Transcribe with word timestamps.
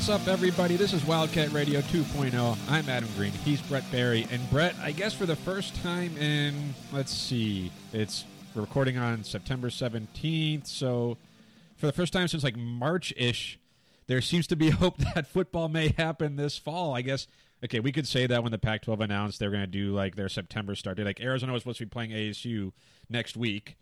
What's 0.00 0.08
up, 0.08 0.28
everybody? 0.28 0.76
This 0.76 0.94
is 0.94 1.04
Wildcat 1.04 1.52
Radio 1.52 1.80
2.0. 1.82 2.56
I'm 2.70 2.88
Adam 2.88 3.08
Green. 3.18 3.32
He's 3.32 3.60
Brett 3.60 3.84
Barry. 3.92 4.26
And 4.30 4.48
Brett, 4.48 4.74
I 4.80 4.92
guess 4.92 5.12
for 5.12 5.26
the 5.26 5.36
first 5.36 5.74
time 5.82 6.16
in, 6.16 6.72
let's 6.90 7.12
see, 7.12 7.70
it's 7.92 8.24
recording 8.54 8.96
on 8.96 9.22
September 9.24 9.68
17th. 9.68 10.66
So 10.66 11.18
for 11.76 11.84
the 11.84 11.92
first 11.92 12.14
time 12.14 12.28
since 12.28 12.42
like 12.42 12.56
March 12.56 13.12
ish, 13.14 13.58
there 14.06 14.22
seems 14.22 14.46
to 14.46 14.56
be 14.56 14.70
hope 14.70 14.96
that 14.96 15.26
football 15.26 15.68
may 15.68 15.88
happen 15.88 16.36
this 16.36 16.56
fall. 16.56 16.94
I 16.96 17.02
guess, 17.02 17.26
okay, 17.62 17.80
we 17.80 17.92
could 17.92 18.08
say 18.08 18.26
that 18.26 18.42
when 18.42 18.52
the 18.52 18.58
Pac 18.58 18.80
12 18.80 19.02
announced 19.02 19.38
they're 19.38 19.50
going 19.50 19.60
to 19.60 19.66
do 19.66 19.92
like 19.92 20.16
their 20.16 20.30
September 20.30 20.74
start 20.74 20.96
date. 20.96 21.04
Like 21.04 21.20
Arizona 21.20 21.52
was 21.52 21.60
supposed 21.60 21.76
to 21.76 21.84
be 21.84 21.90
playing 21.90 22.12
ASU 22.12 22.72
next 23.10 23.36
week. 23.36 23.76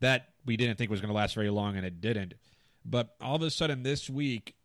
That 0.00 0.30
we 0.44 0.56
didn't 0.56 0.78
think 0.78 0.90
was 0.90 1.00
going 1.00 1.12
to 1.12 1.16
last 1.16 1.36
very 1.36 1.50
long, 1.50 1.76
and 1.76 1.86
it 1.86 2.00
didn't. 2.00 2.34
But 2.84 3.14
all 3.20 3.36
of 3.36 3.42
a 3.42 3.50
sudden 3.52 3.84
this 3.84 4.10
week, 4.10 4.56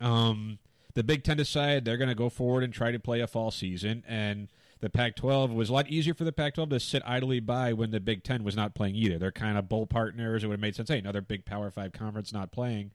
um, 0.00 0.58
the 0.94 1.02
Big 1.02 1.24
Ten 1.24 1.36
decided 1.36 1.84
they're 1.84 1.96
going 1.96 2.08
to 2.08 2.14
go 2.14 2.28
forward 2.28 2.64
and 2.64 2.72
try 2.72 2.90
to 2.90 2.98
play 2.98 3.20
a 3.20 3.26
fall 3.26 3.50
season, 3.50 4.04
and 4.06 4.48
the 4.80 4.90
Pac-12 4.90 5.54
was 5.54 5.70
a 5.70 5.72
lot 5.72 5.88
easier 5.88 6.14
for 6.14 6.24
the 6.24 6.32
Pac-12 6.32 6.70
to 6.70 6.80
sit 6.80 7.02
idly 7.06 7.40
by 7.40 7.72
when 7.72 7.90
the 7.90 8.00
Big 8.00 8.22
Ten 8.22 8.44
was 8.44 8.54
not 8.54 8.74
playing 8.74 8.94
either. 8.94 9.18
They're 9.18 9.32
kind 9.32 9.56
of 9.56 9.68
bull 9.68 9.86
partners. 9.86 10.44
It 10.44 10.48
would 10.48 10.54
have 10.54 10.60
made 10.60 10.76
sense. 10.76 10.90
Hey, 10.90 10.98
another 10.98 11.20
Big 11.20 11.44
Power 11.44 11.70
Five 11.70 11.92
conference 11.92 12.32
not 12.32 12.52
playing. 12.52 12.90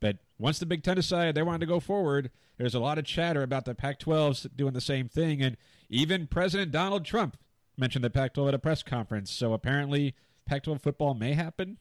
But 0.00 0.18
once 0.38 0.58
the 0.58 0.66
Big 0.66 0.82
Ten 0.82 0.96
decided 0.96 1.34
they 1.34 1.42
wanted 1.42 1.60
to 1.60 1.66
go 1.66 1.80
forward, 1.80 2.30
there's 2.58 2.74
a 2.74 2.80
lot 2.80 2.98
of 2.98 3.04
chatter 3.04 3.42
about 3.42 3.64
the 3.64 3.74
Pac-12s 3.74 4.54
doing 4.54 4.72
the 4.72 4.80
same 4.80 5.08
thing, 5.08 5.42
and 5.42 5.56
even 5.88 6.26
President 6.26 6.70
Donald 6.70 7.04
Trump 7.04 7.36
mentioned 7.76 8.04
the 8.04 8.10
Pac-12 8.10 8.48
at 8.48 8.54
a 8.54 8.58
press 8.58 8.82
conference. 8.82 9.30
So 9.30 9.52
apparently, 9.52 10.14
Pac-12 10.46 10.80
football 10.80 11.14
may 11.14 11.32
happen. 11.32 11.78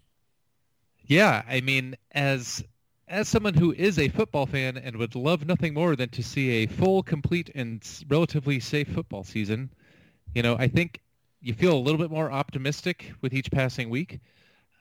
Yeah, 1.05 1.43
I 1.47 1.61
mean, 1.61 1.97
as 2.11 2.63
as 3.07 3.27
someone 3.27 3.53
who 3.53 3.71
is 3.73 3.99
a 3.99 4.09
football 4.09 4.45
fan 4.45 4.77
and 4.77 4.95
would 4.97 5.15
love 5.15 5.45
nothing 5.45 5.73
more 5.73 5.95
than 5.95 6.09
to 6.09 6.23
see 6.23 6.49
a 6.63 6.67
full, 6.67 7.03
complete, 7.03 7.51
and 7.53 7.87
relatively 8.09 8.59
safe 8.59 8.87
football 8.87 9.23
season, 9.23 9.69
you 10.33 10.41
know, 10.41 10.55
I 10.57 10.67
think 10.67 11.01
you 11.41 11.53
feel 11.53 11.73
a 11.73 11.79
little 11.79 11.99
bit 11.99 12.09
more 12.09 12.31
optimistic 12.31 13.13
with 13.21 13.33
each 13.33 13.51
passing 13.51 13.89
week. 13.89 14.19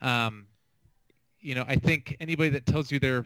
Um, 0.01 0.47
you 1.39 1.53
know, 1.53 1.63
I 1.67 1.75
think 1.75 2.17
anybody 2.19 2.49
that 2.49 2.65
tells 2.65 2.91
you 2.91 2.99
they're 2.99 3.23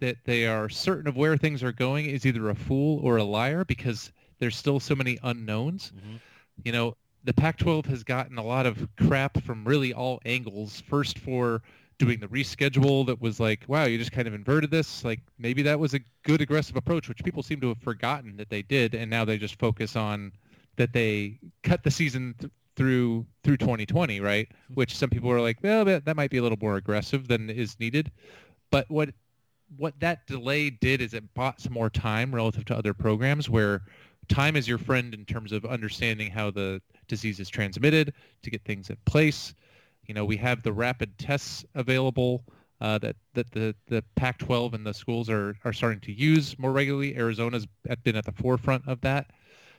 that 0.00 0.18
they 0.24 0.46
are 0.46 0.68
certain 0.68 1.08
of 1.08 1.16
where 1.16 1.36
things 1.38 1.62
are 1.62 1.72
going 1.72 2.06
is 2.06 2.26
either 2.26 2.50
a 2.50 2.54
fool 2.54 3.00
or 3.02 3.16
a 3.16 3.24
liar 3.24 3.64
because 3.64 4.12
there's 4.38 4.56
still 4.56 4.78
so 4.78 4.94
many 4.94 5.18
unknowns. 5.22 5.92
You 6.62 6.72
know, 6.72 6.96
the 7.24 7.32
Pac-12 7.32 7.86
has 7.86 8.02
gotten 8.04 8.36
a 8.36 8.44
lot 8.44 8.66
of 8.66 8.86
crap 8.98 9.42
from 9.42 9.64
really 9.64 9.94
all 9.94 10.20
angles. 10.26 10.82
First 10.82 11.18
for 11.18 11.62
doing 11.98 12.20
the 12.20 12.26
reschedule 12.26 13.06
that 13.06 13.20
was 13.20 13.38
like, 13.38 13.64
wow, 13.68 13.84
you 13.84 13.98
just 13.98 14.12
kind 14.12 14.26
of 14.26 14.34
inverted 14.34 14.70
this. 14.70 15.04
Like 15.04 15.20
maybe 15.38 15.62
that 15.62 15.78
was 15.78 15.94
a 15.94 16.00
good 16.24 16.40
aggressive 16.40 16.76
approach, 16.76 17.08
which 17.08 17.22
people 17.24 17.42
seem 17.42 17.60
to 17.60 17.68
have 17.68 17.78
forgotten 17.78 18.36
that 18.36 18.50
they 18.50 18.62
did, 18.62 18.94
and 18.94 19.10
now 19.10 19.24
they 19.24 19.38
just 19.38 19.58
focus 19.58 19.96
on 19.96 20.32
that 20.76 20.92
they 20.92 21.38
cut 21.62 21.82
the 21.84 21.90
season 21.90 22.34
th- 22.38 22.52
through 22.76 23.24
through 23.44 23.56
2020, 23.56 24.20
right? 24.20 24.48
Hmm. 24.68 24.74
Which 24.74 24.96
some 24.96 25.10
people 25.10 25.30
are 25.30 25.40
like, 25.40 25.58
well, 25.62 25.84
that, 25.84 26.04
that 26.04 26.16
might 26.16 26.30
be 26.30 26.38
a 26.38 26.42
little 26.42 26.58
more 26.60 26.76
aggressive 26.76 27.28
than 27.28 27.50
is 27.50 27.78
needed. 27.78 28.10
But 28.70 28.90
what 28.90 29.10
what 29.76 29.98
that 30.00 30.26
delay 30.26 30.70
did 30.70 31.00
is 31.00 31.14
it 31.14 31.34
bought 31.34 31.60
some 31.60 31.72
more 31.72 31.90
time 31.90 32.34
relative 32.34 32.64
to 32.66 32.76
other 32.76 32.94
programs 32.94 33.48
where 33.48 33.82
time 34.28 34.56
is 34.56 34.68
your 34.68 34.78
friend 34.78 35.14
in 35.14 35.24
terms 35.24 35.52
of 35.52 35.64
understanding 35.64 36.30
how 36.30 36.50
the 36.50 36.80
disease 37.08 37.40
is 37.40 37.48
transmitted 37.48 38.12
to 38.42 38.50
get 38.50 38.64
things 38.64 38.90
in 38.90 38.96
place. 39.04 39.54
You 40.06 40.14
know, 40.14 40.24
we 40.24 40.36
have 40.38 40.62
the 40.62 40.72
rapid 40.72 41.18
tests 41.18 41.64
available 41.74 42.44
uh, 42.80 42.98
that 42.98 43.16
that 43.34 43.50
the 43.52 43.74
the 43.86 44.02
Pac-12 44.16 44.74
and 44.74 44.86
the 44.86 44.94
schools 44.94 45.30
are 45.30 45.56
are 45.64 45.72
starting 45.72 46.00
to 46.00 46.12
use 46.12 46.58
more 46.58 46.72
regularly. 46.72 47.16
Arizona's 47.16 47.66
been 48.02 48.16
at 48.16 48.24
the 48.24 48.32
forefront 48.32 48.86
of 48.86 49.00
that. 49.02 49.30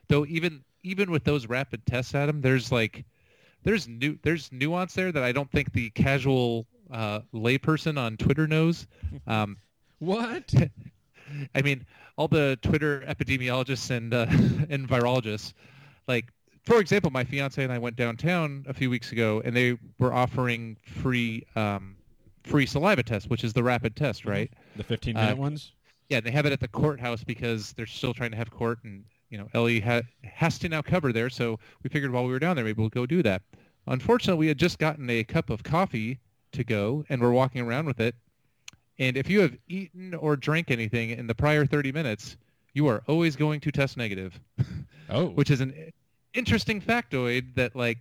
Though 0.08 0.26
even 0.26 0.64
even 0.84 1.12
with 1.12 1.24
those 1.24 1.48
rapid 1.48 1.86
tests, 1.86 2.16
Adam, 2.16 2.42
there's 2.42 2.72
like 2.72 3.06
there's 3.64 3.88
new 3.88 4.18
there's 4.24 4.52
nuance 4.52 4.94
there 4.94 5.12
that 5.12 5.24
I 5.24 5.32
don't 5.32 5.52
think 5.52 5.74
the 5.74 5.90
casual 5.92 6.68
uh, 6.92 7.22
layperson 7.34 8.00
on 8.00 8.18
Twitter 8.18 8.48
knows. 8.48 8.88
Um, 9.28 9.58
What? 10.00 10.54
I 11.56 11.62
mean, 11.62 11.86
all 12.18 12.28
the 12.28 12.60
Twitter 12.62 13.02
epidemiologists 13.02 13.90
and 13.90 14.14
uh, 14.14 14.28
and 14.70 14.88
virologists, 14.88 15.54
like 16.08 16.26
for 16.66 16.80
example, 16.80 17.12
my 17.12 17.24
fiance 17.24 17.64
and 17.64 17.72
I 17.72 17.78
went 17.78 17.96
downtown 17.96 18.66
a 18.68 18.74
few 18.74 18.90
weeks 18.90 19.12
ago, 19.12 19.42
and 19.46 19.56
they 19.56 19.78
were 20.00 20.14
offering 20.14 20.78
free 20.84 21.44
um, 21.56 21.96
free 22.44 22.66
saliva 22.66 23.04
test, 23.04 23.30
which 23.30 23.44
is 23.44 23.54
the 23.54 23.64
rapid 23.64 23.96
test, 23.96 24.26
right? 24.26 24.52
The 24.76 24.84
15 24.84 25.16
minute 25.16 25.34
Uh, 25.34 25.36
ones? 25.36 25.72
Yeah, 26.10 26.20
they 26.20 26.30
have 26.32 26.46
it 26.46 26.52
at 26.54 26.60
the 26.60 26.68
courthouse 26.68 27.24
because 27.24 27.74
they're 27.74 27.88
still 27.88 28.14
trying 28.14 28.32
to 28.32 28.38
have 28.38 28.52
court, 28.52 28.80
and 28.84 29.04
you 29.32 29.38
know, 29.40 29.48
Ellie 29.56 29.80
ha- 29.80 30.04
has 30.24 30.60
to 30.60 30.70
now 30.70 30.82
cover 30.82 31.12
there. 31.12 31.30
So 31.30 31.60
we 31.84 31.90
figured 31.90 32.12
while 32.12 32.26
we 32.26 32.32
were 32.32 32.40
down 32.40 32.56
there, 32.56 32.64
maybe 32.66 32.80
we'll 32.80 32.90
go 32.90 33.06
do 33.08 33.24
that. 33.24 33.42
Unfortunately, 33.88 34.40
we 34.40 34.48
had 34.48 34.58
just 34.60 34.78
gotten 34.80 35.10
a 35.10 35.24
cup 35.24 35.50
of 35.50 35.64
coffee 35.64 36.20
to 36.52 36.64
go, 36.64 37.04
and 37.10 37.22
we're 37.22 37.32
walking 37.32 37.62
around 37.62 37.86
with 37.88 38.00
it. 38.00 38.16
And 39.00 39.18
if 39.18 39.30
you 39.30 39.42
have 39.42 39.58
eaten 39.68 40.14
or 40.14 40.36
drank 40.36 40.72
anything 40.72 41.10
in 41.10 41.28
the 41.28 41.36
prior 41.36 41.66
30 41.66 41.92
minutes, 41.92 42.38
you 42.74 42.88
are 42.88 43.04
always 43.08 43.36
going 43.36 43.60
to 43.62 43.72
test 43.72 43.98
negative, 43.98 44.40
Oh. 45.10 45.28
which 45.30 45.50
is 45.52 45.60
an 45.62 45.92
interesting 46.36 46.82
factoid 46.82 47.56
that 47.56 47.76
like 47.76 48.00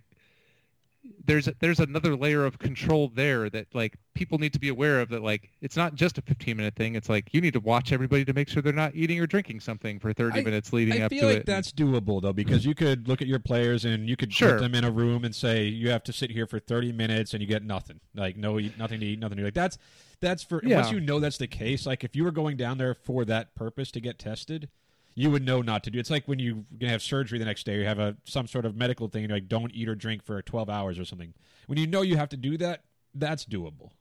there's 1.27 1.47
there's 1.59 1.79
another 1.79 2.15
layer 2.15 2.45
of 2.45 2.57
control 2.57 3.11
there 3.13 3.47
that 3.47 3.67
like 3.75 3.95
people 4.15 4.39
need 4.39 4.51
to 4.51 4.57
be 4.59 4.69
aware 4.69 4.99
of 5.01 5.09
that 5.09 5.21
like 5.21 5.51
it's 5.61 5.77
not 5.77 5.93
just 5.93 6.17
a 6.17 6.21
15 6.23 6.57
minute 6.57 6.75
thing 6.75 6.95
it's 6.95 7.09
like 7.09 7.31
you 7.31 7.39
need 7.41 7.53
to 7.53 7.59
watch 7.59 7.91
everybody 7.91 8.25
to 8.25 8.33
make 8.33 8.49
sure 8.49 8.59
they're 8.63 8.73
not 8.73 8.95
eating 8.95 9.19
or 9.19 9.27
drinking 9.27 9.59
something 9.59 9.99
for 9.99 10.13
30 10.13 10.39
I- 10.39 10.43
minutes 10.43 10.73
leading 10.73 11.03
I 11.03 11.05
up 11.05 11.11
feel 11.11 11.21
to 11.21 11.25
like 11.27 11.37
it 11.37 11.45
that's 11.45 11.71
doable 11.71 12.23
though 12.23 12.33
because 12.33 12.65
you 12.65 12.73
could 12.73 13.07
look 13.07 13.21
at 13.21 13.27
your 13.27 13.37
players 13.37 13.85
and 13.85 14.09
you 14.09 14.15
could 14.17 14.33
Sure. 14.33 14.53
put 14.53 14.61
them 14.61 14.73
in 14.73 14.83
a 14.83 14.89
room 14.89 15.23
and 15.25 15.35
say 15.35 15.65
you 15.65 15.91
have 15.91 16.03
to 16.05 16.13
sit 16.13 16.31
here 16.31 16.47
for 16.47 16.57
30 16.59 16.91
minutes 16.91 17.33
and 17.33 17.41
you 17.41 17.47
get 17.47 17.63
nothing 17.63 17.99
like 18.15 18.35
no 18.35 18.57
nothing 18.79 18.99
to 18.99 19.05
eat 19.05 19.19
nothing 19.19 19.37
to 19.37 19.43
like 19.43 19.53
that's 19.53 19.77
that's 20.21 20.41
for 20.43 20.59
Yeah. 20.65 20.77
once 20.77 20.91
you 20.91 20.99
know 20.99 21.19
that's 21.19 21.37
the 21.37 21.47
case 21.47 21.85
like 21.85 22.03
if 22.03 22.15
you 22.15 22.23
were 22.23 22.31
going 22.31 22.57
down 22.57 22.79
there 22.79 22.95
for 22.95 23.25
that 23.25 23.53
purpose 23.53 23.91
to 23.91 23.99
get 23.99 24.17
tested 24.17 24.69
you 25.15 25.31
would 25.31 25.45
know 25.45 25.61
not 25.61 25.83
to 25.83 25.89
do 25.89 25.97
it's 25.97 26.09
like 26.09 26.25
when 26.27 26.39
you're 26.39 26.57
gonna 26.79 26.91
have 26.91 27.01
surgery 27.01 27.39
the 27.39 27.45
next 27.45 27.65
day 27.65 27.75
or 27.75 27.79
you 27.79 27.85
have 27.85 27.99
a 27.99 28.15
some 28.25 28.47
sort 28.47 28.65
of 28.65 28.75
medical 28.75 29.07
thing 29.07 29.27
like 29.29 29.47
don't 29.47 29.71
eat 29.73 29.87
or 29.87 29.95
drink 29.95 30.23
for 30.23 30.41
12 30.41 30.69
hours 30.69 30.99
or 30.99 31.05
something 31.05 31.33
when 31.67 31.77
you 31.77 31.87
know 31.87 32.01
you 32.01 32.17
have 32.17 32.29
to 32.29 32.37
do 32.37 32.57
that 32.57 32.81
that's 33.13 33.45
doable 33.45 33.91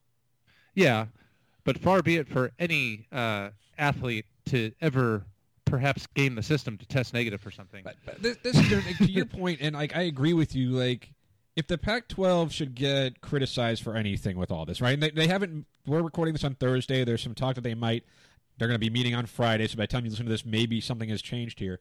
yeah 0.75 1.07
but 1.65 1.79
far 1.79 2.03
be 2.03 2.17
it 2.17 2.29
for 2.29 2.53
any 2.59 3.07
uh, 3.13 3.51
athlete 3.79 4.27
to 4.47 4.73
ever 4.81 5.25
perhaps 5.65 6.07
game 6.15 6.35
the 6.35 6.43
system 6.43 6.79
to 6.79 6.87
test 6.87 7.15
negative 7.15 7.41
for 7.41 7.51
something 7.51 7.83
But, 7.83 7.97
but 8.05 8.23
this, 8.23 8.37
this 8.43 8.55
to 8.99 9.11
your 9.11 9.25
point, 9.25 9.59
and 9.61 9.75
like 9.75 9.97
I 9.97 10.03
agree 10.03 10.33
with 10.33 10.55
you. 10.55 10.71
Like, 10.71 11.13
if 11.57 11.67
the 11.67 11.79
Pac-12 11.79 12.51
should 12.51 12.75
get 12.75 13.21
criticized 13.21 13.83
for 13.83 13.97
anything 13.97 14.37
with 14.37 14.51
all 14.51 14.65
this, 14.65 14.81
right? 14.81 14.95
And 14.95 15.03
they, 15.03 15.11
they 15.11 15.27
haven't. 15.27 15.67
We're 15.87 16.03
recording 16.03 16.35
this 16.35 16.45
on 16.45 16.55
Thursday. 16.55 17.05
There's 17.05 17.23
some 17.23 17.35
talk 17.35 17.55
that 17.57 17.63
they 17.63 17.75
might. 17.75 18.05
They're 18.59 18.69
going 18.69 18.81
to 18.81 18.85
be 18.85 18.91
meeting 18.91 19.15
on 19.15 19.27
Friday. 19.27 19.67
So 19.67 19.77
by 19.77 19.85
the 19.85 19.89
time 19.89 20.05
you 20.05 20.11
listen 20.11 20.27
to 20.27 20.31
this, 20.31 20.45
maybe 20.45 20.81
something 20.81 21.09
has 21.09 21.23
changed 21.23 21.59
here. 21.59 21.81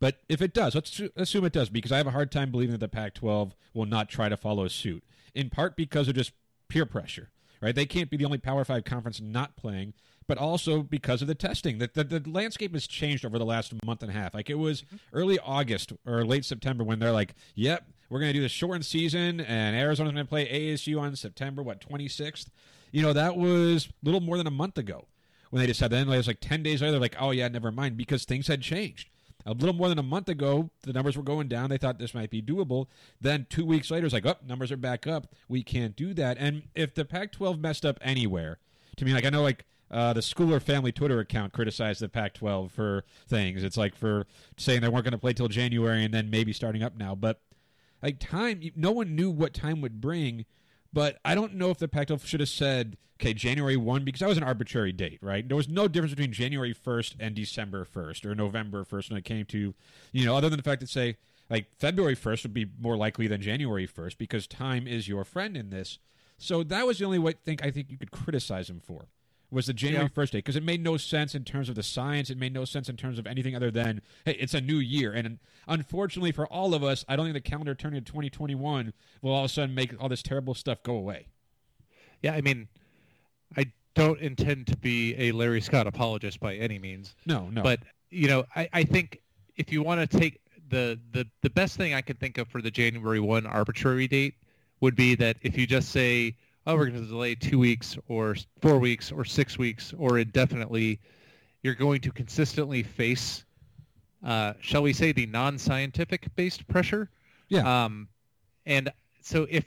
But 0.00 0.22
if 0.28 0.42
it 0.42 0.52
does, 0.52 0.74
let's 0.74 1.00
assume 1.16 1.44
it 1.44 1.52
does, 1.52 1.68
because 1.68 1.92
I 1.92 1.98
have 1.98 2.06
a 2.06 2.12
hard 2.12 2.32
time 2.32 2.50
believing 2.50 2.72
that 2.72 2.80
the 2.80 2.88
Pac-12 2.88 3.52
will 3.72 3.86
not 3.86 4.08
try 4.08 4.28
to 4.28 4.36
follow 4.36 4.66
suit. 4.68 5.04
In 5.34 5.50
part 5.50 5.76
because 5.76 6.08
of 6.08 6.14
just 6.14 6.32
peer 6.68 6.86
pressure, 6.86 7.30
right? 7.60 7.74
They 7.74 7.86
can't 7.86 8.10
be 8.10 8.16
the 8.16 8.24
only 8.24 8.38
Power 8.38 8.64
Five 8.64 8.84
conference 8.84 9.20
not 9.20 9.56
playing, 9.56 9.94
but 10.26 10.38
also 10.38 10.82
because 10.82 11.22
of 11.22 11.28
the 11.28 11.34
testing. 11.34 11.78
That 11.78 11.94
the, 11.94 12.04
the 12.04 12.22
landscape 12.28 12.72
has 12.72 12.86
changed 12.86 13.24
over 13.24 13.38
the 13.38 13.44
last 13.44 13.72
month 13.84 14.02
and 14.02 14.10
a 14.10 14.14
half. 14.14 14.34
Like 14.34 14.50
it 14.50 14.58
was 14.58 14.82
mm-hmm. 14.82 14.96
early 15.12 15.38
August 15.38 15.92
or 16.06 16.24
late 16.24 16.44
September 16.44 16.84
when 16.84 16.98
they're 16.98 17.12
like, 17.12 17.34
"Yep, 17.54 17.88
we're 18.08 18.20
going 18.20 18.32
to 18.32 18.38
do 18.38 18.42
the 18.42 18.48
shortened 18.48 18.86
season, 18.86 19.40
and 19.40 19.76
Arizona's 19.76 20.12
going 20.12 20.24
to 20.24 20.28
play 20.28 20.46
ASU 20.46 21.00
on 21.00 21.14
September 21.16 21.62
what 21.62 21.80
26th." 21.80 22.48
You 22.92 23.02
know, 23.02 23.12
that 23.12 23.36
was 23.36 23.86
a 23.86 23.90
little 24.04 24.20
more 24.20 24.36
than 24.36 24.46
a 24.46 24.52
month 24.52 24.78
ago 24.78 25.06
when 25.54 25.60
they 25.60 25.68
decided. 25.68 25.92
Then 25.92 26.12
it 26.12 26.16
was 26.16 26.26
like 26.26 26.40
10 26.40 26.64
days 26.64 26.82
later, 26.82 26.90
they're 26.90 27.00
like, 27.00 27.14
"Oh 27.20 27.30
yeah, 27.30 27.46
never 27.46 27.70
mind," 27.70 27.96
because 27.96 28.24
things 28.24 28.48
had 28.48 28.60
changed. 28.60 29.08
A 29.46 29.52
little 29.52 29.72
more 29.72 29.88
than 29.88 30.00
a 30.00 30.02
month 30.02 30.28
ago, 30.28 30.70
the 30.82 30.92
numbers 30.92 31.16
were 31.16 31.22
going 31.22 31.46
down. 31.46 31.70
They 31.70 31.76
thought 31.76 32.00
this 32.00 32.12
might 32.12 32.30
be 32.30 32.42
doable. 32.42 32.88
Then 33.20 33.46
two 33.48 33.64
weeks 33.64 33.88
later, 33.88 34.04
it's 34.04 34.12
like, 34.12 34.26
oh, 34.26 34.34
numbers 34.44 34.72
are 34.72 34.76
back 34.76 35.06
up. 35.06 35.28
We 35.48 35.62
can't 35.62 35.94
do 35.94 36.12
that. 36.14 36.38
And 36.40 36.64
if 36.74 36.92
the 36.94 37.04
Pac 37.04 37.30
12 37.30 37.60
messed 37.60 37.86
up 37.86 37.98
anywhere, 38.00 38.58
to 38.96 39.04
me, 39.04 39.12
like, 39.12 39.24
I 39.24 39.30
know, 39.30 39.42
like, 39.42 39.64
uh, 39.92 40.12
the 40.14 40.22
Schooler 40.22 40.60
family 40.60 40.90
Twitter 40.90 41.20
account 41.20 41.52
criticized 41.52 42.00
the 42.00 42.08
Pac 42.08 42.34
12 42.34 42.72
for 42.72 43.04
things. 43.28 43.62
It's 43.62 43.76
like 43.76 43.94
for 43.94 44.26
saying 44.56 44.80
they 44.80 44.88
weren't 44.88 45.04
going 45.04 45.12
to 45.12 45.18
play 45.18 45.34
till 45.34 45.48
January 45.48 46.04
and 46.04 46.12
then 46.12 46.30
maybe 46.30 46.52
starting 46.52 46.82
up 46.82 46.96
now. 46.96 47.14
But, 47.14 47.42
like, 48.02 48.18
time, 48.18 48.62
no 48.74 48.90
one 48.90 49.14
knew 49.14 49.30
what 49.30 49.54
time 49.54 49.82
would 49.82 50.00
bring. 50.00 50.46
But 50.94 51.18
I 51.24 51.34
don't 51.34 51.56
know 51.56 51.70
if 51.70 51.78
the 51.78 51.88
Pac 51.88 52.06
12 52.06 52.24
should 52.24 52.40
have 52.40 52.48
said, 52.48 52.96
okay, 53.20 53.34
January 53.34 53.76
1, 53.76 54.04
because 54.04 54.20
that 54.20 54.28
was 54.28 54.38
an 54.38 54.44
arbitrary 54.44 54.92
date, 54.92 55.18
right? 55.20 55.46
There 55.46 55.56
was 55.56 55.68
no 55.68 55.88
difference 55.88 56.12
between 56.14 56.32
January 56.32 56.72
1st 56.72 57.16
and 57.18 57.34
December 57.34 57.84
1st 57.84 58.24
or 58.24 58.34
November 58.36 58.84
1st 58.84 59.10
when 59.10 59.18
it 59.18 59.24
came 59.24 59.44
to, 59.46 59.74
you 60.12 60.24
know, 60.24 60.36
other 60.36 60.48
than 60.48 60.56
the 60.56 60.62
fact 60.62 60.80
that, 60.80 60.88
say, 60.88 61.16
like 61.50 61.66
February 61.78 62.14
1st 62.14 62.44
would 62.44 62.54
be 62.54 62.70
more 62.80 62.96
likely 62.96 63.26
than 63.26 63.42
January 63.42 63.88
1st 63.88 64.16
because 64.18 64.46
time 64.46 64.86
is 64.86 65.08
your 65.08 65.24
friend 65.24 65.56
in 65.56 65.70
this. 65.70 65.98
So 66.38 66.62
that 66.62 66.86
was 66.86 66.98
the 66.98 67.06
only 67.06 67.18
way 67.18 67.34
thing 67.44 67.58
I 67.60 67.72
think 67.72 67.90
you 67.90 67.98
could 67.98 68.12
criticize 68.12 68.70
him 68.70 68.80
for 68.80 69.08
was 69.54 69.66
the 69.66 69.72
January. 69.72 70.08
1st 70.08 70.30
date 70.32 70.38
because 70.38 70.56
it 70.56 70.62
made 70.62 70.82
no 70.82 70.96
sense 70.96 71.34
in 71.34 71.44
terms 71.44 71.68
of 71.68 71.74
the 71.74 71.82
science. 71.82 72.28
It 72.30 72.38
made 72.38 72.52
no 72.52 72.64
sense 72.64 72.88
in 72.88 72.96
terms 72.96 73.18
of 73.18 73.26
anything 73.26 73.54
other 73.54 73.70
than, 73.70 74.02
hey, 74.24 74.32
it's 74.38 74.54
a 74.54 74.60
new 74.60 74.76
year. 74.78 75.12
And 75.12 75.38
unfortunately 75.68 76.32
for 76.32 76.46
all 76.46 76.74
of 76.74 76.82
us, 76.82 77.04
I 77.08 77.16
don't 77.16 77.24
think 77.26 77.34
the 77.34 77.40
calendar 77.40 77.74
turning 77.74 78.00
to 78.02 78.04
2021 78.12 78.92
will 79.22 79.32
all 79.32 79.40
of 79.40 79.44
a 79.46 79.48
sudden 79.48 79.74
make 79.74 79.94
all 80.00 80.08
this 80.08 80.22
terrible 80.22 80.54
stuff 80.54 80.82
go 80.82 80.94
away. 80.96 81.28
Yeah, 82.22 82.32
I 82.34 82.40
mean, 82.40 82.68
I 83.56 83.72
don't 83.94 84.20
intend 84.20 84.66
to 84.68 84.76
be 84.76 85.14
a 85.18 85.32
Larry 85.32 85.60
Scott 85.60 85.86
apologist 85.86 86.40
by 86.40 86.54
any 86.56 86.78
means, 86.78 87.14
No, 87.26 87.48
no. 87.50 87.62
but 87.62 87.80
you 88.10 88.28
know, 88.28 88.44
I, 88.54 88.68
I 88.72 88.84
think 88.84 89.20
if 89.56 89.72
you 89.72 89.82
want 89.82 90.08
to 90.10 90.18
take 90.18 90.40
the, 90.68 90.98
the 91.12 91.26
the 91.42 91.50
best 91.50 91.76
thing 91.76 91.94
I 91.94 92.00
can 92.00 92.16
think 92.16 92.38
of 92.38 92.48
for 92.48 92.62
the 92.62 92.70
January 92.70 93.20
one 93.20 93.46
arbitrary 93.46 94.08
date 94.08 94.34
would 94.80 94.96
be 94.96 95.14
that 95.16 95.36
if 95.42 95.56
you 95.58 95.66
just 95.66 95.90
say, 95.90 96.34
oh, 96.66 96.76
we're 96.76 96.86
going 96.86 97.02
to 97.02 97.08
delay 97.08 97.34
two 97.34 97.58
weeks 97.58 97.96
or 98.08 98.36
four 98.60 98.78
weeks 98.78 99.12
or 99.12 99.24
six 99.24 99.58
weeks 99.58 99.92
or 99.98 100.18
indefinitely, 100.18 101.00
you're 101.62 101.74
going 101.74 102.00
to 102.00 102.10
consistently 102.10 102.82
face, 102.82 103.44
uh, 104.24 104.54
shall 104.60 104.82
we 104.82 104.92
say, 104.92 105.12
the 105.12 105.26
non-scientific 105.26 106.34
based 106.36 106.66
pressure. 106.68 107.10
yeah. 107.48 107.84
Um, 107.84 108.08
and 108.66 108.90
so 109.20 109.46
if 109.50 109.64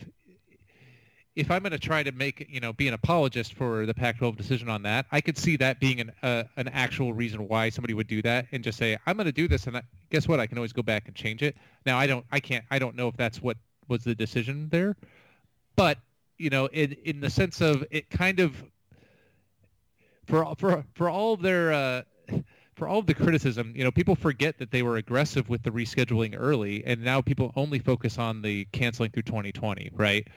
if 1.36 1.52
I'm 1.52 1.62
going 1.62 1.72
to 1.72 1.78
try 1.78 2.02
to 2.02 2.12
make 2.12 2.48
you 2.50 2.60
know 2.60 2.74
be 2.74 2.88
an 2.88 2.96
apologist 2.96 3.54
for 3.54 3.86
the 3.86 3.94
Pac-12 3.94 4.36
decision 4.36 4.70
on 4.70 4.82
that, 4.84 5.06
I 5.12 5.22
could 5.22 5.38
see 5.38 5.56
that 5.58 5.80
being 5.80 6.02
an 6.02 6.12
uh, 6.24 6.44
an 6.58 6.68
actual 6.70 7.14
reason 7.14 7.48
why 7.48 7.70
somebody 7.70 7.94
would 7.94 8.08
do 8.08 8.24
that 8.24 8.48
and 8.52 8.64
just 8.64 8.80
say 8.80 8.98
I'm 9.06 9.16
going 9.18 9.26
to 9.26 9.32
do 9.32 9.48
this, 9.48 9.68
and 9.68 9.78
I, 9.78 9.84
guess 10.10 10.28
what? 10.28 10.40
I 10.40 10.48
can 10.48 10.58
always 10.58 10.74
go 10.74 10.82
back 10.82 11.08
and 11.08 11.16
change 11.16 11.44
it. 11.44 11.56
Now 11.86 12.00
I 12.00 12.08
don't, 12.08 12.26
I 12.32 12.40
can't, 12.40 12.66
I 12.72 12.80
don't 12.80 12.96
know 12.96 13.08
if 13.08 13.16
that's 13.16 13.40
what 13.40 13.58
was 13.88 14.04
the 14.04 14.16
decision 14.16 14.68
there, 14.70 14.96
but 15.76 16.00
you 16.38 16.50
know, 16.50 16.68
in 16.68 16.94
in 17.04 17.20
the 17.20 17.30
sense 17.30 17.62
of 17.62 17.84
it 17.92 18.10
kind 18.10 18.40
of 18.40 18.64
for 20.26 20.54
for 20.58 20.84
for 20.94 21.10
all 21.10 21.34
of 21.34 21.42
their 21.42 21.74
uh, 21.74 22.02
for 22.76 22.88
all 22.88 23.00
of 23.00 23.06
the 23.08 23.14
criticism, 23.14 23.74
you 23.76 23.84
know, 23.84 23.92
people 23.92 24.16
forget 24.16 24.58
that 24.60 24.72
they 24.72 24.84
were 24.84 24.98
aggressive 24.98 25.50
with 25.50 25.64
the 25.64 25.72
rescheduling 25.72 26.36
early, 26.38 26.84
and 26.86 27.02
now 27.04 27.22
people 27.22 27.52
only 27.56 27.80
focus 27.80 28.18
on 28.18 28.42
the 28.42 28.66
canceling 28.72 29.10
through 29.12 29.24
2020, 29.24 29.92
right? 29.96 30.28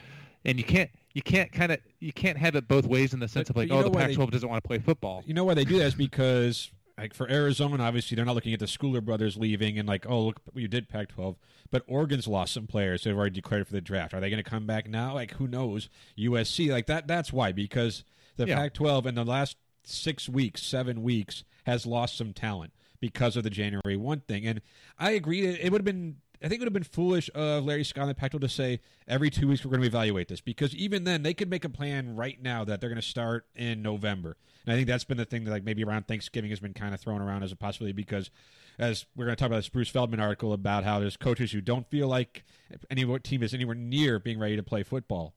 And 0.45 0.57
you 0.57 0.65
can't 0.65 0.91
you 1.13 1.23
can't 1.23 1.53
kind 1.53 1.73
of 1.73 1.79
you 1.99 2.13
can't 2.13 2.39
have 2.39 2.55
it 2.57 2.67
both 2.69 2.87
ways 2.87 3.13
in 3.13 3.21
the 3.21 3.29
sense 3.29 3.49
But- 3.49 3.65
of 3.65 3.71
like, 3.71 3.71
oh, 3.71 3.83
the 3.83 3.91
Pac-12 3.91 4.31
doesn't 4.31 4.49
want 4.49 4.63
to 4.63 4.67
play 4.67 4.79
football. 4.79 5.23
you 5.27 5.35
know 5.35 5.45
why 5.45 5.55
they 5.55 5.65
do 5.65 5.79
that 5.79 5.87
is 5.87 5.95
because 5.95 6.71
like 7.01 7.15
for 7.15 7.29
Arizona, 7.31 7.83
obviously 7.83 8.15
they're 8.15 8.25
not 8.25 8.35
looking 8.35 8.53
at 8.53 8.61
the 8.61 8.67
Schooler 8.67 9.03
brothers 9.03 9.37
leaving 9.37 9.79
and 9.79 9.89
like, 9.89 10.07
oh 10.09 10.27
look, 10.27 10.41
you 10.55 10.69
did 10.69 10.89
Pac-12. 10.89 11.37
But 11.71 11.83
Oregon's 11.87 12.29
lost 12.29 12.53
some 12.53 12.67
players 12.67 13.05
who 13.05 13.11
have 13.11 13.19
already 13.19 13.35
declared 13.35 13.67
for 13.67 13.73
the 13.73 13.81
draft. 13.81 14.13
Are 14.13 14.21
they 14.21 14.29
going 14.31 14.43
to 14.43 14.49
come 14.49 14.67
back 14.67 14.89
now? 14.89 15.15
Like 15.15 15.33
who 15.35 15.47
knows? 15.49 15.89
USC, 16.19 16.71
like 16.71 16.87
that. 16.87 17.07
That's 17.07 17.33
why 17.33 17.53
because 17.53 18.05
the 18.37 18.47
Yeah. 18.47 18.57
Pac-12 18.57 19.07
in 19.07 19.15
the 19.15 19.25
last 19.25 19.57
six 19.85 20.29
weeks, 20.29 20.63
seven 20.63 21.03
weeks 21.03 21.45
has 21.65 21.87
lost 21.87 22.17
some 22.17 22.33
talent 22.33 22.73
because 23.01 23.37
of 23.37 23.45
the 23.45 23.51
January 23.51 23.97
one 23.97 24.21
thing. 24.21 24.47
And 24.47 24.61
I 24.99 25.13
agree. 25.13 25.47
It 25.47 25.73
would 25.73 25.81
have 25.81 25.85
been. 25.87 26.17
I 26.43 26.49
think 26.49 26.61
it 26.61 26.65
would 26.65 26.69
have 26.69 26.73
been 26.73 26.85
foolish 26.85 27.29
of 27.35 27.65
Larry 27.65 27.85
Scott 27.85 28.03
and 28.03 28.11
the 28.11 28.15
Pac-12 28.15 28.41
to 28.41 28.49
say 28.49 28.81
every 29.07 29.29
two 29.29 29.49
weeks 29.49 29.63
we're 29.63 29.71
going 29.71 29.83
to 29.83 29.87
evaluate 29.87 30.29
this 30.29 30.41
because 30.41 30.75
even 30.75 31.05
then 31.05 31.23
they 31.23 31.35
could 31.35 31.51
make 31.51 31.67
a 31.67 31.69
plan 31.69 32.17
right 32.17 32.41
now 32.41 32.65
that 32.65 32.81
they're 32.81 32.89
going 32.89 33.01
to 33.01 33.07
start 33.07 33.47
in 33.55 33.83
November. 33.83 34.39
And 34.65 34.73
I 34.73 34.77
think 34.77 34.89
that's 34.89 35.05
been 35.05 35.19
the 35.19 35.27
thing 35.27 35.45
that 35.45 35.51
like 35.51 35.65
maybe 35.65 35.85
around 35.85 36.09
Thanksgiving 36.09 36.49
has 36.51 36.59
been 36.59 36.73
kind 36.73 36.95
of 36.95 37.01
thrown 37.01 37.21
around 37.21 37.43
as 37.43 37.53
a 37.53 37.57
possibility 37.57 37.93
because 37.93 38.31
as 38.79 39.05
we're 39.15 39.27
going 39.27 39.37
to 39.37 39.41
talk 39.41 39.49
about 39.49 39.57
this 39.57 39.69
Bruce 39.69 39.91
Feldman 39.91 40.19
article 40.19 40.55
about 40.55 40.85
how 40.85 40.99
there's 40.99 41.19
coaches 41.19 41.53
who 41.53 41.61
don't 41.61 41.89
feel 41.91 42.09
like 42.09 42.45
any 42.91 43.05
team 43.19 43.43
is 43.43 43.53
anywhere 43.53 43.75
near 43.75 44.19
being 44.19 44.39
ready 44.39 44.57
to 44.57 44.63
play 44.63 44.83
football. 44.83 45.35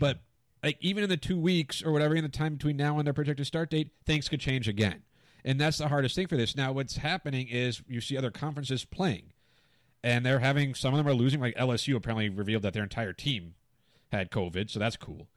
But 0.00 0.18
like 0.62 0.78
even 0.80 1.04
in 1.04 1.10
the 1.10 1.16
two 1.16 1.38
weeks 1.38 1.84
or 1.84 1.92
whatever 1.92 2.16
in 2.16 2.24
the 2.24 2.28
time 2.28 2.54
between 2.54 2.76
now 2.76 2.98
and 2.98 3.06
their 3.06 3.14
projected 3.14 3.46
start 3.46 3.70
date, 3.70 3.90
things 4.04 4.28
could 4.28 4.40
change 4.40 4.66
again. 4.66 5.02
And 5.44 5.60
that's 5.60 5.78
the 5.78 5.88
hardest 5.88 6.16
thing 6.16 6.26
for 6.26 6.36
this. 6.36 6.56
Now 6.56 6.72
what's 6.72 6.96
happening 6.96 7.46
is 7.48 7.82
you 7.86 8.00
see 8.00 8.16
other 8.16 8.32
conferences 8.32 8.84
playing. 8.84 9.32
And 10.04 10.26
they're 10.26 10.40
having 10.40 10.74
some 10.74 10.94
of 10.94 10.98
them 10.98 11.08
are 11.08 11.14
losing, 11.14 11.40
like 11.40 11.56
LSU 11.56 11.94
apparently 11.94 12.28
revealed 12.28 12.62
that 12.62 12.72
their 12.72 12.82
entire 12.82 13.12
team 13.12 13.54
had 14.10 14.30
COVID, 14.30 14.70
so 14.70 14.78
that's 14.78 14.96
cool. 14.96 15.28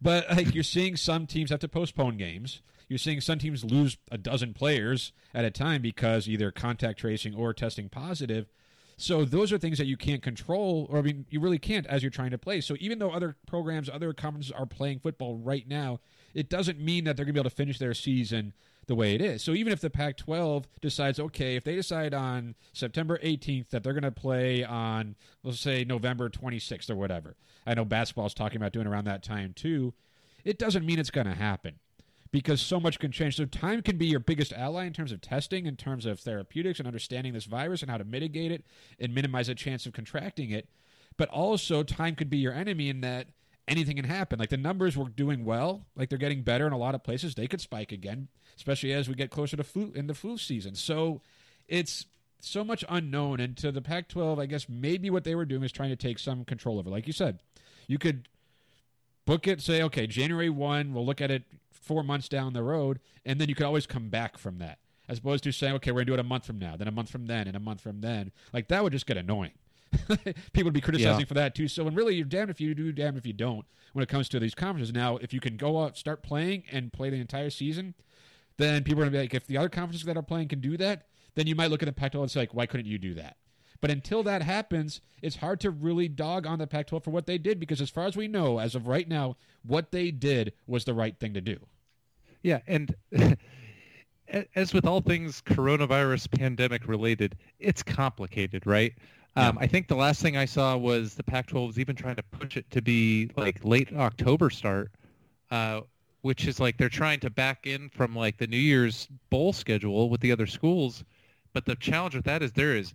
But 0.00 0.28
like 0.36 0.54
you're 0.54 0.64
seeing 0.64 0.96
some 0.96 1.26
teams 1.26 1.50
have 1.50 1.60
to 1.60 1.68
postpone 1.68 2.16
games. 2.16 2.62
You're 2.88 2.98
seeing 2.98 3.20
some 3.20 3.38
teams 3.38 3.64
lose 3.64 3.96
a 4.10 4.18
dozen 4.18 4.52
players 4.52 5.12
at 5.32 5.44
a 5.44 5.50
time 5.50 5.80
because 5.80 6.28
either 6.28 6.50
contact 6.50 6.98
tracing 6.98 7.34
or 7.34 7.54
testing 7.54 7.88
positive. 7.88 8.46
So 8.96 9.24
those 9.24 9.52
are 9.52 9.58
things 9.58 9.78
that 9.78 9.86
you 9.86 9.96
can't 9.96 10.22
control, 10.22 10.86
or 10.90 10.98
I 10.98 11.02
mean, 11.02 11.26
you 11.28 11.40
really 11.40 11.58
can't 11.58 11.86
as 11.86 12.02
you're 12.02 12.10
trying 12.10 12.30
to 12.30 12.38
play. 12.38 12.60
So 12.60 12.76
even 12.78 12.98
though 12.98 13.10
other 13.10 13.36
programs, 13.46 13.88
other 13.88 14.12
conferences 14.12 14.52
are 14.52 14.66
playing 14.66 15.00
football 15.00 15.36
right 15.36 15.66
now, 15.68 16.00
it 16.32 16.48
doesn't 16.48 16.78
mean 16.80 17.04
that 17.04 17.16
they're 17.16 17.24
going 17.24 17.34
to 17.34 17.40
be 17.40 17.40
able 17.40 17.50
to 17.50 17.56
finish 17.56 17.78
their 17.78 17.94
season 17.94 18.52
the 18.86 18.94
way 18.94 19.14
it 19.14 19.20
is. 19.20 19.42
So 19.42 19.52
even 19.52 19.72
if 19.72 19.80
the 19.80 19.90
Pac-12 19.90 20.64
decides, 20.80 21.18
okay, 21.18 21.56
if 21.56 21.64
they 21.64 21.74
decide 21.74 22.12
on 22.12 22.54
September 22.72 23.18
18th 23.18 23.70
that 23.70 23.82
they're 23.82 23.94
going 23.94 24.02
to 24.02 24.10
play 24.10 24.62
on, 24.62 25.16
let's 25.42 25.60
say 25.60 25.84
November 25.84 26.28
26th 26.28 26.90
or 26.90 26.96
whatever, 26.96 27.36
I 27.66 27.74
know 27.74 27.84
basketball's 27.84 28.34
talking 28.34 28.56
about 28.56 28.72
doing 28.72 28.86
around 28.86 29.04
that 29.06 29.22
time 29.22 29.54
too. 29.54 29.94
It 30.44 30.58
doesn't 30.58 30.84
mean 30.84 30.98
it's 30.98 31.10
going 31.10 31.26
to 31.26 31.34
happen 31.34 31.78
because 32.34 32.60
so 32.60 32.80
much 32.80 32.98
can 32.98 33.12
change. 33.12 33.36
So 33.36 33.44
time 33.44 33.80
can 33.80 33.96
be 33.96 34.06
your 34.06 34.18
biggest 34.18 34.52
ally 34.52 34.86
in 34.86 34.92
terms 34.92 35.12
of 35.12 35.20
testing, 35.20 35.66
in 35.66 35.76
terms 35.76 36.04
of 36.04 36.18
therapeutics 36.18 36.80
and 36.80 36.88
understanding 36.88 37.32
this 37.32 37.44
virus 37.44 37.80
and 37.80 37.88
how 37.88 37.96
to 37.96 38.02
mitigate 38.02 38.50
it 38.50 38.64
and 38.98 39.14
minimize 39.14 39.46
the 39.46 39.54
chance 39.54 39.86
of 39.86 39.92
contracting 39.92 40.50
it. 40.50 40.68
But 41.16 41.28
also 41.28 41.84
time 41.84 42.16
could 42.16 42.28
be 42.28 42.38
your 42.38 42.52
enemy 42.52 42.88
in 42.88 43.02
that 43.02 43.28
anything 43.68 43.94
can 43.94 44.06
happen. 44.06 44.40
Like 44.40 44.48
the 44.48 44.56
numbers 44.56 44.96
were 44.96 45.08
doing 45.08 45.44
well, 45.44 45.86
like 45.94 46.08
they're 46.08 46.18
getting 46.18 46.42
better 46.42 46.66
in 46.66 46.72
a 46.72 46.76
lot 46.76 46.96
of 46.96 47.04
places. 47.04 47.36
They 47.36 47.46
could 47.46 47.60
spike 47.60 47.92
again, 47.92 48.26
especially 48.56 48.92
as 48.92 49.08
we 49.08 49.14
get 49.14 49.30
closer 49.30 49.56
to 49.56 49.62
flu 49.62 49.92
in 49.94 50.08
the 50.08 50.14
flu 50.14 50.36
season. 50.36 50.74
So 50.74 51.20
it's 51.68 52.06
so 52.40 52.64
much 52.64 52.84
unknown. 52.88 53.38
And 53.38 53.56
to 53.58 53.70
the 53.70 53.80
Pac-12, 53.80 54.40
I 54.40 54.46
guess 54.46 54.68
maybe 54.68 55.08
what 55.08 55.22
they 55.22 55.36
were 55.36 55.44
doing 55.44 55.62
is 55.62 55.70
trying 55.70 55.90
to 55.90 55.96
take 55.96 56.18
some 56.18 56.44
control 56.44 56.80
over. 56.80 56.90
Like 56.90 57.06
you 57.06 57.12
said, 57.12 57.38
you 57.86 57.96
could 57.96 58.26
book 59.24 59.46
it, 59.46 59.60
say, 59.60 59.82
okay, 59.84 60.08
January 60.08 60.50
1, 60.50 60.92
we'll 60.92 61.06
look 61.06 61.20
at 61.20 61.30
it 61.30 61.44
four 61.84 62.02
months 62.02 62.28
down 62.28 62.52
the 62.52 62.62
road, 62.62 63.00
and 63.24 63.40
then 63.40 63.48
you 63.48 63.54
could 63.54 63.66
always 63.66 63.86
come 63.86 64.08
back 64.08 64.38
from 64.38 64.58
that. 64.58 64.78
As 65.08 65.18
opposed 65.18 65.44
to 65.44 65.52
saying, 65.52 65.74
okay, 65.74 65.90
we're 65.90 65.96
going 65.96 66.06
to 66.06 66.10
do 66.12 66.14
it 66.14 66.20
a 66.20 66.24
month 66.24 66.46
from 66.46 66.58
now, 66.58 66.76
then 66.76 66.88
a 66.88 66.92
month 66.92 67.10
from 67.10 67.26
then, 67.26 67.46
and 67.46 67.56
a 67.56 67.60
month 67.60 67.80
from 67.82 68.00
then. 68.00 68.32
Like, 68.54 68.68
that 68.68 68.82
would 68.82 68.92
just 68.92 69.06
get 69.06 69.18
annoying. 69.18 69.52
People 70.52 70.64
would 70.64 70.72
be 70.72 70.80
criticizing 70.80 71.20
Yeah. 71.20 71.26
for 71.26 71.34
that 71.34 71.54
too. 71.54 71.68
So, 71.68 71.86
and 71.86 71.96
really, 71.96 72.14
you're 72.16 72.24
damned 72.24 72.50
if 72.50 72.60
you 72.60 72.74
do, 72.74 72.90
damned 72.90 73.16
if 73.18 73.26
you 73.26 73.32
don't 73.34 73.66
when 73.92 74.02
it 74.02 74.08
comes 74.08 74.28
to 74.30 74.40
these 74.40 74.54
conferences. 74.54 74.92
Now, 74.94 75.18
if 75.18 75.32
you 75.32 75.40
can 75.40 75.56
go 75.56 75.82
out, 75.82 75.96
start 75.98 76.22
playing, 76.22 76.64
and 76.72 76.92
play 76.92 77.10
the 77.10 77.20
entire 77.20 77.50
season, 77.50 77.94
then 78.56 78.82
people 78.82 79.00
are 79.02 79.04
going 79.04 79.12
to 79.12 79.18
be 79.18 79.22
like, 79.22 79.34
if 79.34 79.46
the 79.46 79.58
other 79.58 79.68
conferences 79.68 80.04
that 80.06 80.16
are 80.16 80.22
playing 80.22 80.48
can 80.48 80.60
do 80.60 80.76
that, 80.78 81.06
then 81.34 81.46
you 81.46 81.54
might 81.54 81.70
look 81.70 81.82
at 81.82 81.86
the 81.86 81.92
Pac-12 81.92 82.20
and 82.22 82.30
say, 82.30 82.40
like, 82.40 82.54
why 82.54 82.66
couldn't 82.66 82.86
you 82.86 82.98
do 82.98 83.14
that? 83.14 83.36
But 83.80 83.90
until 83.90 84.22
that 84.22 84.42
happens, 84.42 85.00
it's 85.20 85.36
hard 85.36 85.60
to 85.60 85.70
really 85.70 86.08
dog 86.08 86.46
on 86.46 86.58
the 86.60 86.66
Pac-12 86.66 87.04
for 87.04 87.10
what 87.10 87.26
they 87.26 87.36
did 87.38 87.60
because, 87.60 87.80
as 87.82 87.90
far 87.90 88.06
as 88.06 88.16
we 88.16 88.26
know, 88.26 88.58
as 88.58 88.74
of 88.74 88.86
right 88.88 89.06
now, 89.08 89.36
what 89.62 89.92
they 89.92 90.10
did 90.10 90.54
was 90.66 90.84
the 90.86 90.94
right 90.94 91.18
thing 91.18 91.34
to 91.34 91.40
do. 91.42 91.58
Yeah, 92.44 92.60
and 92.66 92.94
as 94.54 94.72
with 94.72 94.86
all 94.86 95.00
things 95.00 95.42
coronavirus 95.42 96.30
pandemic 96.30 96.86
related, 96.86 97.36
it's 97.58 97.82
complicated, 97.82 98.66
right? 98.66 98.92
Um, 99.36 99.58
I 99.60 99.66
think 99.66 99.88
the 99.88 99.96
last 99.96 100.22
thing 100.22 100.36
I 100.36 100.44
saw 100.44 100.76
was 100.76 101.14
the 101.14 101.24
Pac-12 101.24 101.66
was 101.66 101.78
even 101.80 101.96
trying 101.96 102.16
to 102.16 102.22
push 102.22 102.56
it 102.56 102.70
to 102.70 102.80
be 102.80 103.30
like 103.36 103.64
late 103.64 103.92
October 103.92 104.48
start, 104.48 104.92
uh, 105.50 105.80
which 106.20 106.46
is 106.46 106.60
like 106.60 106.76
they're 106.76 106.88
trying 106.88 107.18
to 107.20 107.30
back 107.30 107.66
in 107.66 107.88
from 107.88 108.14
like 108.14 108.36
the 108.36 108.46
New 108.46 108.56
Year's 108.56 109.08
bowl 109.30 109.52
schedule 109.52 110.08
with 110.08 110.20
the 110.20 110.30
other 110.30 110.46
schools. 110.46 111.02
But 111.52 111.64
the 111.64 111.74
challenge 111.76 112.14
with 112.14 112.26
that 112.26 112.42
is 112.42 112.52
there 112.52 112.76
is 112.76 112.94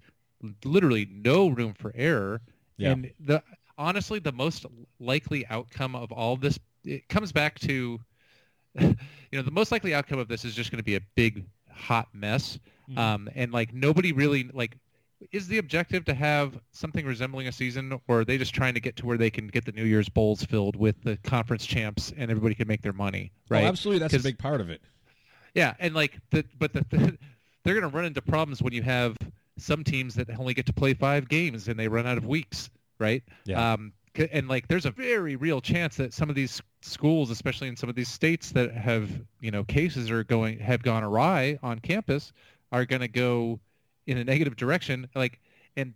literally 0.63 1.09
no 1.11 1.49
room 1.49 1.73
for 1.73 1.91
error. 1.95 2.41
Yeah. 2.77 2.91
And 2.91 3.11
the 3.19 3.43
honestly, 3.77 4.19
the 4.19 4.31
most 4.31 4.65
likely 4.99 5.45
outcome 5.47 5.95
of 5.95 6.11
all 6.13 6.37
this, 6.37 6.57
it 6.85 7.09
comes 7.09 7.33
back 7.33 7.59
to 7.61 7.99
you 8.79 8.95
know, 9.33 9.41
the 9.41 9.51
most 9.51 9.71
likely 9.71 9.93
outcome 9.93 10.19
of 10.19 10.27
this 10.27 10.45
is 10.45 10.53
just 10.55 10.71
going 10.71 10.77
to 10.77 10.83
be 10.83 10.95
a 10.95 11.01
big 11.15 11.45
hot 11.71 12.07
mess, 12.13 12.59
Mhm. 12.89 12.97
um, 12.97 13.29
and 13.35 13.51
like 13.51 13.73
nobody 13.73 14.11
really 14.11 14.49
like. 14.53 14.77
Is 15.33 15.49
the 15.49 15.57
objective 15.57 16.05
to 16.05 16.13
have 16.13 16.57
something 16.71 17.05
resembling 17.05 17.47
a 17.47 17.51
season, 17.51 17.99
or 18.07 18.21
are 18.21 18.25
they 18.25 18.37
just 18.37 18.53
trying 18.55 18.73
to 18.75 18.79
get 18.79 18.95
to 18.97 19.05
where 19.05 19.17
they 19.17 19.29
can 19.29 19.47
get 19.47 19.65
the 19.65 19.73
New 19.73 19.83
Year's 19.83 20.07
bowls 20.07 20.45
filled 20.45 20.77
with 20.77 20.95
the 21.03 21.17
conference 21.17 21.65
champs 21.65 22.13
and 22.15 22.31
everybody 22.31 22.55
can 22.55 22.69
make 22.69 22.81
their 22.81 22.93
money, 22.93 23.33
right? 23.49 23.65
Oh, 23.65 23.67
absolutely. 23.67 23.99
That's 23.99 24.13
a 24.13 24.19
big 24.19 24.39
part 24.39 24.61
of 24.61 24.69
it. 24.69 24.81
Yeah, 25.53 25.73
and 25.79 25.93
like 25.93 26.19
the 26.31 26.45
but 26.57 26.71
the, 26.71 26.85
the 26.89 27.17
they're 27.65 27.73
going 27.77 27.89
to 27.89 27.93
run 27.95 28.05
into 28.05 28.21
problems 28.21 28.61
when 28.61 28.71
you 28.71 28.81
have 28.83 29.17
some 29.57 29.83
teams 29.83 30.15
that 30.15 30.29
only 30.39 30.53
get 30.53 30.65
to 30.67 30.73
play 30.73 30.93
five 30.93 31.27
games 31.27 31.67
and 31.67 31.77
they 31.77 31.89
run 31.89 32.07
out 32.07 32.17
of 32.17 32.25
weeks, 32.25 32.69
right? 32.97 33.21
Yeah. 33.43 33.73
Um, 33.73 33.91
and 34.19 34.47
like 34.47 34.67
there's 34.67 34.85
a 34.85 34.91
very 34.91 35.35
real 35.35 35.61
chance 35.61 35.95
that 35.97 36.13
some 36.13 36.29
of 36.29 36.35
these 36.35 36.61
schools, 36.81 37.29
especially 37.29 37.67
in 37.67 37.75
some 37.75 37.89
of 37.89 37.95
these 37.95 38.09
states 38.09 38.51
that 38.51 38.73
have 38.73 39.09
you 39.41 39.51
know 39.51 39.63
cases 39.63 40.11
are 40.11 40.23
going 40.23 40.59
have 40.59 40.83
gone 40.83 41.03
awry 41.03 41.57
on 41.63 41.79
campus, 41.79 42.33
are 42.71 42.85
going 42.85 43.01
to 43.01 43.07
go 43.07 43.59
in 44.07 44.17
a 44.17 44.23
negative 44.23 44.55
direction. 44.55 45.07
Like 45.15 45.39
and 45.75 45.93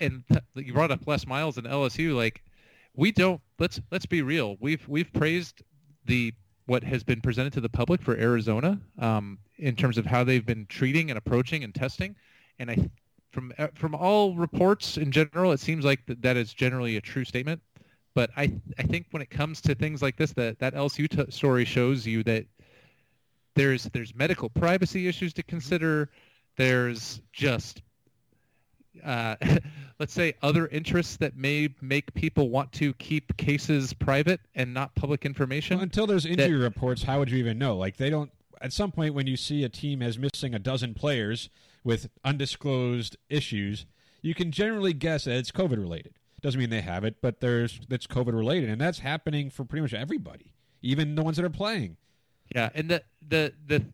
and 0.00 0.24
you 0.54 0.72
brought 0.72 0.90
up 0.90 1.06
Les 1.06 1.26
Miles 1.26 1.56
and 1.56 1.66
LSU. 1.66 2.14
Like 2.14 2.42
we 2.94 3.12
don't 3.12 3.40
let's 3.58 3.80
let's 3.90 4.06
be 4.06 4.22
real. 4.22 4.56
We've 4.60 4.86
we've 4.88 5.12
praised 5.12 5.62
the 6.04 6.32
what 6.66 6.82
has 6.82 7.04
been 7.04 7.20
presented 7.20 7.52
to 7.52 7.60
the 7.60 7.68
public 7.68 8.02
for 8.02 8.16
Arizona 8.16 8.80
um, 8.98 9.38
in 9.56 9.76
terms 9.76 9.98
of 9.98 10.04
how 10.04 10.24
they've 10.24 10.44
been 10.44 10.66
treating 10.66 11.10
and 11.10 11.18
approaching 11.18 11.62
and 11.62 11.74
testing, 11.74 12.16
and 12.58 12.70
I 12.70 12.90
from 13.30 13.52
uh, 13.58 13.68
from 13.74 13.94
all 13.94 14.34
reports 14.34 14.96
in 14.96 15.10
general, 15.10 15.52
it 15.52 15.60
seems 15.60 15.84
like 15.84 16.04
that, 16.06 16.22
that 16.22 16.36
is 16.36 16.52
generally 16.52 16.96
a 16.96 17.00
true 17.00 17.24
statement. 17.24 17.60
But 18.14 18.30
I 18.36 18.52
I 18.78 18.82
think 18.82 19.06
when 19.10 19.22
it 19.22 19.30
comes 19.30 19.60
to 19.62 19.74
things 19.74 20.02
like 20.02 20.16
this, 20.16 20.32
that 20.32 20.58
that 20.58 20.74
LSU 20.74 21.08
t- 21.08 21.30
story 21.30 21.64
shows 21.64 22.06
you 22.06 22.22
that 22.24 22.46
there's 23.54 23.84
there's 23.92 24.14
medical 24.14 24.48
privacy 24.48 25.08
issues 25.08 25.32
to 25.34 25.42
consider. 25.42 26.10
There's 26.56 27.20
just 27.32 27.82
uh, 29.04 29.36
let's 29.98 30.12
say 30.12 30.34
other 30.42 30.68
interests 30.68 31.16
that 31.18 31.36
may 31.36 31.68
make 31.80 32.12
people 32.14 32.50
want 32.50 32.72
to 32.72 32.92
keep 32.94 33.36
cases 33.36 33.92
private 33.92 34.40
and 34.54 34.72
not 34.72 34.94
public 34.94 35.24
information. 35.24 35.78
Well, 35.78 35.84
until 35.84 36.06
there's 36.06 36.26
injury 36.26 36.56
reports, 36.56 37.02
how 37.02 37.18
would 37.18 37.30
you 37.30 37.38
even 37.38 37.58
know? 37.58 37.76
Like 37.76 37.96
they 37.96 38.10
don't. 38.10 38.30
At 38.62 38.72
some 38.72 38.90
point, 38.90 39.12
when 39.12 39.26
you 39.26 39.36
see 39.36 39.64
a 39.64 39.68
team 39.68 40.00
as 40.00 40.18
missing 40.18 40.54
a 40.54 40.58
dozen 40.58 40.94
players 40.94 41.50
with 41.86 42.08
undisclosed 42.24 43.16
issues, 43.30 43.86
you 44.20 44.34
can 44.34 44.50
generally 44.50 44.92
guess 44.92 45.24
that 45.24 45.36
it's 45.36 45.52
COVID 45.52 45.78
related. 45.78 46.14
Doesn't 46.42 46.58
mean 46.58 46.68
they 46.68 46.80
have 46.80 47.04
it, 47.04 47.14
but 47.22 47.40
there's 47.40 47.80
it's 47.88 48.08
COVID 48.08 48.34
related, 48.34 48.68
and 48.68 48.80
that's 48.80 48.98
happening 48.98 49.50
for 49.50 49.64
pretty 49.64 49.82
much 49.82 49.94
everybody, 49.94 50.52
even 50.82 51.14
the 51.14 51.22
ones 51.22 51.36
that 51.36 51.46
are 51.46 51.50
playing. 51.50 51.96
Yeah, 52.54 52.70
and 52.74 52.90
the 52.90 53.02
the 53.28 53.52
the 53.68 53.84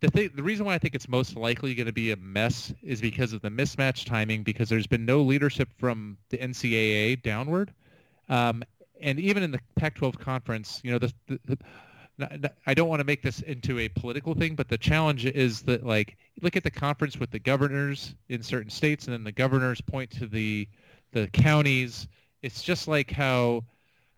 the 0.00 0.08
thing, 0.08 0.30
the 0.34 0.42
reason 0.42 0.64
why 0.64 0.74
I 0.74 0.78
think 0.78 0.94
it's 0.94 1.08
most 1.08 1.36
likely 1.36 1.74
going 1.74 1.86
to 1.86 1.92
be 1.92 2.10
a 2.10 2.16
mess 2.16 2.72
is 2.82 3.02
because 3.02 3.34
of 3.34 3.42
the 3.42 3.50
mismatch 3.50 4.06
timing. 4.06 4.42
Because 4.42 4.70
there's 4.70 4.86
been 4.86 5.04
no 5.04 5.20
leadership 5.20 5.68
from 5.76 6.16
the 6.30 6.38
NCAA 6.38 7.22
downward, 7.22 7.72
um, 8.30 8.64
and 9.00 9.20
even 9.20 9.42
in 9.42 9.50
the 9.50 9.60
Pac-12 9.76 10.18
conference, 10.18 10.80
you 10.82 10.90
know, 10.90 10.98
the, 10.98 11.12
the 11.26 11.58
I 12.66 12.74
don't 12.74 12.88
want 12.88 13.00
to 13.00 13.04
make 13.04 13.22
this 13.22 13.40
into 13.40 13.78
a 13.78 13.88
political 13.88 14.34
thing, 14.34 14.54
but 14.54 14.68
the 14.68 14.78
challenge 14.78 15.26
is 15.26 15.62
that 15.62 15.84
like 15.86 16.16
look 16.42 16.56
at 16.56 16.62
the 16.64 16.70
conference 16.70 17.18
with 17.18 17.30
the 17.30 17.38
governors 17.38 18.14
in 18.28 18.42
certain 18.42 18.70
states, 18.70 19.06
and 19.06 19.12
then 19.14 19.24
the 19.24 19.32
governors 19.32 19.80
point 19.80 20.10
to 20.12 20.26
the 20.26 20.68
the 21.12 21.26
counties. 21.28 22.06
It's 22.42 22.62
just 22.62 22.88
like 22.88 23.10
how 23.10 23.64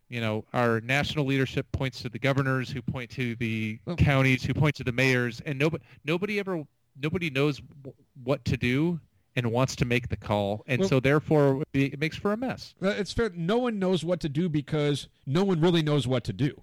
you 0.09 0.21
know, 0.21 0.45
our 0.53 0.79
national 0.83 1.25
leadership 1.25 1.67
points 1.73 2.03
to 2.03 2.11
the 2.11 2.19
governors 2.19 2.69
who 2.71 2.83
point 2.83 3.09
to 3.13 3.35
the 3.37 3.79
Well- 3.87 3.97
counties 3.97 4.43
who 4.45 4.53
point 4.53 4.75
to 4.77 4.85
the 4.85 4.93
mayors 4.93 5.41
and 5.47 5.59
nobody 5.59 5.83
nobody 6.05 6.39
ever 6.39 6.65
nobody 7.01 7.31
knows 7.31 7.61
w- 7.83 7.95
what 8.23 8.45
to 8.45 8.59
do 8.59 9.01
and 9.37 9.51
wants 9.51 9.75
to 9.77 9.87
make 9.87 10.09
the 10.09 10.17
call 10.19 10.63
and 10.67 10.81
Well- 10.81 10.89
so 10.91 11.01
therefore 11.01 11.63
it 11.73 11.99
makes 11.99 12.19
for 12.19 12.35
a 12.35 12.37
mess. 12.37 12.75
It's 12.83 13.13
fair. 13.15 13.31
No 13.35 13.57
one 13.57 13.79
knows 13.79 14.05
what 14.05 14.21
to 14.21 14.29
do 14.29 14.51
because 14.51 15.09
no 15.25 15.45
one 15.45 15.61
really 15.63 15.81
knows 15.83 16.07
what 16.07 16.25
to 16.25 16.35
do. 16.35 16.61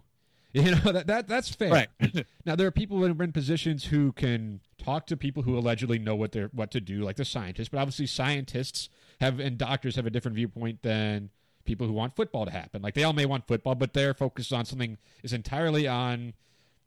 You 0.53 0.71
know 0.71 0.91
that, 0.91 1.05
that 1.05 1.27
that's 1.27 1.49
fair. 1.53 1.71
Right. 1.71 1.89
Now 2.45 2.55
there 2.55 2.65
are 2.65 2.71
people 2.71 3.05
are 3.05 3.23
in 3.23 3.31
positions 3.31 3.85
who 3.85 4.11
can 4.13 4.61
talk 4.79 5.05
to 5.07 5.17
people 5.17 5.43
who 5.43 5.55
allegedly 5.55 5.99
know 5.99 6.15
what 6.15 6.31
they're 6.31 6.49
what 6.53 6.71
to 6.71 6.81
do, 6.81 7.03
like 7.03 7.17
the 7.17 7.25
scientists. 7.25 7.69
But 7.69 7.77
obviously, 7.77 8.07
scientists 8.07 8.89
have 9.21 9.39
and 9.39 9.59
doctors 9.59 9.95
have 9.95 10.07
a 10.07 10.09
different 10.09 10.33
viewpoint 10.35 10.81
than 10.81 11.29
people 11.65 11.85
who 11.85 11.93
want 11.93 12.15
football 12.15 12.45
to 12.45 12.51
happen. 12.51 12.81
Like 12.81 12.95
they 12.95 13.03
all 13.03 13.13
may 13.13 13.27
want 13.27 13.45
football, 13.45 13.75
but 13.75 13.93
they're 13.93 14.15
focused 14.15 14.51
on 14.51 14.65
something 14.65 14.97
is 15.21 15.33
entirely 15.33 15.87
on 15.87 16.33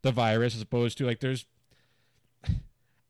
the 0.01 0.11
virus 0.11 0.55
as 0.55 0.61
opposed 0.61 0.97
to 0.97 1.05
like 1.05 1.21
there's. 1.21 1.45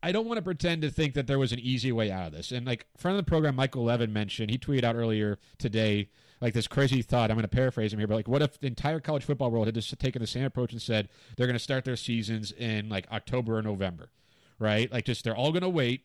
I 0.03 0.11
don't 0.11 0.27
want 0.27 0.37
to 0.37 0.43
pretend 0.43 0.81
to 0.81 0.91
think 0.91 1.13
that 1.13 1.27
there 1.27 1.39
was 1.39 1.53
an 1.53 1.59
easy 1.59 1.93
way 1.93 2.11
out 2.11 2.27
of 2.27 2.33
this. 2.33 2.51
And 2.51 2.67
like 2.67 2.85
friend 2.97 3.17
of 3.17 3.25
the 3.25 3.29
program, 3.29 3.55
Michael 3.55 3.85
Levin 3.85 4.11
mentioned, 4.11 4.51
he 4.51 4.57
tweeted 4.57 4.83
out 4.83 4.95
earlier 4.95 5.39
today 5.57 6.09
like 6.41 6.53
this 6.53 6.67
crazy 6.67 7.01
thought. 7.01 7.31
I'm 7.31 7.37
going 7.37 7.43
to 7.43 7.47
paraphrase 7.47 7.93
him 7.93 7.99
here, 7.99 8.07
but 8.07 8.15
like, 8.15 8.27
what 8.27 8.41
if 8.41 8.59
the 8.59 8.67
entire 8.67 8.99
college 8.99 9.23
football 9.23 9.49
world 9.49 9.65
had 9.65 9.75
just 9.75 9.97
taken 9.97 10.21
the 10.21 10.27
same 10.27 10.43
approach 10.43 10.73
and 10.73 10.81
said 10.81 11.07
they're 11.37 11.47
going 11.47 11.55
to 11.55 11.63
start 11.63 11.85
their 11.85 11.95
seasons 11.95 12.51
in 12.51 12.89
like 12.89 13.09
October 13.13 13.57
or 13.57 13.61
November, 13.61 14.09
right? 14.59 14.91
Like, 14.91 15.05
just 15.05 15.23
they're 15.23 15.37
all 15.37 15.53
going 15.53 15.61
to 15.61 15.69
wait, 15.69 16.01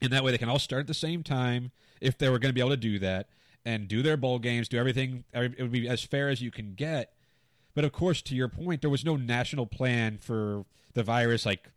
and 0.00 0.10
that 0.10 0.24
way 0.24 0.32
they 0.32 0.38
can 0.38 0.48
all 0.48 0.58
start 0.58 0.80
at 0.80 0.86
the 0.86 0.94
same 0.94 1.22
time 1.22 1.70
if 2.00 2.16
they 2.16 2.30
were 2.30 2.38
going 2.38 2.48
to 2.48 2.54
be 2.54 2.62
able 2.62 2.70
to 2.70 2.78
do 2.78 2.98
that 3.00 3.28
and 3.62 3.88
do 3.88 4.00
their 4.00 4.16
bowl 4.16 4.38
games, 4.38 4.68
do 4.68 4.78
everything. 4.78 5.24
It 5.34 5.60
would 5.60 5.72
be 5.72 5.86
as 5.86 6.02
fair 6.02 6.30
as 6.30 6.40
you 6.40 6.50
can 6.50 6.72
get. 6.72 7.12
But 7.74 7.84
of 7.84 7.92
course, 7.92 8.22
to 8.22 8.34
your 8.34 8.48
point, 8.48 8.80
there 8.80 8.88
was 8.88 9.04
no 9.04 9.16
national 9.16 9.66
plan 9.66 10.16
for 10.16 10.64
the 10.94 11.02
virus, 11.02 11.44
like 11.44 11.68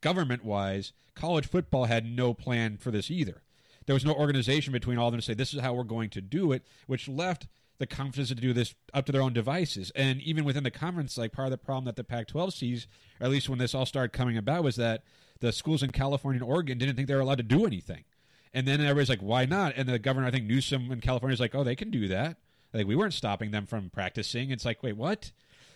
government 0.00 0.44
wise. 0.44 0.92
College 1.14 1.46
football 1.46 1.84
had 1.84 2.04
no 2.04 2.34
plan 2.34 2.76
for 2.76 2.90
this 2.90 3.10
either 3.10 3.42
there 3.86 3.94
was 3.94 4.04
no 4.04 4.14
organization 4.14 4.72
between 4.72 4.98
all 4.98 5.08
of 5.08 5.12
them 5.12 5.20
to 5.20 5.24
say 5.24 5.34
this 5.34 5.52
is 5.52 5.60
how 5.60 5.74
we're 5.74 5.82
going 5.82 6.10
to 6.10 6.20
do 6.20 6.52
it, 6.52 6.64
which 6.86 7.08
left 7.08 7.48
the 7.78 7.88
conferences 7.88 8.28
to 8.28 8.34
do 8.34 8.52
this 8.52 8.74
up 8.92 9.06
to 9.06 9.10
their 9.10 9.20
own 9.20 9.32
devices. 9.32 9.90
And 9.96 10.20
even 10.20 10.44
within 10.44 10.62
the 10.62 10.70
conference, 10.70 11.16
like 11.16 11.32
part 11.32 11.46
of 11.46 11.50
the 11.50 11.58
problem 11.58 11.86
that 11.86 11.96
the 11.96 12.04
Pac-12 12.04 12.52
sees, 12.52 12.86
or 13.20 13.24
at 13.24 13.30
least 13.30 13.48
when 13.48 13.58
this 13.58 13.74
all 13.74 13.86
started 13.86 14.12
coming 14.12 14.36
about, 14.36 14.62
was 14.62 14.76
that 14.76 15.02
the 15.40 15.50
schools 15.50 15.82
in 15.82 15.90
California 15.90 16.40
and 16.40 16.48
Oregon 16.48 16.78
didn't 16.78 16.94
think 16.94 17.08
they 17.08 17.14
were 17.14 17.20
allowed 17.20 17.38
to 17.38 17.42
do 17.42 17.66
anything. 17.66 18.04
And 18.52 18.64
then 18.64 18.80
everybody's 18.80 19.08
like, 19.08 19.22
why 19.22 19.46
not? 19.46 19.72
And 19.76 19.88
the 19.88 19.98
governor, 19.98 20.26
I 20.26 20.30
think 20.30 20.44
Newsom 20.44 20.92
in 20.92 21.00
California 21.00 21.34
is 21.34 21.40
like, 21.40 21.54
oh, 21.54 21.64
they 21.64 21.76
can 21.76 21.90
do 21.90 22.06
that. 22.08 22.36
Like 22.72 22.86
we 22.86 22.94
weren't 22.96 23.14
stopping 23.14 23.50
them 23.50 23.66
from 23.66 23.90
practicing. 23.90 24.50
It's 24.50 24.64
like, 24.64 24.82
wait, 24.82 24.96
what? 24.96 25.32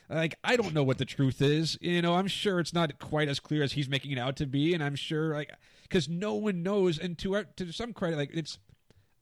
Like 0.09 0.37
I 0.45 0.57
don't 0.57 0.75
know 0.75 0.85
what 0.85 0.99
the 0.99 1.05
truth 1.05 1.41
is. 1.41 1.79
You 1.81 2.03
know, 2.03 2.15
I'm 2.15 2.27
sure 2.27 2.61
it's 2.61 2.75
not 2.75 2.99
quite 2.99 3.29
as 3.29 3.41
clear 3.41 3.63
as 3.63 3.73
he's 3.73 3.89
making 3.89 4.13
it 4.13 4.19
out 4.19 4.37
to 4.37 4.47
be, 4.47 4.75
and 4.75 4.83
I'm 4.83 4.97
sure 4.97 5.35
like 5.35 5.53
because 5.83 6.09
no 6.09 6.35
one 6.35 6.63
knows. 6.63 6.99
And 6.99 7.17
to 7.19 7.37
our, 7.37 7.45
to 7.57 7.73
some 7.73 7.93
credit, 7.93 8.17
like 8.17 8.31
it's, 8.35 8.59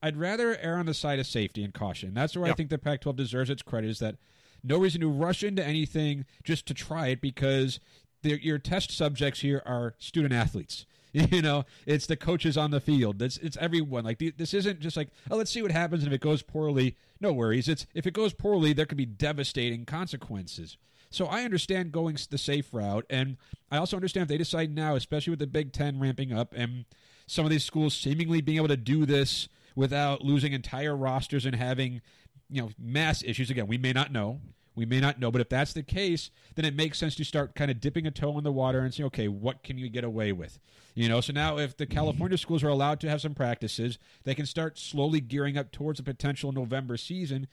I'd 0.03 0.17
rather 0.17 0.57
err 0.59 0.77
on 0.77 0.87
the 0.87 0.95
side 0.95 1.19
of 1.19 1.27
safety 1.27 1.63
and 1.63 1.73
caution. 1.73 2.15
That's 2.15 2.37
where 2.37 2.51
I 2.51 2.55
think 2.55 2.71
the 2.71 2.79
Pac-12 2.79 3.17
deserves 3.17 3.51
its 3.51 3.63
credit. 3.63 3.91
Is 3.91 3.99
that 4.01 4.17
no 4.65 4.79
reason 4.79 5.01
to 5.01 5.09
rush 5.09 5.43
into 5.43 5.65
anything 5.65 6.25
just 6.45 6.67
to 6.67 6.75
try 6.75 7.09
it 7.09 7.21
because 7.21 7.81
your 8.23 8.59
test 8.59 8.91
subjects 8.91 9.41
here 9.41 9.63
are 9.67 9.95
student 9.99 10.33
athletes. 10.33 10.87
You 11.31 11.43
know, 11.43 11.65
it's 11.85 12.07
the 12.07 12.17
coaches 12.17 12.57
on 12.57 12.71
the 12.71 12.81
field. 12.81 13.21
It's 13.21 13.37
it's 13.37 13.59
everyone. 13.59 14.05
Like 14.05 14.19
this 14.19 14.55
isn't 14.55 14.81
just 14.81 14.97
like 14.97 15.11
oh, 15.31 15.37
let's 15.37 15.51
see 15.51 15.61
what 15.61 15.71
happens, 15.71 16.03
and 16.03 16.13
if 16.13 16.17
it 16.17 16.23
goes 16.23 16.43
poorly, 16.43 16.97
no 17.21 17.33
worries. 17.33 17.69
It's 17.69 17.87
if 17.95 18.07
it 18.07 18.15
goes 18.15 18.33
poorly, 18.33 18.73
there 18.73 18.87
could 18.87 18.97
be 18.97 19.05
devastating 19.05 19.85
consequences. 19.85 20.79
So 21.11 21.27
I 21.27 21.43
understand 21.43 21.93
going 21.93 22.17
the 22.31 22.39
safe 22.39 22.73
route, 22.73 23.05
and 23.11 23.37
I 23.71 23.77
also 23.77 23.97
understand 23.97 24.23
if 24.23 24.29
they 24.29 24.39
decide 24.39 24.75
now, 24.75 24.95
especially 24.95 25.33
with 25.33 25.41
the 25.41 25.47
Big 25.47 25.73
Ten 25.75 26.01
ramping 26.01 26.33
up, 26.33 26.55
and 26.57 26.87
some 27.27 27.45
of 27.45 27.51
these 27.51 27.65
schools 27.65 27.95
seemingly 27.95 28.41
being 28.41 28.57
able 28.57 28.69
to 28.69 28.77
do 28.79 29.05
this 29.05 29.49
without 29.77 30.23
losing 30.23 30.55
entire 30.55 30.97
rosters 30.97 31.45
and 31.45 31.55
having 31.55 32.01
you 32.49 32.63
know 32.63 32.71
mass 32.79 33.23
issues. 33.23 33.51
Again, 33.51 33.67
we 33.67 33.77
may 33.79 33.93
not 33.93 34.13
know. 34.13 34.41
We 34.75 34.87
may 34.87 35.01
not 35.01 35.21
know, 35.21 35.31
but 35.31 35.41
if 35.41 35.49
that's 35.49 35.73
the 35.73 35.83
case, 35.83 36.31
then 36.55 36.65
it 36.65 36.75
makes 36.75 36.99
sense 36.99 37.15
to 37.17 37.25
start 37.25 37.55
kind 37.55 37.71
of 37.71 37.81
dipping 37.81 38.07
a 38.07 38.11
toe 38.11 38.39
in 38.39 38.45
the 38.45 38.53
water 38.53 38.81
and 38.81 38.93
say, 38.93 39.03
okay, 39.05 39.29
what 39.29 39.63
can 39.63 39.77
you 39.77 39.91
get 39.91 40.05
away 40.05 40.33
with? 40.33 40.59
You 40.95 41.09
know, 41.09 41.21
so 41.21 41.33
now 41.33 41.59
if 41.59 41.77
the 41.77 41.87
California 41.87 42.39
schools 42.39 42.63
are 42.65 42.69
allowed 42.69 43.01
to 43.01 43.11
have 43.11 43.21
some 43.21 43.35
practices, 43.35 43.99
they 44.25 44.35
can 44.35 44.47
start 44.47 44.79
slowly 44.79 45.21
gearing 45.21 45.59
up 45.59 45.73
towards 45.73 46.01
a 46.01 46.03
potential 46.03 46.53
November 46.53 46.97
season. 46.97 47.49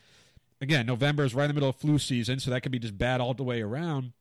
Again, 0.61 0.85
November 0.85 1.23
is 1.23 1.35
right 1.35 1.45
in 1.45 1.49
the 1.49 1.53
middle 1.53 1.69
of 1.69 1.75
flu 1.75 1.99
season, 1.99 2.39
so 2.39 2.51
that 2.51 2.61
could 2.61 2.71
be 2.71 2.79
just 2.79 2.97
bad 2.97 3.21
all 3.21 3.33
the 3.33 3.43
way 3.43 3.61
around. 3.61 4.13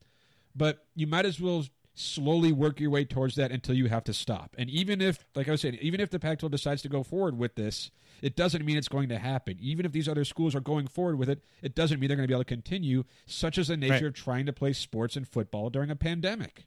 But 0.55 0.87
you 0.95 1.07
might 1.07 1.27
as 1.27 1.41
well 1.41 1.65
slowly 1.99 2.53
work 2.53 2.81
your 2.81 2.91
way 2.91 3.05
towards 3.05 3.35
that 3.37 3.51
until 3.51 3.75
you 3.75 3.89
have 3.89 4.05
to 4.05 4.13
stop. 4.15 4.55
And 4.59 4.71
even 4.71 5.01
if, 5.01 5.25
like 5.35 5.49
I 5.49 5.53
was 5.53 5.61
saying, 5.63 5.79
even 5.81 6.01
if 6.01 6.11
the 6.11 6.19
Pac 6.19 6.39
12 6.39 6.53
decides 6.53 6.83
to 6.83 6.89
go 6.89 7.03
forward 7.03 7.37
with 7.39 7.55
this, 7.57 7.91
it 8.23 8.37
doesn't 8.37 8.65
mean 8.65 8.77
it's 8.77 8.89
going 8.89 9.09
to 9.11 9.19
happen. 9.19 9.57
Even 9.61 9.85
if 9.87 9.93
these 9.93 10.09
other 10.09 10.25
schools 10.25 10.55
are 10.55 10.61
going 10.61 10.87
forward 10.87 11.19
with 11.19 11.29
it, 11.29 11.43
it 11.63 11.75
doesn't 11.75 12.01
mean 12.01 12.09
they're 12.09 12.17
going 12.17 12.27
to 12.27 12.31
be 12.31 12.35
able 12.35 12.45
to 12.45 12.49
continue, 12.49 13.05
such 13.27 13.59
as 13.59 13.69
the 13.69 13.77
nature 13.77 13.93
Right. 13.95 14.03
of 14.05 14.15
trying 14.15 14.47
to 14.47 14.53
play 14.53 14.73
sports 14.73 15.17
and 15.17 15.27
football 15.27 15.71
during 15.71 15.91
a 15.91 15.97
pandemic. 15.97 16.65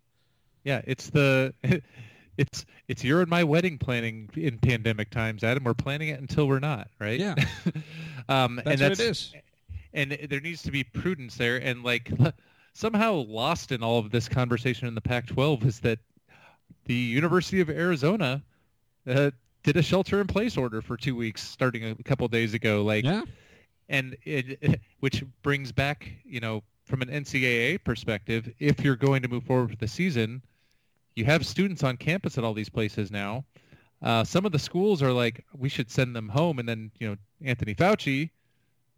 Yeah, 0.64 0.82
it's 0.86 1.10
the 1.10 1.54
it's 2.38 2.66
it's 2.88 3.04
your 3.04 3.22
and 3.22 3.30
my 3.30 3.44
wedding 3.44 3.78
planning 3.78 4.30
in 4.36 4.60
pandemic 4.60 5.10
times, 5.10 5.44
Adam. 5.44 5.64
We're 5.64 5.74
planning 5.74 6.10
it 6.10 6.20
until 6.20 6.48
we're 6.48 6.60
not, 6.60 6.90
right? 7.00 7.20
Yeah. 7.20 7.36
um, 8.30 8.58
That's, 8.64 8.68
and 8.68 8.80
that's 8.80 9.00
what 9.00 9.08
it 9.08 9.10
is. 9.12 9.34
and 9.94 10.12
there 10.30 10.40
needs 10.40 10.62
to 10.64 10.72
be 10.72 10.84
prudence 10.84 11.36
there 11.36 11.58
and 11.58 11.84
like 11.84 12.12
somehow 12.74 13.14
lost 13.28 13.72
in 13.72 13.84
all 13.84 14.00
of 14.00 14.12
this 14.12 14.28
conversation 14.30 14.88
in 14.88 14.96
the 14.96 15.02
Pac-12 15.02 15.66
is 15.66 15.80
that 15.82 16.00
the 16.86 16.94
University 16.96 17.62
of 17.62 17.70
Arizona 17.70 18.42
uh, 19.08 19.32
did 19.64 19.78
a 19.78 19.82
shelter-in-place 19.84 20.58
order 20.58 20.82
for 20.82 20.98
two 20.98 21.16
weeks, 21.16 21.42
starting 21.48 21.84
a 21.84 21.96
couple 22.04 22.28
days 22.28 22.54
ago. 22.54 22.84
Like, 22.84 23.04
Yeah. 23.06 23.24
and 23.90 24.16
it, 24.24 24.80
which 25.00 25.24
brings 25.44 25.72
back, 25.72 26.12
you 26.26 26.40
know, 26.40 26.64
from 26.86 27.02
an 27.02 27.10
NCAA 27.10 27.84
perspective, 27.84 28.52
if 28.60 28.84
you're 28.84 28.96
going 28.96 29.22
to 29.22 29.28
move 29.28 29.44
forward 29.44 29.70
with 29.70 29.80
the 29.80 29.88
season, 29.88 30.42
you 31.16 31.26
have 31.26 31.46
students 31.46 31.84
on 31.84 31.98
campus 31.98 32.38
at 32.38 32.44
all 32.44 32.54
these 32.54 32.70
places 32.70 33.12
now. 33.12 33.46
Uh, 34.02 34.24
some 34.24 34.46
of 34.46 34.52
the 34.52 34.60
schools 34.60 35.04
are 35.04 35.12
like, 35.14 35.46
we 35.56 35.70
should 35.70 35.90
send 35.92 36.16
them 36.16 36.28
home, 36.30 36.58
and 36.58 36.68
then 36.68 36.90
you 37.00 37.08
know, 37.10 37.16
Anthony 37.44 37.76
Fauci, 37.76 38.32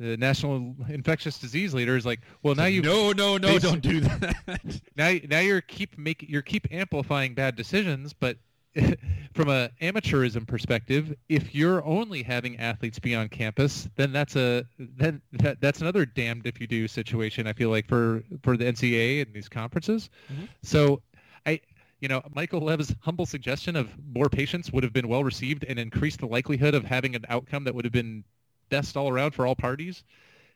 the 0.04 0.18
national 0.18 0.76
infectious 0.90 1.40
disease 1.40 1.74
leader, 1.74 1.96
is 1.96 2.06
like, 2.06 2.20
well, 2.42 2.56
now 2.56 2.66
you 2.66 2.82
no, 2.82 3.12
no, 3.12 3.38
no, 3.38 3.58
don't 3.60 3.82
do 3.82 4.00
that. 4.02 4.82
now 4.96 5.14
now 5.30 5.40
you're 5.40 5.62
keep 5.62 5.98
making 5.98 6.30
you're 6.30 6.42
keep 6.42 6.68
amplifying 6.72 7.34
bad 7.34 7.56
decisions, 7.56 8.14
but 8.14 8.38
from 9.34 9.50
a 9.50 9.70
amateurism 9.82 10.48
perspective, 10.48 11.16
if 11.30 11.54
you're 11.54 11.86
only 11.86 12.24
having 12.24 12.58
athletes 12.58 12.98
be 13.00 13.14
on 13.14 13.30
campus, 13.30 13.88
then 13.96 14.12
that's 14.12 14.36
a 14.36 14.66
then 14.80 15.22
that, 15.34 15.62
that's 15.62 15.82
another 15.82 16.06
damned 16.06 16.48
if 16.48 16.60
you 16.60 16.68
do 16.68 16.88
situation. 16.88 17.48
I 17.48 17.54
feel 17.54 17.70
like 17.70 17.88
for 17.88 18.24
for 18.42 18.58
the 18.58 18.66
NCAA 18.66 19.22
and 19.22 19.34
these 19.34 19.50
conferences. 19.50 20.10
Mhm. 20.32 20.48
So 20.62 21.02
I. 21.46 21.62
You 22.00 22.10
know, 22.10 22.22
Michael 22.36 22.60
Lev's 22.60 22.94
humble 23.00 23.26
suggestion 23.26 23.78
of 23.78 23.90
more 24.14 24.28
patience 24.28 24.74
would 24.74 24.84
have 24.84 24.92
been 24.92 25.08
well 25.08 25.24
received 25.24 25.64
and 25.64 25.80
increased 25.80 26.20
the 26.20 26.26
likelihood 26.26 26.76
of 26.76 26.84
having 26.84 27.16
an 27.16 27.24
outcome 27.30 27.64
that 27.64 27.74
would 27.74 27.86
have 27.86 27.94
been 27.94 28.26
best 28.74 28.98
all 28.98 29.08
around 29.10 29.32
for 29.32 29.46
all 29.46 29.56
parties. 29.56 30.04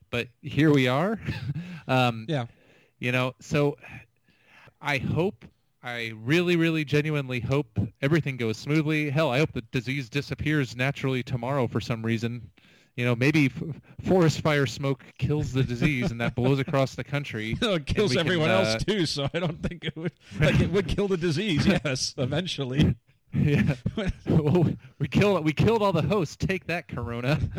But 0.10 0.28
here 0.42 0.74
we 0.74 0.88
are. 0.88 1.20
um, 1.88 2.26
yeah. 2.28 2.46
you 3.00 3.12
know 3.12 3.34
so 3.40 3.78
i 4.82 4.98
hope 4.98 5.46
i 5.84 6.12
really 6.24 6.56
really 6.56 6.84
genuinely 6.84 7.40
hope 7.40 7.68
everything 8.02 8.38
goes 8.38 8.58
smoothly 8.58 9.10
hell 9.10 9.30
i 9.32 9.40
hope 9.40 9.52
the 9.54 9.62
disease 9.72 10.10
disappears 10.10 10.76
naturally 10.76 11.24
tomorrow 11.24 11.68
for 11.68 11.80
some 11.82 12.04
reason 12.04 12.50
you 12.96 13.06
know 13.06 13.16
maybe 13.16 13.46
f- 13.46 13.64
forest 14.06 14.42
fire 14.42 14.66
smoke 14.66 15.04
kills 15.18 15.54
the 15.54 15.64
disease 15.64 16.12
and 16.12 16.20
that 16.20 16.36
blows 16.36 16.60
across 16.60 16.96
the 16.96 17.04
country 17.04 17.56
No, 17.62 17.74
it 17.80 17.86
kills 17.86 18.12
we 18.12 18.18
can, 18.18 18.26
everyone 18.26 18.50
uh, 18.50 18.60
else 18.60 18.84
too, 18.84 19.06
so 19.06 19.28
I 19.34 19.40
don't 19.40 19.62
think 19.64 19.86
it 19.86 19.96
would 19.96 20.14
like 20.40 20.60
it 20.60 20.72
would 20.72 20.88
kill 20.88 21.08
the 21.08 21.18
disease, 21.18 21.66
yes, 21.86 22.14
eventually. 22.18 22.96
yeah 23.34 23.76
well, 24.28 24.66
we 25.00 25.08
killed 25.08 25.44
we 25.46 25.54
killed 25.54 25.82
all 25.82 25.94
the 25.94 26.02
hosts 26.02 26.36
take 26.36 26.66
that 26.68 26.88
corona 26.88 27.40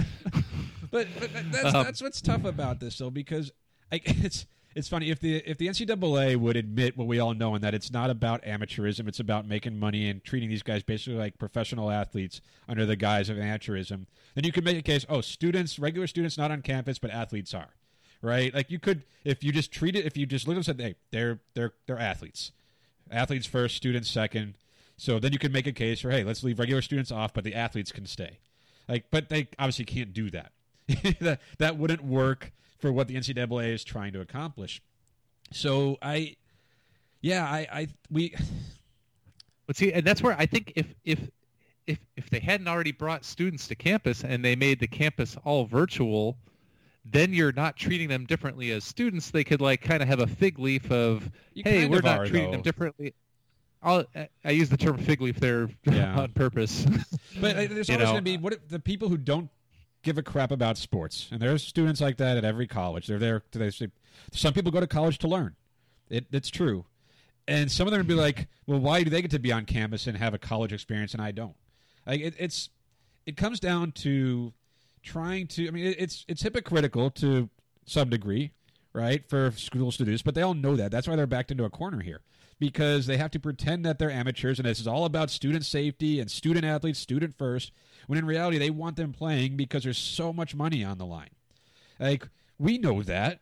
But, 0.90 1.06
but 1.20 1.32
that- 1.34 1.52
that's 1.52 1.74
Um, 1.74 1.84
that's 1.84 2.02
what's 2.02 2.20
tough 2.22 2.44
about 2.44 2.80
this 2.80 2.96
though, 2.98 3.10
because 3.10 3.52
I, 3.92 4.00
it's 4.04 4.46
it's 4.74 4.88
funny 4.88 5.10
if 5.10 5.20
the 5.20 5.36
if 5.46 5.58
the 5.58 5.66
NCAA 5.66 6.36
would 6.36 6.56
admit 6.56 6.96
what 6.96 7.06
we 7.06 7.18
all 7.18 7.34
know, 7.34 7.54
and 7.54 7.62
that 7.64 7.74
it's 7.74 7.90
not 7.90 8.08
about 8.10 8.42
amateurism, 8.44 9.06
it's 9.08 9.20
about 9.20 9.46
making 9.46 9.78
money 9.78 10.08
and 10.08 10.24
treating 10.24 10.48
these 10.48 10.62
guys 10.62 10.82
basically 10.82 11.18
like 11.18 11.36
professional 11.38 11.90
athletes 11.90 12.40
under 12.68 12.86
the 12.86 12.96
guise 12.96 13.28
of 13.28 13.36
amateurism. 13.36 14.06
Then 14.34 14.44
you 14.44 14.52
could 14.52 14.64
make 14.64 14.78
a 14.78 14.82
case: 14.82 15.04
oh, 15.10 15.20
students, 15.20 15.78
regular 15.78 16.06
students, 16.06 16.38
not 16.38 16.50
on 16.50 16.62
campus, 16.62 16.98
but 16.98 17.10
athletes 17.10 17.52
are, 17.52 17.68
right? 18.22 18.54
Like 18.54 18.70
you 18.70 18.78
could 18.78 19.02
if 19.24 19.44
you 19.44 19.52
just 19.52 19.70
treat 19.72 19.94
it, 19.96 20.06
if 20.06 20.16
you 20.16 20.24
just 20.24 20.46
look 20.48 20.56
at 20.56 20.64
them 20.64 20.70
and 20.76 20.78
said, 20.78 20.86
hey, 20.86 20.94
they're 21.10 21.40
they're 21.54 21.72
they're 21.86 21.98
athletes, 21.98 22.52
athletes 23.10 23.46
first, 23.46 23.76
students 23.76 24.08
second. 24.08 24.54
So 24.98 25.18
then 25.18 25.32
you 25.32 25.38
could 25.38 25.52
make 25.52 25.66
a 25.66 25.72
case 25.72 26.00
for 26.00 26.10
hey, 26.10 26.24
let's 26.24 26.44
leave 26.44 26.58
regular 26.58 26.82
students 26.82 27.10
off, 27.10 27.32
but 27.32 27.44
the 27.44 27.54
athletes 27.54 27.92
can 27.92 28.04
stay. 28.04 28.38
Like, 28.88 29.06
but 29.10 29.28
they 29.30 29.48
obviously 29.58 29.84
can't 29.86 30.12
do 30.12 30.28
that. 30.30 30.52
that 31.20 31.40
that 31.58 31.78
wouldn't 31.78 32.04
work 32.04 32.52
for 32.78 32.92
what 32.92 33.08
the 33.08 33.14
NCAA 33.14 33.72
is 33.72 33.84
trying 33.84 34.12
to 34.12 34.20
accomplish. 34.20 34.82
So 35.52 35.96
I, 36.02 36.36
yeah, 37.20 37.44
I, 37.44 37.66
I 37.72 37.88
we, 38.10 38.34
But 39.66 39.76
see, 39.76 39.92
and 39.92 40.04
that's 40.04 40.22
where 40.22 40.36
I 40.38 40.46
think 40.46 40.72
if 40.76 40.86
if 41.04 41.20
if 41.86 41.98
if 42.16 42.28
they 42.30 42.40
hadn't 42.40 42.66
already 42.68 42.92
brought 42.92 43.24
students 43.24 43.68
to 43.68 43.74
campus 43.74 44.24
and 44.24 44.44
they 44.44 44.56
made 44.56 44.80
the 44.80 44.86
campus 44.86 45.36
all 45.44 45.64
virtual, 45.64 46.36
then 47.04 47.32
you're 47.32 47.52
not 47.52 47.76
treating 47.76 48.08
them 48.08 48.26
differently 48.26 48.72
as 48.72 48.84
students. 48.84 49.30
They 49.30 49.44
could 49.44 49.60
like 49.60 49.80
kind 49.82 50.02
of 50.02 50.08
have 50.08 50.20
a 50.20 50.26
fig 50.26 50.58
leaf 50.58 50.90
of, 50.90 51.30
You 51.54 51.62
hey, 51.64 51.86
we're 51.86 52.00
not 52.00 52.20
are, 52.20 52.26
treating 52.26 52.50
though. 52.50 52.56
them 52.56 52.62
differently. 52.62 53.14
I'll, 53.82 54.04
I- 54.44 54.50
use 54.50 54.68
the 54.68 54.76
term 54.76 54.98
fig 54.98 55.20
leaf 55.20 55.38
there 55.38 55.68
Yeah. 55.84 56.18
on 56.18 56.32
purpose. 56.32 56.84
but 57.40 57.56
uh, 57.56 57.66
there's 57.70 57.88
always 57.90 58.06
going 58.06 58.16
to 58.16 58.22
be 58.22 58.36
what 58.36 58.52
if 58.52 58.68
the 58.68 58.80
people 58.80 59.08
who 59.08 59.16
don't 59.16 59.50
give 60.02 60.18
a 60.18 60.22
crap 60.22 60.50
about 60.50 60.78
sports, 60.78 61.28
and 61.30 61.40
there's 61.40 61.62
students 61.62 62.00
like 62.00 62.16
that 62.18 62.36
at 62.36 62.44
every 62.44 62.66
college. 62.66 63.06
They're 63.06 63.18
there. 63.18 63.42
To, 63.52 63.58
they 63.58 63.70
say, 63.70 63.88
some 64.32 64.52
people 64.52 64.72
go 64.72 64.80
to 64.80 64.86
college 64.86 65.18
to 65.18 65.28
learn. 65.28 65.54
It, 66.10 66.26
it's 66.32 66.50
true, 66.50 66.86
and 67.46 67.70
some 67.70 67.86
of 67.86 67.92
them 67.92 68.00
would 68.00 68.08
be 68.08 68.14
like, 68.26 68.48
well, 68.66 68.80
why 68.80 69.02
do 69.02 69.10
they 69.10 69.22
get 69.22 69.30
to 69.32 69.38
be 69.38 69.52
on 69.52 69.64
campus 69.64 70.06
and 70.06 70.16
have 70.16 70.34
a 70.34 70.38
college 70.38 70.72
experience 70.72 71.12
and 71.12 71.22
I 71.22 71.30
don't? 71.30 71.54
Like 72.06 72.20
it, 72.20 72.34
it's 72.38 72.70
it 73.26 73.36
comes 73.36 73.60
down 73.60 73.92
to 73.92 74.52
trying 75.02 75.46
to. 75.48 75.68
I 75.68 75.70
mean, 75.70 75.86
it, 75.86 75.96
it's 76.00 76.24
it's 76.28 76.42
hypocritical 76.42 77.10
to 77.12 77.48
some 77.86 78.08
degree, 78.10 78.50
right, 78.92 79.28
for 79.28 79.52
schools 79.52 79.96
to 79.98 80.04
do 80.04 80.10
this, 80.10 80.22
but 80.22 80.34
they 80.34 80.42
all 80.42 80.54
know 80.54 80.74
that. 80.76 80.90
That's 80.90 81.06
why 81.06 81.14
they're 81.16 81.26
backed 81.26 81.50
into 81.50 81.64
a 81.64 81.70
corner 81.70 82.00
here 82.00 82.20
because 82.58 83.06
they 83.06 83.16
have 83.16 83.30
to 83.32 83.40
pretend 83.40 83.84
that 83.84 83.98
they're 83.98 84.10
amateurs 84.10 84.58
and 84.58 84.66
this 84.66 84.80
is 84.80 84.86
all 84.86 85.04
about 85.04 85.30
student 85.30 85.64
safety 85.64 86.20
and 86.20 86.30
student 86.30 86.64
athletes, 86.64 86.98
student 86.98 87.36
first. 87.38 87.72
When 88.06 88.18
in 88.18 88.26
reality, 88.26 88.58
they 88.58 88.70
want 88.70 88.96
them 88.96 89.12
playing 89.12 89.56
because 89.56 89.84
there's 89.84 89.98
so 89.98 90.32
much 90.32 90.54
money 90.54 90.82
on 90.82 90.98
the 90.98 91.06
line. 91.06 91.30
Like 92.00 92.28
we 92.58 92.78
know 92.78 93.02
that. 93.02 93.40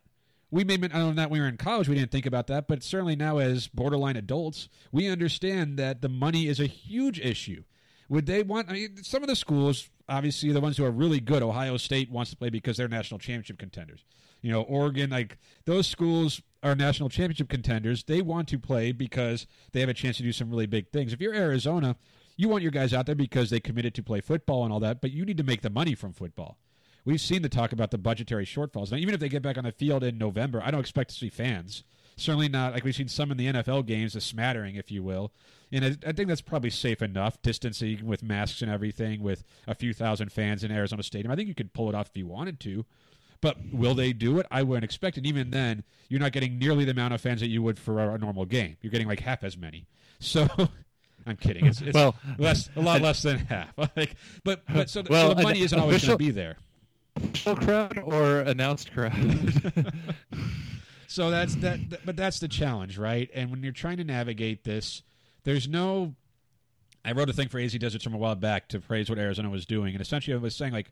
We 0.50 0.64
may 0.64 0.74
I 0.74 0.98
know 0.98 1.12
that 1.12 1.30
we 1.30 1.40
were 1.40 1.48
in 1.48 1.56
college 1.56 1.88
we 1.88 1.96
didn't 1.96 2.12
think 2.12 2.26
about 2.26 2.46
that, 2.46 2.68
but 2.68 2.82
certainly 2.82 3.16
now 3.16 3.38
as 3.38 3.66
borderline 3.66 4.16
adults, 4.16 4.68
we 4.92 5.08
understand 5.08 5.78
that 5.78 6.02
the 6.02 6.08
money 6.08 6.46
is 6.46 6.60
a 6.60 6.66
huge 6.66 7.20
issue. 7.20 7.64
Would 8.08 8.26
they 8.26 8.42
want? 8.42 8.70
I 8.70 8.74
mean, 8.74 9.02
some 9.02 9.22
of 9.22 9.28
the 9.28 9.34
schools, 9.34 9.90
obviously, 10.08 10.52
the 10.52 10.60
ones 10.60 10.76
who 10.76 10.84
are 10.84 10.90
really 10.90 11.18
good. 11.18 11.42
Ohio 11.42 11.76
State 11.76 12.10
wants 12.10 12.30
to 12.30 12.36
play 12.36 12.50
because 12.50 12.76
they're 12.76 12.88
national 12.88 13.18
championship 13.18 13.58
contenders. 13.58 14.04
You 14.46 14.52
know, 14.52 14.62
Oregon, 14.62 15.10
like 15.10 15.38
those 15.64 15.88
schools 15.88 16.40
are 16.62 16.76
national 16.76 17.08
championship 17.08 17.48
contenders. 17.48 18.04
They 18.04 18.22
want 18.22 18.46
to 18.50 18.60
play 18.60 18.92
because 18.92 19.44
they 19.72 19.80
have 19.80 19.88
a 19.88 19.94
chance 19.94 20.18
to 20.18 20.22
do 20.22 20.30
some 20.30 20.50
really 20.50 20.66
big 20.66 20.92
things. 20.92 21.12
If 21.12 21.20
you're 21.20 21.34
Arizona, 21.34 21.96
you 22.36 22.48
want 22.48 22.62
your 22.62 22.70
guys 22.70 22.94
out 22.94 23.06
there 23.06 23.16
because 23.16 23.50
they 23.50 23.58
committed 23.58 23.92
to 23.96 24.04
play 24.04 24.20
football 24.20 24.62
and 24.62 24.72
all 24.72 24.78
that, 24.78 25.00
but 25.00 25.10
you 25.10 25.24
need 25.24 25.36
to 25.38 25.42
make 25.42 25.62
the 25.62 25.68
money 25.68 25.96
from 25.96 26.12
football. 26.12 26.58
We've 27.04 27.20
seen 27.20 27.42
the 27.42 27.48
talk 27.48 27.72
about 27.72 27.90
the 27.90 27.98
budgetary 27.98 28.46
shortfalls. 28.46 28.92
Now, 28.92 28.98
even 28.98 29.14
if 29.14 29.18
they 29.18 29.28
get 29.28 29.42
back 29.42 29.58
on 29.58 29.64
the 29.64 29.72
field 29.72 30.04
in 30.04 30.16
November, 30.16 30.62
I 30.64 30.70
don't 30.70 30.78
expect 30.78 31.10
to 31.10 31.16
see 31.16 31.28
fans. 31.28 31.82
Certainly 32.16 32.50
not 32.50 32.72
like 32.72 32.84
we've 32.84 32.94
seen 32.94 33.08
some 33.08 33.32
in 33.32 33.38
the 33.38 33.46
NFL 33.48 33.84
games, 33.84 34.14
a 34.14 34.20
smattering, 34.20 34.76
if 34.76 34.92
you 34.92 35.02
will. 35.02 35.32
And 35.72 35.84
I, 35.84 36.08
I 36.08 36.12
think 36.12 36.28
that's 36.28 36.40
probably 36.40 36.70
safe 36.70 37.02
enough, 37.02 37.42
distancing 37.42 38.06
with 38.06 38.22
masks 38.22 38.62
and 38.62 38.70
everything, 38.70 39.24
with 39.24 39.42
a 39.66 39.74
few 39.74 39.92
thousand 39.92 40.30
fans 40.30 40.62
in 40.62 40.70
Arizona 40.70 41.02
Stadium. 41.02 41.32
I 41.32 41.34
think 41.34 41.48
you 41.48 41.54
could 41.56 41.72
pull 41.72 41.88
it 41.88 41.96
off 41.96 42.10
if 42.10 42.16
you 42.16 42.28
wanted 42.28 42.60
to. 42.60 42.86
But 43.40 43.56
will 43.72 43.94
they 43.94 44.12
do 44.12 44.38
it? 44.38 44.46
I 44.50 44.62
wouldn't 44.62 44.84
expect. 44.84 45.16
And 45.16 45.26
even 45.26 45.50
then, 45.50 45.84
you're 46.08 46.20
not 46.20 46.32
getting 46.32 46.58
nearly 46.58 46.84
the 46.84 46.92
amount 46.92 47.14
of 47.14 47.20
fans 47.20 47.40
that 47.40 47.48
you 47.48 47.62
would 47.62 47.78
for 47.78 48.00
a, 48.00 48.18
normal 48.18 48.44
game. 48.44 48.76
You're 48.80 48.90
getting 48.90 49.08
like 49.08 49.20
half 49.20 49.44
as 49.44 49.56
many. 49.56 49.86
So. 50.18 50.48
I'm 51.28 51.36
kidding. 51.36 51.66
It's, 51.66 51.80
it's 51.80 51.92
Well, 51.92 52.14
less, 52.38 52.70
a 52.76 52.80
lot 52.80 53.00
less 53.00 53.22
than 53.22 53.38
half. 53.38 53.72
like, 53.96 54.14
but 54.44 54.62
but 54.72 54.88
so 54.88 55.02
the, 55.02 55.10
Well, 55.10 55.30
so 55.30 55.34
the 55.34 55.42
money 55.42 55.60
isn't 55.60 55.78
always 55.78 56.04
going 56.04 56.16
to 56.16 56.24
be 56.24 56.30
there. 56.30 56.56
Official 57.16 57.56
crowd 57.56 57.98
or 57.98 58.40
announced 58.40 58.92
crowd? 58.92 59.12
So 61.08 61.30
that's 61.30 61.54
that, 61.56 61.90
that- 61.90 62.04
but 62.04 62.16
that's 62.16 62.40
the 62.40 62.48
challenge, 62.48 62.98
right? 62.98 63.30
And 63.34 63.50
when 63.50 63.62
you're 63.62 63.72
trying 63.72 63.96
to 63.98 64.04
navigate 64.04 64.64
this, 64.64 65.02
there's 65.44 65.68
no. 65.68 66.14
I 67.04 67.12
wrote 67.12 67.30
a 67.30 67.32
thing 67.32 67.48
for 67.48 67.60
AZ 67.60 67.72
Desert 67.74 68.02
Swarm 68.02 68.14
a 68.16 68.18
while 68.18 68.34
back 68.34 68.68
to 68.70 68.80
praise 68.80 69.08
what 69.08 69.18
Arizona 69.18 69.48
was 69.48 69.64
doing, 69.64 69.94
and 69.94 70.00
essentially 70.02 70.34
I 70.34 70.38
was 70.38 70.56
saying 70.56 70.72
like, 70.72 70.90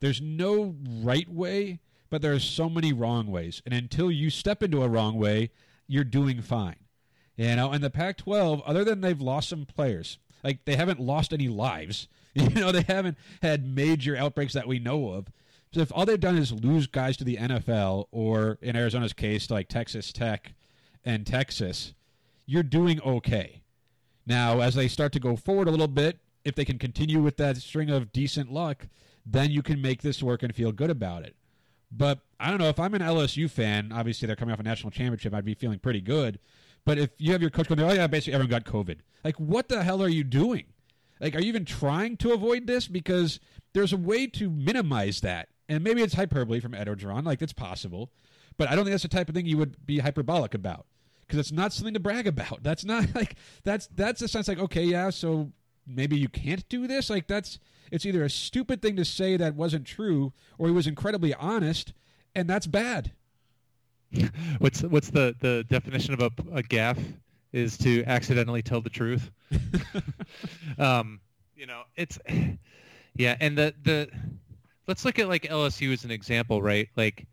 there's 0.00 0.20
no 0.20 0.74
right 1.02 1.28
way, 1.28 1.80
but 2.10 2.22
there 2.22 2.32
are 2.32 2.40
so 2.40 2.68
many 2.68 2.92
wrong 2.92 3.26
ways, 3.26 3.62
and 3.64 3.74
until 3.74 4.10
you 4.10 4.30
step 4.30 4.62
into 4.62 4.82
a 4.82 4.88
wrong 4.88 5.16
way, 5.16 5.50
you're 5.86 6.04
doing 6.04 6.40
fine. 6.42 6.76
You 7.36 7.56
know, 7.56 7.72
and 7.72 7.82
the 7.82 7.90
Pac-12, 7.90 8.62
other 8.64 8.84
than 8.84 9.00
they've 9.00 9.20
lost 9.20 9.48
some 9.48 9.66
players, 9.66 10.18
like 10.44 10.64
they 10.64 10.76
haven't 10.76 11.00
lost 11.00 11.32
any 11.32 11.48
lives. 11.48 12.08
You 12.36 12.48
know, 12.48 12.72
they 12.72 12.82
haven't 12.82 13.16
had 13.42 13.64
major 13.64 14.16
outbreaks 14.16 14.54
that 14.54 14.66
we 14.66 14.80
know 14.80 15.10
of. 15.10 15.28
So 15.72 15.82
if 15.82 15.92
all 15.94 16.04
they've 16.04 16.18
done 16.18 16.36
is 16.36 16.50
lose 16.50 16.88
guys 16.88 17.16
to 17.18 17.24
the 17.24 17.36
NFL, 17.36 18.06
or 18.10 18.58
in 18.60 18.74
Arizona's 18.74 19.12
case, 19.12 19.52
like 19.52 19.68
Texas 19.68 20.12
Tech 20.12 20.52
and 21.04 21.24
Texas, 21.24 21.94
you're 22.44 22.64
doing 22.64 23.00
okay. 23.02 23.62
Now, 24.26 24.60
as 24.62 24.74
they 24.74 24.88
start 24.88 25.12
to 25.12 25.20
go 25.20 25.36
forward 25.36 25.68
a 25.68 25.70
little 25.70 25.86
bit, 25.86 26.18
if 26.44 26.56
they 26.56 26.64
can 26.64 26.78
continue 26.78 27.22
with 27.22 27.36
that 27.36 27.56
string 27.58 27.88
of 27.88 28.12
decent 28.12 28.52
luck, 28.52 28.88
then 29.26 29.50
you 29.50 29.62
can 29.62 29.80
make 29.80 30.02
this 30.02 30.22
work 30.22 30.42
and 30.42 30.54
feel 30.54 30.72
good 30.72 30.90
about 30.90 31.22
it. 31.24 31.34
But 31.90 32.20
I 32.40 32.50
don't 32.50 32.58
know 32.58 32.68
if 32.68 32.80
I'm 32.80 32.94
an 32.94 33.02
LSU 33.02 33.48
fan. 33.48 33.92
Obviously, 33.92 34.26
they're 34.26 34.36
coming 34.36 34.52
off 34.52 34.60
a 34.60 34.64
national 34.64 34.90
championship. 34.90 35.32
I'd 35.32 35.44
be 35.44 35.54
feeling 35.54 35.78
pretty 35.78 36.00
good. 36.00 36.38
But 36.84 36.98
if 36.98 37.10
you 37.18 37.32
have 37.32 37.40
your 37.40 37.50
coach 37.50 37.68
going, 37.68 37.80
"Oh 37.80 37.92
yeah, 37.92 38.06
basically 38.06 38.34
everyone 38.34 38.50
got 38.50 38.64
COVID," 38.64 38.98
like 39.24 39.36
what 39.38 39.68
the 39.68 39.82
hell 39.82 40.02
are 40.02 40.08
you 40.08 40.24
doing? 40.24 40.64
Like, 41.20 41.34
are 41.36 41.40
you 41.40 41.48
even 41.48 41.64
trying 41.64 42.16
to 42.18 42.32
avoid 42.32 42.66
this? 42.66 42.88
Because 42.88 43.38
there's 43.72 43.92
a 43.92 43.96
way 43.96 44.26
to 44.26 44.50
minimize 44.50 45.20
that, 45.20 45.48
and 45.68 45.82
maybe 45.84 46.02
it's 46.02 46.14
hyperbole 46.14 46.60
from 46.60 46.74
Ed 46.74 46.88
Orgeron. 46.88 47.24
Like 47.24 47.40
it's 47.40 47.52
possible, 47.54 48.10
but 48.58 48.68
I 48.68 48.74
don't 48.74 48.84
think 48.84 48.92
that's 48.92 49.04
the 49.04 49.08
type 49.08 49.28
of 49.28 49.34
thing 49.34 49.46
you 49.46 49.56
would 49.56 49.86
be 49.86 50.00
hyperbolic 50.00 50.52
about. 50.52 50.86
because 51.20 51.38
it's 51.38 51.52
not 51.52 51.72
something 51.72 51.94
to 51.94 52.00
brag 52.00 52.26
about. 52.26 52.62
That's 52.62 52.84
not 52.84 53.06
like 53.14 53.36
that's 53.62 53.86
that's 53.94 54.20
a 54.20 54.28
sense 54.28 54.48
like 54.48 54.58
okay, 54.58 54.84
yeah, 54.84 55.10
so 55.10 55.52
maybe 55.86 56.16
you 56.16 56.28
can't 56.28 56.68
do 56.68 56.86
this. 56.86 57.10
Like 57.10 57.26
that's 57.26 57.58
it's 57.90 58.06
either 58.06 58.24
a 58.24 58.30
stupid 58.30 58.82
thing 58.82 58.96
to 58.96 59.04
say 59.04 59.36
that 59.36 59.54
wasn't 59.54 59.86
true, 59.86 60.32
or 60.58 60.66
he 60.68 60.72
was 60.72 60.86
incredibly 60.86 61.34
honest, 61.34 61.92
and 62.34 62.48
that's 62.48 62.66
bad. 62.66 63.12
what's 64.58 64.82
what's 64.82 65.10
the 65.10 65.34
the 65.40 65.64
definition 65.68 66.14
of 66.14 66.20
a, 66.20 66.30
a 66.52 66.62
gaff 66.62 66.98
is 67.52 67.78
to 67.78 68.04
accidentally 68.04 68.62
tell 68.62 68.80
the 68.80 68.90
truth. 68.90 69.30
um, 70.78 71.20
you 71.56 71.66
know, 71.66 71.82
it's 71.96 72.18
yeah, 73.14 73.36
and 73.40 73.56
the 73.56 73.74
the 73.82 74.08
let's 74.86 75.04
look 75.04 75.18
at 75.18 75.28
like 75.28 75.44
LSU 75.44 75.92
as 75.92 76.04
an 76.04 76.10
example, 76.10 76.62
right? 76.62 76.88
Like 76.96 77.26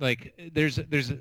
like 0.00 0.34
there's 0.52 0.76
there's 0.76 1.12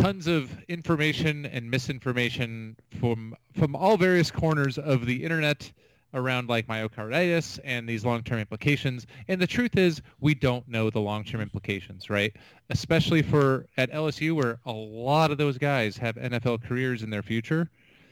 tons 0.00 0.26
of 0.26 0.50
information 0.68 1.46
and 1.46 1.70
misinformation 1.70 2.76
from 3.00 3.34
from 3.54 3.76
all 3.76 3.96
various 3.96 4.30
corners 4.30 4.78
of 4.78 5.06
the 5.06 5.22
internet 5.24 5.70
around 6.14 6.48
like 6.48 6.66
myocarditis 6.66 7.58
and 7.64 7.88
these 7.88 8.04
long-term 8.04 8.38
implications. 8.38 9.06
And 9.28 9.40
the 9.40 9.46
truth 9.46 9.76
is, 9.76 10.02
we 10.20 10.34
don't 10.34 10.68
know 10.68 10.90
the 10.90 11.00
long-term 11.00 11.40
implications, 11.40 12.10
right? 12.10 12.34
Especially 12.70 13.22
for 13.22 13.66
at 13.76 13.90
LSU, 13.92 14.34
where 14.34 14.58
a 14.66 14.72
lot 14.72 15.30
of 15.30 15.38
those 15.38 15.58
guys 15.58 15.96
have 15.96 16.16
NFL 16.16 16.62
careers 16.64 17.02
in 17.02 17.10
their 17.10 17.22
future. 17.22 17.70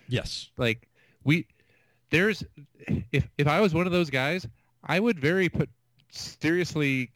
Yes, 0.09 0.51
like 0.57 0.89
we 1.25 1.47
there's 2.11 2.43
if 3.13 3.29
if 3.39 3.47
I 3.47 3.61
was 3.61 3.75
one 3.75 3.87
of 3.87 3.93
those 3.93 4.11
guys, 4.11 4.47
I 4.85 4.99
would 4.99 5.19
very 5.19 5.49
put 5.49 5.69
seriously 6.11 7.11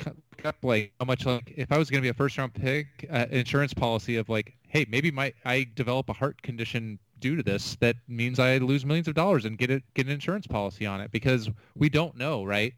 up 0.45 0.57
like 0.63 0.93
how 1.01 1.07
much 1.07 1.27
like 1.27 1.53
if 1.57 1.73
I 1.73 1.79
was 1.79 1.91
going 1.91 2.01
to 2.01 2.07
be 2.07 2.11
a 2.11 2.15
first 2.15 2.37
round 2.39 2.55
pick, 2.55 3.09
uh, 3.11 3.27
insurance 3.31 3.75
policy 3.75 4.17
of 4.17 4.29
like, 4.29 4.55
hey, 4.69 4.87
maybe 4.89 5.11
my 5.11 5.33
I 5.45 5.67
develop 5.75 6.09
a 6.09 6.13
heart 6.13 6.41
condition 6.43 6.99
due 7.21 7.37
to 7.37 7.43
this 7.43 7.77
that 7.77 7.97
means 8.09 8.39
I 8.39 8.59
lose 8.59 8.85
millions 8.85 9.09
of 9.09 9.15
dollars 9.15 9.45
and 9.45 9.57
get 9.57 9.71
it 9.71 9.83
get 9.95 10.07
an 10.07 10.13
insurance 10.13 10.47
policy 10.47 10.85
on 10.87 11.01
it 11.01 11.11
because 11.11 11.49
we 11.77 11.89
don't 11.89 12.17
know, 12.17 12.45
right? 12.45 12.75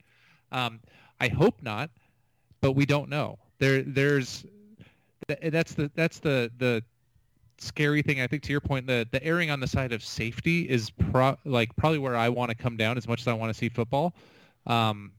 Um, 0.52 0.80
I 1.20 1.28
hope 1.28 1.62
not, 1.62 1.90
but 2.60 2.72
we 2.72 2.86
don't 2.86 3.08
know. 3.08 3.38
There 3.58 3.82
there's 3.82 4.44
that's 5.28 5.74
the 5.74 5.90
that's 5.94 6.18
the 6.20 6.50
the 6.58 6.82
scary 7.58 8.02
thing. 8.02 8.20
I 8.20 8.26
think 8.26 8.42
to 8.44 8.52
your 8.52 8.60
point, 8.60 8.86
the 8.86 9.08
the 9.10 9.22
erring 9.24 9.50
on 9.50 9.60
the 9.60 9.66
side 9.66 9.92
of 9.92 10.04
safety 10.04 10.68
is 10.68 10.90
pro, 10.90 11.36
like 11.44 11.74
probably 11.76 11.98
where 11.98 12.16
I 12.16 12.28
want 12.28 12.50
to 12.50 12.54
come 12.54 12.76
down 12.76 12.96
as 12.96 13.08
much 13.08 13.20
as 13.20 13.28
I 13.28 13.32
want 13.32 13.52
to 13.52 13.58
see 13.58 13.68
football. 13.68 14.14
Um, 14.66 15.12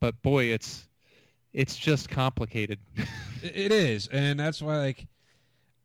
but 0.00 0.22
boy, 0.22 0.44
it's 0.44 0.88
it's 1.52 1.76
just 1.76 2.08
complicated. 2.08 2.78
it 3.42 3.72
is, 3.72 4.08
and 4.08 4.38
that's 4.38 4.60
why 4.60 4.78
like 4.78 5.06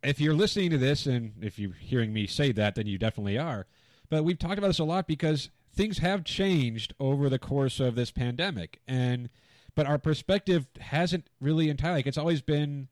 if 0.04 0.20
you're 0.20 0.34
listening 0.34 0.72
to 0.72 0.78
this 0.78 1.06
and 1.06 1.34
if 1.42 1.60
you're 1.60 1.74
hearing 1.74 2.12
me 2.12 2.28
say 2.28 2.52
that, 2.52 2.76
then 2.76 2.88
you 2.88 2.98
definitely 2.98 3.38
are. 3.38 3.68
But 4.10 4.24
we've 4.24 4.40
talked 4.40 4.58
about 4.58 4.68
this 4.68 4.80
a 4.80 4.84
lot 4.84 5.08
because 5.08 5.50
things 5.74 6.00
have 6.00 6.24
changed 6.24 6.94
over 7.00 7.30
the 7.30 7.40
course 7.40 7.80
of 7.80 7.96
this 7.96 8.12
pandemic, 8.12 8.82
and 8.88 9.30
but 9.76 9.86
our 9.86 9.98
perspective 9.98 10.68
hasn't 10.80 11.28
really 11.40 11.70
entirely. 11.70 12.00
Like 12.00 12.08
it's 12.08 12.18
always 12.18 12.42
been 12.42 12.88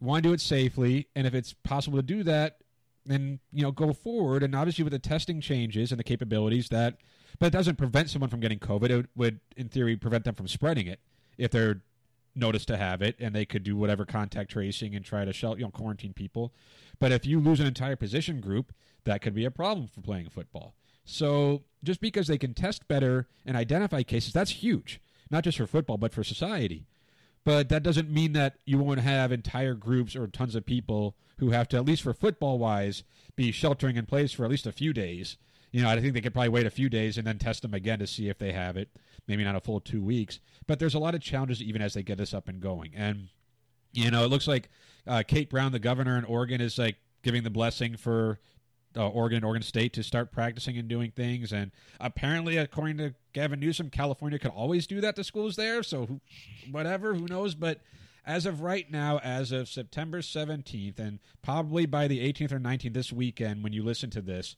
want 0.00 0.22
to 0.22 0.28
do 0.28 0.32
it 0.34 0.40
safely, 0.40 1.08
and 1.14 1.26
if 1.26 1.34
it's 1.34 1.54
possible 1.54 1.98
to 1.98 2.02
do 2.02 2.22
that, 2.24 2.58
then 3.06 3.40
you 3.52 3.62
know 3.62 3.72
go 3.72 3.92
forward. 3.92 4.42
And 4.42 4.54
obviously, 4.54 4.84
with 4.84 4.92
the 4.92 4.98
testing 4.98 5.40
changes 5.40 5.92
and 5.92 5.98
the 5.98 6.04
capabilities 6.04 6.68
that, 6.68 6.96
but 7.38 7.46
it 7.46 7.50
doesn't 7.50 7.76
prevent 7.76 8.10
someone 8.10 8.30
from 8.30 8.40
getting 8.40 8.58
COVID. 8.58 8.90
It 8.90 9.06
would, 9.16 9.40
in 9.56 9.68
theory, 9.68 9.96
prevent 9.96 10.24
them 10.24 10.34
from 10.34 10.48
spreading 10.48 10.86
it 10.86 11.00
if 11.38 11.50
they're 11.50 11.82
noticed 12.34 12.68
to 12.68 12.76
have 12.76 13.02
it, 13.02 13.16
and 13.18 13.34
they 13.34 13.46
could 13.46 13.62
do 13.62 13.76
whatever 13.76 14.04
contact 14.04 14.50
tracing 14.50 14.94
and 14.94 15.04
try 15.04 15.24
to 15.24 15.32
shelter, 15.32 15.58
you 15.58 15.64
know, 15.64 15.70
quarantine 15.70 16.12
people. 16.12 16.52
But 16.98 17.12
if 17.12 17.26
you 17.26 17.40
lose 17.40 17.60
an 17.60 17.66
entire 17.66 17.96
position 17.96 18.40
group, 18.40 18.72
that 19.04 19.22
could 19.22 19.34
be 19.34 19.44
a 19.44 19.50
problem 19.50 19.88
for 19.88 20.02
playing 20.02 20.28
football. 20.28 20.74
So 21.04 21.64
just 21.82 22.00
because 22.00 22.26
they 22.26 22.38
can 22.38 22.52
test 22.52 22.86
better 22.88 23.28
and 23.44 23.56
identify 23.56 24.02
cases, 24.02 24.32
that's 24.32 24.50
huge, 24.50 25.00
not 25.30 25.44
just 25.44 25.56
for 25.58 25.66
football, 25.66 25.96
but 25.96 26.12
for 26.12 26.24
society. 26.24 26.86
But 27.46 27.68
that 27.68 27.84
doesn't 27.84 28.10
mean 28.10 28.32
that 28.32 28.56
you 28.64 28.76
won't 28.76 28.98
have 28.98 29.30
entire 29.30 29.74
groups 29.74 30.16
or 30.16 30.26
tons 30.26 30.56
of 30.56 30.66
people 30.66 31.14
who 31.38 31.50
have 31.50 31.68
to, 31.68 31.76
at 31.76 31.84
least 31.84 32.02
for 32.02 32.12
football 32.12 32.58
wise, 32.58 33.04
be 33.36 33.52
sheltering 33.52 33.96
in 33.96 34.04
place 34.04 34.32
for 34.32 34.44
at 34.44 34.50
least 34.50 34.66
a 34.66 34.72
few 34.72 34.92
days. 34.92 35.36
You 35.70 35.80
know, 35.80 35.88
I 35.88 36.00
think 36.00 36.12
they 36.12 36.20
could 36.20 36.32
probably 36.34 36.48
wait 36.48 36.66
a 36.66 36.70
few 36.70 36.88
days 36.88 37.16
and 37.16 37.24
then 37.24 37.38
test 37.38 37.62
them 37.62 37.72
again 37.72 38.00
to 38.00 38.06
see 38.08 38.28
if 38.28 38.36
they 38.36 38.50
have 38.50 38.76
it. 38.76 38.88
Maybe 39.28 39.44
not 39.44 39.54
a 39.54 39.60
full 39.60 39.78
two 39.78 40.02
weeks. 40.02 40.40
But 40.66 40.80
there's 40.80 40.94
a 40.94 40.98
lot 40.98 41.14
of 41.14 41.20
challenges 41.20 41.62
even 41.62 41.82
as 41.82 41.94
they 41.94 42.02
get 42.02 42.18
this 42.18 42.34
up 42.34 42.48
and 42.48 42.60
going. 42.60 42.90
And, 42.96 43.28
you 43.92 44.10
know, 44.10 44.24
it 44.24 44.28
looks 44.28 44.48
like 44.48 44.68
uh, 45.06 45.22
Kate 45.24 45.48
Brown, 45.48 45.70
the 45.70 45.78
governor 45.78 46.18
in 46.18 46.24
Oregon, 46.24 46.60
is 46.60 46.78
like 46.78 46.96
giving 47.22 47.44
the 47.44 47.50
blessing 47.50 47.96
for 47.96 48.40
uh, 48.96 49.08
Oregon 49.08 49.44
Oregon 49.44 49.62
State 49.62 49.92
to 49.94 50.02
start 50.02 50.32
practicing 50.32 50.78
and 50.78 50.88
doing 50.88 51.10
things. 51.10 51.52
And 51.52 51.70
apparently, 52.00 52.56
according 52.56 52.98
to 52.98 53.14
Gavin 53.32 53.60
Newsom, 53.60 53.90
California 53.90 54.38
could 54.38 54.52
always 54.52 54.86
do 54.86 55.00
that 55.00 55.16
to 55.16 55.24
schools 55.24 55.56
there. 55.56 55.82
So, 55.82 56.06
who, 56.06 56.20
whatever, 56.70 57.14
who 57.14 57.26
knows? 57.26 57.54
But 57.54 57.80
as 58.24 58.46
of 58.46 58.60
right 58.60 58.90
now, 58.90 59.18
as 59.18 59.52
of 59.52 59.68
September 59.68 60.20
17th, 60.20 60.98
and 60.98 61.20
probably 61.42 61.86
by 61.86 62.08
the 62.08 62.20
18th 62.32 62.52
or 62.52 62.58
19th 62.58 62.94
this 62.94 63.12
weekend, 63.12 63.62
when 63.62 63.72
you 63.72 63.84
listen 63.84 64.10
to 64.10 64.20
this, 64.20 64.56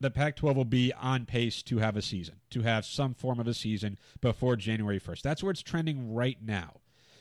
the 0.00 0.10
Pac 0.10 0.36
12 0.36 0.56
will 0.56 0.64
be 0.64 0.92
on 0.94 1.26
pace 1.26 1.62
to 1.64 1.78
have 1.78 1.96
a 1.96 2.02
season, 2.02 2.36
to 2.50 2.62
have 2.62 2.86
some 2.86 3.12
form 3.12 3.38
of 3.38 3.46
a 3.46 3.54
season 3.54 3.98
before 4.20 4.56
January 4.56 4.98
1st. 4.98 5.20
That's 5.20 5.42
where 5.42 5.50
it's 5.50 5.62
trending 5.62 6.14
right 6.14 6.38
now. 6.40 6.80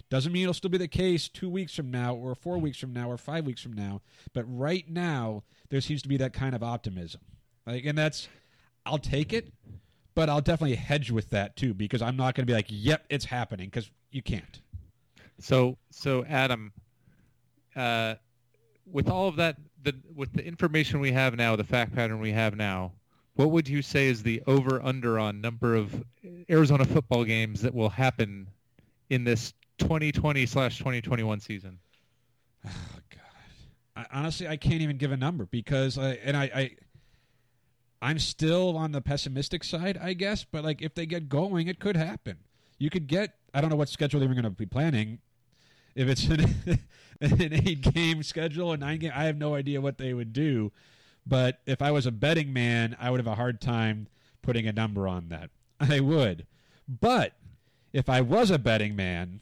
Doesn't 0.09 0.31
mean 0.31 0.43
it'll 0.43 0.53
still 0.53 0.71
be 0.71 0.77
the 0.77 0.87
case 0.87 1.27
two 1.27 1.49
weeks 1.49 1.75
from 1.75 1.91
now, 1.91 2.15
or 2.15 2.33
four 2.33 2.57
weeks 2.57 2.79
from 2.79 2.93
now, 2.93 3.11
or 3.11 3.17
five 3.17 3.45
weeks 3.45 3.61
from 3.61 3.73
now. 3.73 4.01
But 4.33 4.45
right 4.45 4.89
now, 4.89 5.43
there 5.69 5.81
seems 5.81 6.01
to 6.01 6.09
be 6.09 6.17
that 6.17 6.33
kind 6.33 6.55
of 6.55 6.63
optimism. 6.63 7.21
Like, 7.65 7.85
and 7.85 7.97
that's, 7.97 8.27
I'll 8.85 8.97
take 8.97 9.33
it, 9.33 9.53
but 10.15 10.29
I'll 10.29 10.41
definitely 10.41 10.75
hedge 10.75 11.11
with 11.11 11.29
that 11.29 11.55
too 11.55 11.73
because 11.73 12.01
I'm 12.01 12.17
not 12.17 12.35
going 12.35 12.45
to 12.45 12.51
be 12.51 12.53
like, 12.53 12.67
"Yep, 12.69 13.05
it's 13.09 13.25
happening," 13.25 13.69
because 13.69 13.89
you 14.11 14.21
can't. 14.21 14.59
So, 15.39 15.77
so 15.91 16.25
Adam, 16.25 16.73
uh, 17.75 18.15
with 18.91 19.09
all 19.09 19.27
of 19.27 19.37
that, 19.37 19.57
the 19.83 19.95
with 20.13 20.33
the 20.33 20.45
information 20.45 20.99
we 20.99 21.11
have 21.11 21.35
now, 21.35 21.55
the 21.55 21.63
fact 21.63 21.95
pattern 21.95 22.19
we 22.19 22.31
have 22.31 22.55
now, 22.55 22.91
what 23.35 23.51
would 23.51 23.69
you 23.69 23.81
say 23.81 24.07
is 24.07 24.23
the 24.23 24.41
over 24.47 24.81
under 24.83 25.19
on 25.19 25.39
number 25.39 25.75
of 25.75 26.03
Arizona 26.49 26.85
football 26.85 27.23
games 27.23 27.61
that 27.61 27.73
will 27.73 27.89
happen 27.89 28.47
in 29.09 29.23
this 29.23 29.53
2020 29.77 30.45
slash 30.45 30.77
2021 30.79 31.39
season? 31.39 31.79
Oh 32.65 32.99
I, 33.95 34.05
honestly, 34.11 34.47
I 34.47 34.57
can't 34.57 34.81
even 34.81 34.97
give 34.97 35.11
a 35.11 35.17
number 35.17 35.45
because, 35.45 35.97
I, 35.97 36.11
and 36.23 36.35
I, 36.37 36.43
I, 36.43 36.71
I'm 38.01 38.19
still 38.19 38.77
on 38.77 38.91
the 38.91 39.01
pessimistic 39.01 39.63
side, 39.63 39.97
I 40.01 40.13
guess. 40.13 40.43
But 40.43 40.63
like, 40.63 40.81
if 40.81 40.95
they 40.95 41.05
get 41.05 41.29
going, 41.29 41.67
it 41.67 41.79
could 41.79 41.97
happen. 41.97 42.37
You 42.77 42.89
could 42.89 43.07
get. 43.07 43.35
I 43.53 43.61
don't 43.61 43.69
know 43.69 43.75
what 43.75 43.89
schedule 43.89 44.19
they're 44.19 44.29
going 44.29 44.43
to 44.43 44.49
be 44.49 44.65
planning. 44.65 45.19
If 45.95 46.07
it's 46.07 46.25
an, 46.27 46.41
an 47.21 47.53
eight 47.53 47.81
game 47.93 48.23
schedule, 48.23 48.71
a 48.71 48.77
nine 48.77 48.99
game, 48.99 49.11
I 49.13 49.25
have 49.25 49.37
no 49.37 49.55
idea 49.55 49.81
what 49.81 49.97
they 49.97 50.13
would 50.13 50.33
do. 50.33 50.71
But 51.25 51.59
if 51.65 51.81
I 51.81 51.91
was 51.91 52.05
a 52.05 52.11
betting 52.11 52.53
man, 52.53 52.95
I 52.99 53.11
would 53.11 53.19
have 53.19 53.27
a 53.27 53.35
hard 53.35 53.59
time 53.59 54.07
putting 54.41 54.67
a 54.67 54.71
number 54.71 55.07
on 55.07 55.29
that. 55.29 55.49
I 55.79 55.99
would. 55.99 56.45
But 56.87 57.33
if 57.93 58.09
I 58.09 58.21
was 58.21 58.49
a 58.49 58.59
betting 58.59 58.95
man, 58.95 59.41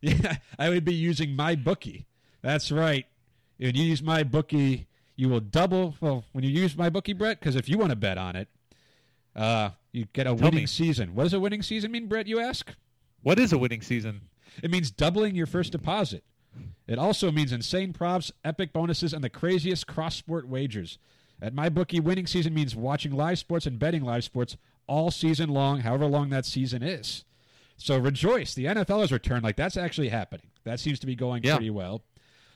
yeah, 0.00 0.36
I 0.58 0.68
would 0.68 0.84
be 0.84 0.94
using 0.94 1.36
MyBookie. 1.36 2.06
That's 2.42 2.72
right. 2.72 3.06
When 3.62 3.74
you 3.76 3.84
use 3.84 4.02
MyBookie, 4.02 4.86
you 5.16 5.28
will 5.28 5.40
double. 5.40 5.94
Well, 6.00 6.24
when 6.32 6.44
you 6.44 6.50
use 6.50 6.74
MyBookie, 6.74 7.16
Brett, 7.16 7.38
because 7.40 7.56
if 7.56 7.68
you 7.68 7.78
want 7.78 7.90
to 7.90 7.96
bet 7.96 8.18
on 8.18 8.36
it, 8.36 8.48
uh, 9.36 9.70
you 9.92 10.06
get 10.12 10.26
a 10.26 10.30
Tell 10.30 10.36
winning 10.36 10.60
me. 10.62 10.66
season. 10.66 11.14
What 11.14 11.24
does 11.24 11.32
a 11.34 11.40
winning 11.40 11.62
season 11.62 11.90
mean, 11.92 12.06
Brett? 12.06 12.26
You 12.26 12.40
ask. 12.40 12.74
What 13.22 13.38
is 13.38 13.52
a 13.52 13.58
winning 13.58 13.82
season? 13.82 14.22
It 14.62 14.70
means 14.70 14.90
doubling 14.90 15.34
your 15.34 15.46
first 15.46 15.72
deposit. 15.72 16.24
It 16.86 16.98
also 16.98 17.30
means 17.30 17.52
insane 17.52 17.92
props, 17.92 18.30
epic 18.44 18.72
bonuses, 18.72 19.14
and 19.14 19.24
the 19.24 19.30
craziest 19.30 19.86
cross 19.86 20.16
sport 20.16 20.46
wagers. 20.46 20.98
At 21.40 21.54
MyBookie, 21.54 22.02
winning 22.02 22.26
season 22.26 22.52
means 22.52 22.76
watching 22.76 23.12
live 23.12 23.38
sports 23.38 23.64
and 23.64 23.78
betting 23.78 24.02
live 24.04 24.24
sports 24.24 24.56
all 24.86 25.10
season 25.10 25.48
long, 25.50 25.80
however 25.80 26.06
long 26.06 26.28
that 26.30 26.44
season 26.44 26.82
is. 26.82 27.24
So 27.78 27.96
rejoice. 27.96 28.54
The 28.54 28.66
NFL 28.66 29.00
has 29.00 29.10
returned. 29.12 29.42
Like 29.44 29.56
that's 29.56 29.76
actually 29.76 30.10
happening. 30.10 30.46
That 30.64 30.78
seems 30.80 30.98
to 31.00 31.06
be 31.06 31.14
going 31.16 31.42
Yeah. 31.42 31.56
pretty 31.56 31.70
well. 31.70 32.02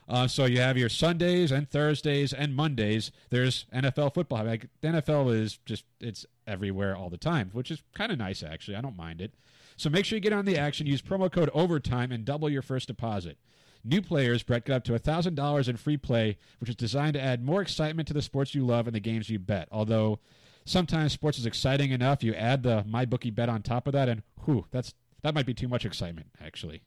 Uh, 0.09 0.29
so 0.29 0.45
you 0.45 0.61
have 0.61 0.79
your 0.79 0.89
Sundays 0.89 1.51
and 1.51 1.69
Thursdays 1.69 2.33
and 2.33 2.55
Mondays. 2.55 3.11
There's 3.31 3.67
NFL 3.75 4.15
football. 4.15 4.45
Like 4.45 4.69
the 4.81 4.89
NFL 4.89 5.35
is 5.35 5.59
just 5.65 5.85
it's 6.01 6.25
everywhere 6.47 6.97
all 6.97 7.11
the 7.11 7.17
time, 7.17 7.51
which 7.53 7.71
is 7.71 7.83
kind 7.95 8.13
of 8.13 8.19
nice 8.19 8.43
actually. 8.43 8.77
I 8.77 8.81
don't 8.81 8.97
mind 8.97 9.21
it. 9.21 9.35
So 9.77 9.91
make 9.91 10.05
sure 10.05 10.17
you 10.17 10.21
get 10.21 10.33
on 10.33 10.45
the 10.45 10.57
action. 10.57 10.87
Use 10.87 11.03
promo 11.03 11.31
code 11.31 11.51
overtime 11.53 12.13
and 12.13 12.25
double 12.25 12.49
your 12.49 12.63
first 12.63 12.89
deposit. 12.89 13.37
New 13.85 14.03
players, 14.03 14.43
Brett, 14.43 14.65
get 14.65 14.75
up 14.75 14.85
to 14.85 14.99
$1,000 14.99 15.69
in 15.69 15.77
free 15.77 15.97
play, 15.97 16.39
which 16.59 16.69
is 16.69 16.75
designed 16.75 17.15
to 17.15 17.21
add 17.21 17.45
more 17.45 17.63
excitement 17.63 18.09
to 18.09 18.15
the 18.15 18.23
sports 18.23 18.55
you 18.55 18.67
love 18.67 18.89
and 18.89 18.97
the 18.97 19.01
games 19.01 19.31
you 19.31 19.39
bet. 19.39 19.69
Although 19.71 20.19
sometimes 20.65 21.13
sports 21.13 21.39
is 21.39 21.47
exciting 21.47 21.93
enough, 21.93 22.25
you 22.25 22.35
add 22.35 22.65
the 22.65 22.83
MyBookie 22.83 23.35
bet 23.35 23.49
on 23.49 23.63
top 23.63 23.87
of 23.87 23.93
that, 23.93 24.09
and 24.09 24.23
whew, 24.45 24.67
that's 24.73 24.93
that 25.23 25.35
might 25.35 25.47
be 25.47 25.55
too 25.55 25.69
much 25.69 25.85
excitement, 25.85 26.29
actually. 26.45 26.83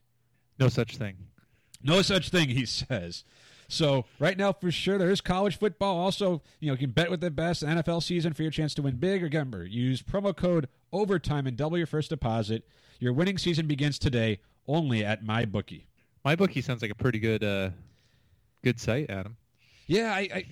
No 0.58 0.68
such 0.68 0.96
thing. 0.96 1.16
No 1.82 2.02
such 2.02 2.28
thing, 2.30 2.48
he 2.50 2.64
says. 2.66 3.24
So 3.68 4.04
right 4.18 4.36
now, 4.36 4.52
for 4.52 4.70
sure, 4.72 4.98
there 4.98 5.10
is 5.10 5.20
college 5.20 5.56
football. 5.58 5.98
Also, 5.98 6.42
you 6.58 6.66
know, 6.66 6.72
you 6.72 6.78
can 6.78 6.90
bet 6.90 7.08
with 7.10 7.20
the 7.20 7.30
best 7.30 7.62
NFL 7.62 8.02
season 8.02 8.32
for 8.32 8.42
your 8.42 8.50
chance 8.50 8.74
to 8.74 8.82
win 8.82 8.96
big. 8.96 9.22
Remember, 9.22 9.64
use 9.64 10.02
promo 10.02 10.36
code 10.36 10.68
overtime 10.92 11.46
and 11.46 11.56
double 11.56 11.78
your 11.78 11.86
first 11.86 12.10
deposit. 12.10 12.66
Your 12.98 13.12
winning 13.12 13.38
season 13.38 13.66
begins 13.68 13.98
today 13.98 14.40
only 14.66 15.04
at 15.04 15.24
MyBookie. 15.24 15.84
My 16.24 16.34
bookie 16.34 16.60
sounds 16.60 16.82
like 16.82 16.90
a 16.90 16.96
pretty 16.96 17.20
good, 17.20 17.44
uh, 17.44 17.70
good 18.64 18.80
site, 18.80 19.08
Adam. 19.08 19.36
Yeah, 19.86 20.12
I, 20.12 20.28
I, 20.34 20.46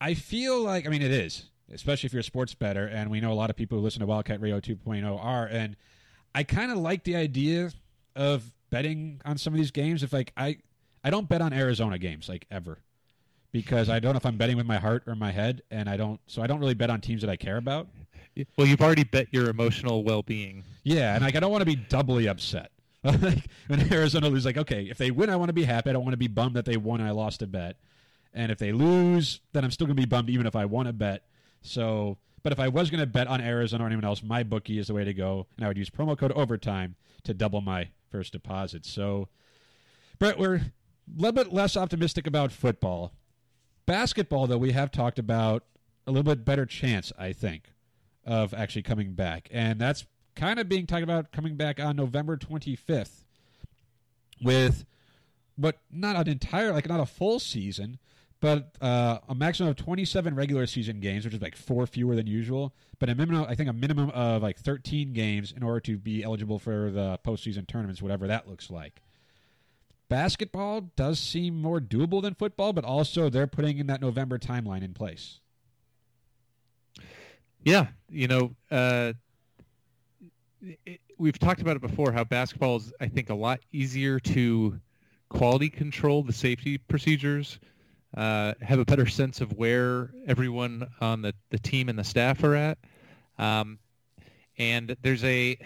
I 0.00 0.14
feel 0.14 0.60
like 0.60 0.86
I 0.86 0.90
mean 0.90 1.02
it 1.02 1.10
is, 1.10 1.44
especially 1.72 2.06
if 2.08 2.12
you're 2.12 2.20
a 2.20 2.24
sports 2.24 2.54
better, 2.54 2.86
and 2.86 3.10
we 3.10 3.20
know 3.20 3.32
a 3.32 3.34
lot 3.34 3.50
of 3.50 3.56
people 3.56 3.78
who 3.78 3.84
listen 3.84 4.00
to 4.00 4.06
Wildcat 4.06 4.40
Radio 4.40 4.58
2.0 4.58 5.22
are, 5.22 5.46
and 5.46 5.76
I 6.34 6.42
kind 6.42 6.72
of 6.72 6.78
like 6.78 7.04
the 7.04 7.16
idea 7.16 7.70
of 8.16 8.53
betting 8.74 9.20
on 9.24 9.38
some 9.38 9.54
of 9.54 9.58
these 9.58 9.70
games. 9.70 10.02
If 10.02 10.12
like 10.12 10.32
I, 10.36 10.58
I 11.04 11.10
don't 11.10 11.28
bet 11.28 11.40
on 11.40 11.52
Arizona 11.52 11.96
games 11.96 12.28
like 12.28 12.44
ever, 12.50 12.78
because 13.52 13.88
I 13.88 14.00
don't 14.00 14.14
know 14.14 14.16
if 14.16 14.26
I'm 14.26 14.36
betting 14.36 14.56
with 14.56 14.66
my 14.66 14.78
heart 14.78 15.04
or 15.06 15.14
my 15.14 15.30
head, 15.30 15.62
and 15.70 15.88
I 15.88 15.96
don't, 15.96 16.20
so 16.26 16.42
I 16.42 16.48
don't 16.48 16.58
really 16.58 16.74
bet 16.74 16.90
on 16.90 17.00
teams 17.00 17.20
that 17.20 17.30
I 17.30 17.36
care 17.36 17.56
about. 17.56 17.86
Well, 18.56 18.66
you've 18.66 18.80
already 18.80 19.04
bet 19.04 19.28
your 19.30 19.48
emotional 19.48 20.02
well-being. 20.02 20.64
Yeah, 20.82 21.14
and 21.14 21.22
like 21.22 21.36
I 21.36 21.40
don't 21.40 21.52
want 21.52 21.62
to 21.62 21.66
be 21.66 21.76
doubly 21.76 22.26
upset. 22.26 22.72
like 23.04 23.44
when 23.68 23.92
Arizona 23.92 24.28
loses, 24.28 24.46
like 24.46 24.58
okay, 24.58 24.88
if 24.90 24.98
they 24.98 25.12
win, 25.12 25.30
I 25.30 25.36
want 25.36 25.50
to 25.50 25.54
be 25.54 25.62
happy. 25.62 25.90
I 25.90 25.92
don't 25.92 26.02
want 26.02 26.14
to 26.14 26.18
be 26.18 26.26
bummed 26.26 26.56
that 26.56 26.64
they 26.64 26.76
won 26.76 26.98
and 26.98 27.08
I 27.08 27.12
lost 27.12 27.42
a 27.42 27.46
bet. 27.46 27.76
And 28.32 28.50
if 28.50 28.58
they 28.58 28.72
lose, 28.72 29.40
then 29.52 29.62
I'm 29.64 29.70
still 29.70 29.86
gonna 29.86 29.94
be 29.94 30.04
bummed 30.04 30.30
even 30.30 30.46
if 30.46 30.56
I 30.56 30.64
won 30.64 30.88
a 30.88 30.92
bet. 30.92 31.22
So, 31.62 32.18
but 32.42 32.52
if 32.52 32.58
I 32.58 32.66
was 32.66 32.90
gonna 32.90 33.06
bet 33.06 33.28
on 33.28 33.40
Arizona 33.40 33.84
or 33.84 33.86
anyone 33.86 34.04
else, 34.04 34.20
MyBookie 34.20 34.80
is 34.80 34.88
the 34.88 34.94
way 34.94 35.04
to 35.04 35.14
go, 35.14 35.46
and 35.56 35.64
I 35.64 35.68
would 35.68 35.78
use 35.78 35.90
promo 35.90 36.18
code 36.18 36.32
overtime 36.32 36.96
to 37.24 37.34
double 37.34 37.60
my 37.60 37.88
first 38.10 38.32
deposit. 38.32 38.86
So, 38.86 39.28
Brett, 40.18 40.38
we're 40.38 40.54
a 40.56 40.70
little 41.16 41.32
bit 41.32 41.52
less 41.52 41.76
optimistic 41.76 42.26
about 42.26 42.52
football. 42.52 43.12
Basketball, 43.86 44.46
though, 44.46 44.58
we 44.58 44.72
have 44.72 44.90
talked 44.90 45.18
about 45.18 45.64
a 46.06 46.10
little 46.10 46.24
bit 46.24 46.44
better 46.44 46.66
chance, 46.66 47.12
I 47.18 47.32
think, 47.32 47.72
of 48.24 48.54
actually 48.54 48.82
coming 48.82 49.14
back, 49.14 49.48
and 49.50 49.80
that's 49.80 50.06
kind 50.34 50.58
of 50.58 50.68
being 50.68 50.86
talked 50.86 51.02
about 51.02 51.32
coming 51.32 51.56
back 51.56 51.78
on 51.78 51.96
November 51.96 52.36
25th 52.36 53.24
with 54.42 54.84
but 55.56 55.78
not 55.90 56.16
an 56.16 56.28
entire 56.28 56.72
like 56.72 56.88
not 56.88 56.98
a 56.98 57.06
full 57.06 57.38
season 57.38 57.98
but 58.44 58.76
uh, 58.82 59.18
a 59.26 59.34
maximum 59.34 59.70
of 59.70 59.76
27 59.76 60.34
regular 60.34 60.66
season 60.66 61.00
games 61.00 61.24
which 61.24 61.32
is 61.32 61.40
like 61.40 61.56
four 61.56 61.86
fewer 61.86 62.14
than 62.14 62.26
usual 62.26 62.74
but 62.98 63.08
a 63.08 63.14
minimum 63.14 63.46
i 63.48 63.54
think 63.54 63.70
a 63.70 63.72
minimum 63.72 64.10
of 64.10 64.42
like 64.42 64.58
13 64.58 65.12
games 65.12 65.52
in 65.56 65.62
order 65.62 65.80
to 65.80 65.96
be 65.96 66.22
eligible 66.22 66.58
for 66.58 66.90
the 66.90 67.18
postseason 67.24 67.66
tournaments 67.66 68.02
whatever 68.02 68.26
that 68.26 68.48
looks 68.48 68.70
like 68.70 69.00
basketball 70.08 70.82
does 70.94 71.18
seem 71.18 71.60
more 71.60 71.80
doable 71.80 72.20
than 72.20 72.34
football 72.34 72.72
but 72.72 72.84
also 72.84 73.30
they're 73.30 73.46
putting 73.46 73.78
in 73.78 73.86
that 73.86 74.00
november 74.00 74.38
timeline 74.38 74.82
in 74.82 74.92
place 74.92 75.40
Yeah, 77.64 77.86
you 78.10 78.28
know, 78.28 78.54
uh, 78.70 79.14
it, 80.84 81.00
we've 81.16 81.38
talked 81.38 81.62
about 81.62 81.76
it 81.76 81.82
before. 81.82 82.12
How 82.12 82.22
basketball 82.22 82.76
is, 82.76 82.92
I 83.00 83.08
think, 83.08 83.30
a 83.30 83.34
lot 83.34 83.60
easier 83.72 84.20
to 84.20 84.78
quality 85.30 85.70
control 85.70 86.22
the 86.22 86.32
safety 86.32 86.76
procedures, 86.76 87.58
uh, 88.16 88.54
have 88.60 88.78
a 88.78 88.84
better 88.84 89.06
sense 89.06 89.40
of 89.40 89.52
where 89.54 90.10
everyone 90.26 90.88
on 91.00 91.22
the, 91.22 91.34
the 91.50 91.58
team 91.58 91.88
and 91.88 91.98
the 91.98 92.04
staff 92.04 92.42
are 92.44 92.54
at, 92.54 92.78
um, 93.38 93.78
and 94.58 94.96
there's 95.02 95.24
a 95.24 95.56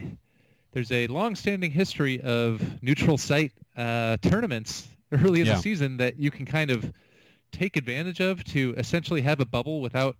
there's 0.72 0.92
a 0.92 1.06
long-standing 1.08 1.70
history 1.70 2.20
of 2.20 2.62
neutral 2.82 3.18
site 3.18 3.52
uh, 3.76 4.16
tournaments 4.18 4.88
early 5.12 5.40
in 5.40 5.46
Yeah. 5.46 5.54
the 5.56 5.60
season 5.62 5.96
that 5.98 6.18
you 6.18 6.30
can 6.30 6.44
kind 6.46 6.70
of 6.70 6.92
take 7.52 7.76
advantage 7.76 8.20
of 8.20 8.44
to 8.44 8.74
essentially 8.76 9.22
have 9.22 9.40
a 9.40 9.46
bubble 9.46 9.80
without 9.80 10.16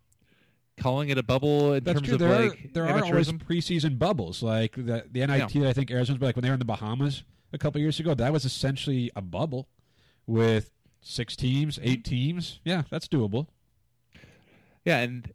calling 0.79 1.09
it 1.11 1.19
a 1.19 1.23
bubble 1.23 1.75
in 1.75 1.85
That's 1.85 1.99
terms 1.99 2.07
true. 2.09 2.15
of 2.15 2.21
There, 2.21 2.41
like 2.49 2.53
are, 2.65 2.69
there 2.73 2.87
are 2.89 3.05
always 3.05 3.31
preseason 3.33 3.99
bubbles, 3.99 4.43
like 4.43 4.75
the 4.75 5.05
the 5.11 5.27
NIT. 5.27 5.55
Yeah. 5.55 5.69
I 5.69 5.73
think 5.73 5.91
Arizona's 5.91 6.23
like 6.23 6.37
when 6.37 6.43
they 6.43 6.49
were 6.51 6.55
in 6.55 6.59
the 6.61 6.65
Bahamas 6.65 7.25
a 7.53 7.59
couple 7.59 7.81
years 7.81 8.01
ago. 8.01 8.15
That 8.15 8.33
was 8.33 8.45
essentially 8.45 9.11
a 9.17 9.21
bubble 9.23 9.69
with 10.27 10.71
six 11.01 11.37
teams, 11.37 11.79
eight 11.83 12.05
teams. 12.05 12.61
Yeah, 12.65 12.83
that's 12.91 13.09
doable. 13.09 13.47
Yeah, 14.85 14.99
and 15.01 15.33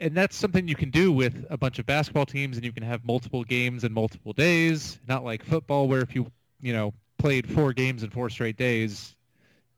and 0.00 0.14
that's 0.14 0.36
something 0.36 0.66
you 0.66 0.74
can 0.74 0.90
do 0.90 1.12
with 1.12 1.46
a 1.50 1.56
bunch 1.56 1.78
of 1.78 1.86
basketball 1.86 2.26
teams, 2.26 2.56
and 2.56 2.64
you 2.64 2.72
can 2.72 2.82
have 2.82 3.04
multiple 3.04 3.44
games 3.44 3.84
in 3.84 3.92
multiple 3.92 4.32
days. 4.32 4.98
Not 5.06 5.24
like 5.24 5.44
football, 5.44 5.88
where 5.88 6.00
if 6.00 6.14
you 6.14 6.30
you 6.60 6.72
know 6.72 6.92
played 7.18 7.50
four 7.50 7.72
games 7.72 8.02
in 8.02 8.10
four 8.10 8.30
straight 8.30 8.56
days, 8.56 9.14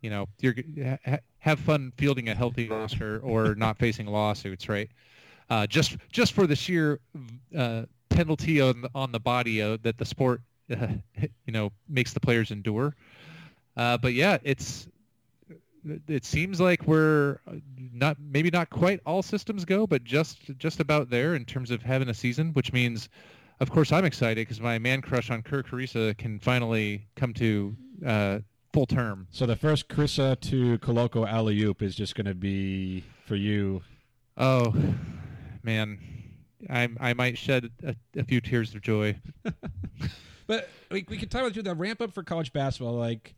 you 0.00 0.10
know 0.10 0.26
you're 0.40 0.54
ha- 0.82 0.98
ha- 1.04 1.18
have 1.38 1.60
fun 1.60 1.92
fielding 1.96 2.28
a 2.28 2.34
healthy 2.34 2.68
roster 2.68 3.20
or 3.20 3.54
not 3.56 3.78
facing 3.78 4.06
lawsuits, 4.06 4.68
right? 4.68 4.90
Uh, 5.50 5.66
just 5.66 5.96
just 6.12 6.32
for 6.32 6.46
the 6.46 6.56
sheer 6.56 7.00
uh, 7.56 7.82
penalty 8.08 8.60
on 8.60 8.82
the, 8.82 8.90
on 8.94 9.12
the 9.12 9.20
body 9.20 9.62
uh, 9.62 9.78
that 9.82 9.98
the 9.98 10.04
sport 10.04 10.40
uh, 10.70 10.88
you 11.46 11.52
know 11.52 11.72
makes 11.88 12.12
the 12.12 12.20
players 12.20 12.50
endure. 12.50 12.94
Uh, 13.76 13.96
but 13.96 14.12
yeah, 14.12 14.38
it's 14.42 14.88
it 16.06 16.24
seems 16.24 16.60
like 16.60 16.86
we're 16.86 17.38
not 17.92 18.16
maybe 18.20 18.50
not 18.50 18.70
quite 18.70 19.00
all 19.06 19.22
systems 19.22 19.64
go, 19.64 19.86
but 19.86 20.04
just 20.04 20.38
just 20.58 20.80
about 20.80 21.10
there 21.10 21.34
in 21.34 21.44
terms 21.44 21.70
of 21.70 21.82
having 21.82 22.08
a 22.08 22.14
season, 22.14 22.52
which 22.52 22.72
means, 22.72 23.08
of 23.60 23.70
course, 23.70 23.92
I'm 23.92 24.04
excited 24.04 24.46
because 24.46 24.60
my 24.60 24.78
man 24.78 25.02
crush 25.02 25.30
on 25.30 25.42
Kerr 25.42 25.62
Kriisa 25.62 26.16
can 26.16 26.38
finally 26.38 27.06
come 27.16 27.32
to 27.34 27.76
uh, 28.06 28.38
full 28.72 28.86
term. 28.86 29.26
So 29.30 29.46
the 29.46 29.56
first 29.56 29.88
Kriisa 29.88 30.38
to 30.40 30.78
Koloko 30.78 31.28
alley 31.28 31.60
oop 31.62 31.82
is 31.82 31.94
just 31.94 32.14
going 32.14 32.26
to 32.26 32.34
be 32.34 33.04
for 33.26 33.36
you. 33.36 33.82
Oh, 34.36 34.74
man, 35.62 35.98
I 36.70 36.88
I 37.00 37.14
might 37.14 37.38
shed 37.38 37.70
a, 37.84 37.94
a 38.16 38.24
few 38.24 38.40
tears 38.40 38.74
of 38.74 38.82
joy. 38.82 39.20
But 40.48 40.66
we, 40.90 41.04
we 41.08 41.18
could 41.18 41.30
talk 41.30 41.42
about 41.42 41.54
too, 41.54 41.62
the 41.62 41.74
ramp 41.74 42.00
up 42.00 42.12
for 42.12 42.24
college 42.24 42.52
basketball, 42.52 42.94
like 42.94 43.34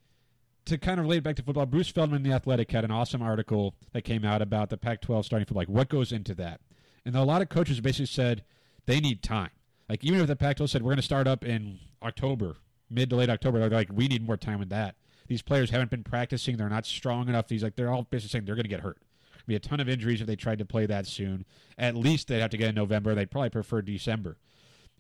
to 0.67 0.79
kind 0.79 0.99
of 0.99 1.07
relate 1.07 1.23
back 1.23 1.37
to 1.37 1.43
football. 1.43 1.67
Bruce 1.67 1.89
Feldman, 1.89 2.19
in 2.19 2.31
the 2.31 2.35
Athletic, 2.35 2.71
had 2.71 2.85
an 2.85 2.91
awesome 2.91 3.23
article 3.23 3.75
that 3.93 4.03
came 4.03 4.25
out 4.25 4.43
about 4.43 4.71
the 4.71 4.77
Pac-12 4.77 5.25
starting 5.25 5.47
for 5.47 5.55
like 5.55 5.69
what 5.69 5.89
goes 5.89 6.13
into 6.13 6.35
that, 6.35 6.61
and 7.05 7.15
a 7.15 7.23
lot 7.23 7.43
of 7.43 7.49
coaches 7.49 7.81
basically 7.81 8.07
said 8.07 8.45
they 8.87 9.01
need 9.01 9.23
time. 9.23 9.51
Like 9.89 10.05
even 10.05 10.21
if 10.21 10.27
the 10.27 10.37
Pac-12 10.37 10.69
said 10.69 10.83
we're 10.83 10.91
going 10.91 10.97
to 10.97 11.03
start 11.03 11.27
up 11.27 11.45
in 11.45 11.79
October, 12.03 12.57
mid 12.89 13.11
to 13.11 13.17
late 13.17 13.31
October, 13.31 13.59
they're 13.59 13.71
like 13.71 13.91
we 13.93 14.09
need 14.09 14.27
more 14.27 14.37
time 14.37 14.59
with 14.59 14.71
that. 14.71 14.97
These 15.27 15.43
players 15.43 15.71
haven't 15.71 15.91
been 15.91 16.05
practicing; 16.05 16.57
they're 16.57 16.69
not 16.69 16.87
strong 16.87 17.29
enough. 17.29 17.49
These 17.49 17.63
like 17.63 17.77
they're 17.77 17.93
all 17.93 18.07
basically 18.11 18.31
saying 18.31 18.45
they're 18.45 18.57
going 18.57 18.65
to 18.65 18.69
get 18.71 18.81
hurt. 18.81 18.99
Be 19.47 19.57
a 19.57 19.59
ton 19.61 19.81
of 19.81 19.89
injuries 19.89 20.21
if 20.21 20.27
they 20.27 20.37
tried 20.37 20.59
to 20.59 20.65
play 20.65 20.87
that 20.87 21.07
soon. 21.07 21.45
At 21.77 21.97
least 21.97 22.29
they'd 22.29 22.41
have 22.41 22.51
to 22.51 22.57
get 22.57 22.69
in 22.69 22.75
November. 22.75 23.15
They'd 23.15 23.31
probably 23.31 23.51
prefer 23.51 23.83
December 23.83 24.37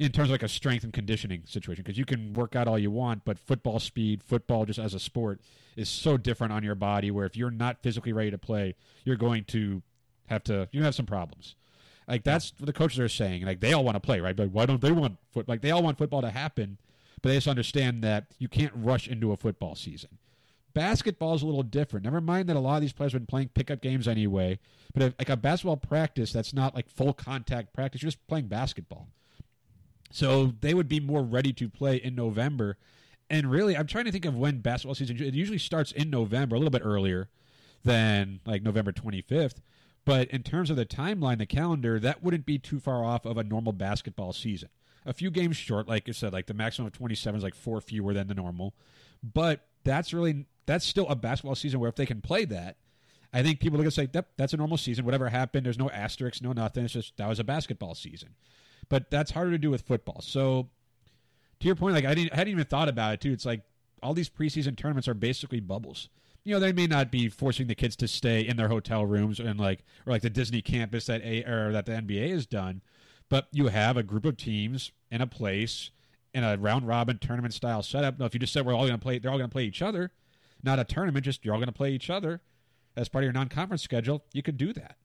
in 0.00 0.10
terms 0.10 0.30
of 0.30 0.32
like 0.32 0.42
a 0.42 0.48
strength 0.48 0.82
and 0.82 0.94
conditioning 0.94 1.42
situation 1.44 1.84
because 1.84 1.98
you 1.98 2.06
can 2.06 2.32
work 2.32 2.56
out 2.56 2.66
all 2.66 2.78
you 2.78 2.90
want 2.90 3.22
but 3.24 3.38
football 3.38 3.78
speed 3.78 4.22
football 4.24 4.64
just 4.64 4.78
as 4.78 4.94
a 4.94 4.98
sport 4.98 5.40
is 5.76 5.90
so 5.90 6.16
different 6.16 6.52
on 6.52 6.64
your 6.64 6.74
body 6.74 7.10
where 7.10 7.26
if 7.26 7.36
you're 7.36 7.50
not 7.50 7.82
physically 7.82 8.12
ready 8.12 8.30
to 8.30 8.38
play 8.38 8.74
you're 9.04 9.14
going 9.14 9.44
to 9.44 9.82
have 10.26 10.42
to 10.42 10.68
you 10.72 10.82
have 10.82 10.94
some 10.94 11.06
problems. 11.06 11.54
Like 12.08 12.24
that's 12.24 12.52
what 12.58 12.66
the 12.66 12.72
coaches 12.72 12.98
are 12.98 13.08
saying 13.08 13.44
like 13.44 13.60
they 13.60 13.74
all 13.74 13.84
want 13.84 13.96
to 13.96 14.00
play 14.00 14.20
right? 14.20 14.36
Like 14.36 14.50
why 14.50 14.64
don't 14.64 14.80
they 14.80 14.90
want 14.90 15.18
foot 15.32 15.46
like 15.46 15.60
they 15.60 15.70
all 15.70 15.82
want 15.82 15.98
football 15.98 16.22
to 16.22 16.30
happen 16.30 16.78
but 17.22 17.28
they 17.28 17.36
just 17.36 17.46
understand 17.46 18.02
that 18.02 18.24
you 18.38 18.48
can't 18.48 18.72
rush 18.74 19.06
into 19.06 19.32
a 19.32 19.36
football 19.36 19.74
season. 19.74 20.16
Basketball 20.72 21.34
is 21.34 21.42
a 21.42 21.46
little 21.46 21.64
different. 21.64 22.04
Never 22.04 22.20
mind 22.20 22.48
that 22.48 22.56
a 22.56 22.60
lot 22.60 22.76
of 22.76 22.80
these 22.80 22.92
players 22.92 23.12
have 23.12 23.20
been 23.20 23.26
playing 23.26 23.50
pickup 23.54 23.82
games 23.82 24.08
anyway 24.08 24.58
but 24.94 25.02
if, 25.02 25.14
like 25.18 25.28
a 25.28 25.36
basketball 25.36 25.76
practice 25.76 26.32
that's 26.32 26.54
not 26.54 26.74
like 26.74 26.88
full 26.88 27.12
contact 27.12 27.74
practice 27.74 28.02
you're 28.02 28.10
just 28.10 28.26
playing 28.26 28.46
basketball 28.46 29.08
so 30.10 30.52
they 30.60 30.74
would 30.74 30.88
be 30.88 31.00
more 31.00 31.22
ready 31.22 31.52
to 31.54 31.68
play 31.68 31.96
in 31.96 32.14
November. 32.14 32.76
And 33.28 33.50
really, 33.50 33.76
I'm 33.76 33.86
trying 33.86 34.06
to 34.06 34.12
think 34.12 34.24
of 34.24 34.36
when 34.36 34.58
basketball 34.58 34.94
season. 34.94 35.22
It 35.22 35.34
usually 35.34 35.58
starts 35.58 35.92
in 35.92 36.10
November, 36.10 36.56
a 36.56 36.58
little 36.58 36.70
bit 36.70 36.82
earlier 36.84 37.28
than 37.84 38.40
like 38.44 38.62
November 38.62 38.92
25th. 38.92 39.56
But 40.04 40.28
in 40.30 40.42
terms 40.42 40.70
of 40.70 40.76
the 40.76 40.86
timeline, 40.86 41.38
the 41.38 41.46
calendar, 41.46 42.00
that 42.00 42.22
wouldn't 42.22 42.46
be 42.46 42.58
too 42.58 42.80
far 42.80 43.04
off 43.04 43.24
of 43.24 43.36
a 43.36 43.44
normal 43.44 43.72
basketball 43.72 44.32
season. 44.32 44.70
A 45.06 45.12
few 45.12 45.30
games 45.30 45.56
short, 45.56 45.88
like 45.88 46.08
I 46.08 46.12
said, 46.12 46.32
like 46.32 46.46
the 46.46 46.54
maximum 46.54 46.86
of 46.86 46.92
27 46.92 47.38
is 47.38 47.44
like 47.44 47.54
four 47.54 47.80
fewer 47.80 48.12
than 48.12 48.26
the 48.26 48.34
normal. 48.34 48.74
But 49.22 49.66
that's 49.84 50.12
really 50.12 50.46
that's 50.66 50.86
still 50.86 51.08
a 51.08 51.16
basketball 51.16 51.54
season 51.54 51.80
where 51.80 51.88
if 51.88 51.96
they 51.96 52.06
can 52.06 52.20
play 52.20 52.44
that, 52.46 52.76
I 53.32 53.42
think 53.42 53.60
people 53.60 53.78
look 53.78 53.84
and 53.84 53.92
say, 53.92 54.08
yep, 54.12 54.28
that's 54.36 54.52
a 54.52 54.56
normal 54.56 54.76
season. 54.76 55.04
Whatever 55.04 55.28
happened, 55.28 55.64
there's 55.64 55.78
no 55.78 55.90
asterisks, 55.90 56.42
no 56.42 56.52
nothing. 56.52 56.84
It's 56.84 56.92
just 56.92 57.16
that 57.16 57.28
was 57.28 57.38
a 57.38 57.44
basketball 57.44 57.94
season. 57.94 58.30
But 58.88 59.10
that's 59.10 59.30
harder 59.30 59.52
to 59.52 59.58
do 59.58 59.70
with 59.70 59.82
football. 59.82 60.20
So 60.20 60.68
to 61.60 61.66
your 61.66 61.76
point, 61.76 61.94
like 61.94 62.04
I 62.04 62.14
didn't 62.14 62.32
I 62.32 62.36
hadn't 62.36 62.52
even 62.52 62.64
thought 62.64 62.88
about 62.88 63.14
it 63.14 63.20
too. 63.20 63.32
It's 63.32 63.46
like 63.46 63.62
all 64.02 64.14
these 64.14 64.28
preseason 64.28 64.76
tournaments 64.76 65.06
are 65.06 65.14
basically 65.14 65.60
bubbles. 65.60 66.08
You 66.42 66.54
know, 66.54 66.60
they 66.60 66.72
may 66.72 66.86
not 66.86 67.10
be 67.12 67.28
forcing 67.28 67.66
the 67.66 67.74
kids 67.74 67.94
to 67.96 68.08
stay 68.08 68.40
in 68.40 68.56
their 68.56 68.68
hotel 68.68 69.04
rooms 69.04 69.38
and 69.38 69.60
like 69.60 69.84
or 70.06 70.12
like 70.12 70.22
the 70.22 70.30
Disney 70.30 70.62
campus 70.62 71.06
that 71.06 71.22
a 71.22 71.44
or 71.44 71.70
that 71.70 71.86
the 71.86 71.92
NBA 71.92 72.30
has 72.30 72.46
done, 72.46 72.82
but 73.28 73.46
you 73.52 73.68
have 73.68 73.96
a 73.96 74.02
group 74.02 74.24
of 74.24 74.36
teams 74.36 74.90
in 75.10 75.20
a 75.20 75.26
place 75.26 75.90
in 76.34 76.42
a 76.42 76.56
round 76.56 76.88
robin 76.88 77.18
tournament 77.18 77.54
style 77.54 77.82
setup. 77.82 78.18
Now, 78.18 78.24
if 78.24 78.34
you 78.34 78.40
just 78.40 78.52
said 78.52 78.66
we're 78.66 78.74
all 78.74 78.86
going 78.86 78.98
to 78.98 79.02
play, 79.02 79.18
they're 79.18 79.30
all 79.30 79.38
going 79.38 79.50
to 79.50 79.52
play 79.52 79.64
each 79.64 79.82
other. 79.82 80.10
not 80.62 80.78
a 80.80 80.84
tournament, 80.84 81.24
just 81.24 81.44
you're 81.44 81.54
all 81.54 81.60
going 81.60 81.66
to 81.66 81.72
play 81.72 81.92
each 81.92 82.10
other 82.10 82.40
as 82.96 83.08
part 83.08 83.24
of 83.24 83.26
your 83.26 83.32
non-conference 83.32 83.82
schedule, 83.82 84.24
you 84.32 84.42
could 84.42 84.56
do 84.56 84.72
that. 84.72 84.96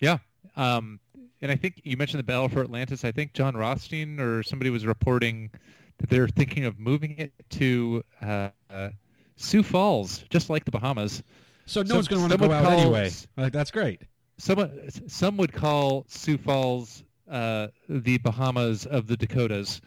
Yeah. 0.00 0.18
Um, 0.56 1.00
and 1.40 1.50
I 1.50 1.56
think 1.56 1.80
you 1.84 1.96
mentioned 1.96 2.18
the 2.18 2.24
Battle 2.24 2.48
for 2.48 2.60
Atlantis. 2.62 3.04
I 3.04 3.12
think 3.12 3.32
Jon 3.32 3.56
Rothstein 3.56 4.20
or 4.20 4.42
somebody 4.42 4.70
was 4.70 4.86
reporting 4.86 5.50
that 5.98 6.10
they're 6.10 6.28
thinking 6.28 6.64
of 6.64 6.78
moving 6.78 7.16
it 7.18 7.32
to 7.50 8.02
uh, 8.22 8.48
uh, 8.70 8.90
Sioux 9.36 9.62
Falls, 9.62 10.24
just 10.30 10.50
like 10.50 10.64
the 10.64 10.70
Bahamas. 10.70 11.22
So 11.66 11.82
no 11.82 11.96
one's 11.96 12.08
going 12.08 12.22
to 12.22 12.28
want 12.28 12.40
to 12.40 12.48
go 12.48 12.54
out 12.54 12.64
call- 12.64 12.80
anyway. 12.80 13.10
Like 13.36 13.52
that's 13.52 13.70
great. 13.70 14.02
Some 14.38 14.70
some 15.08 15.36
would 15.38 15.52
call 15.52 16.04
Sioux 16.08 16.36
Falls 16.38 17.02
uh, 17.28 17.68
the 17.88 18.18
Bahamas 18.18 18.86
of 18.86 19.06
the 19.06 19.16
Dakotas. 19.16 19.80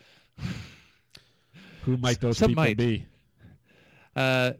Who 1.84 1.98
might 1.98 2.20
those 2.20 2.38
Some 2.38 2.50
people 2.50 2.64
might. 2.64 2.78
be? 2.78 3.06
Uh, 4.16 4.54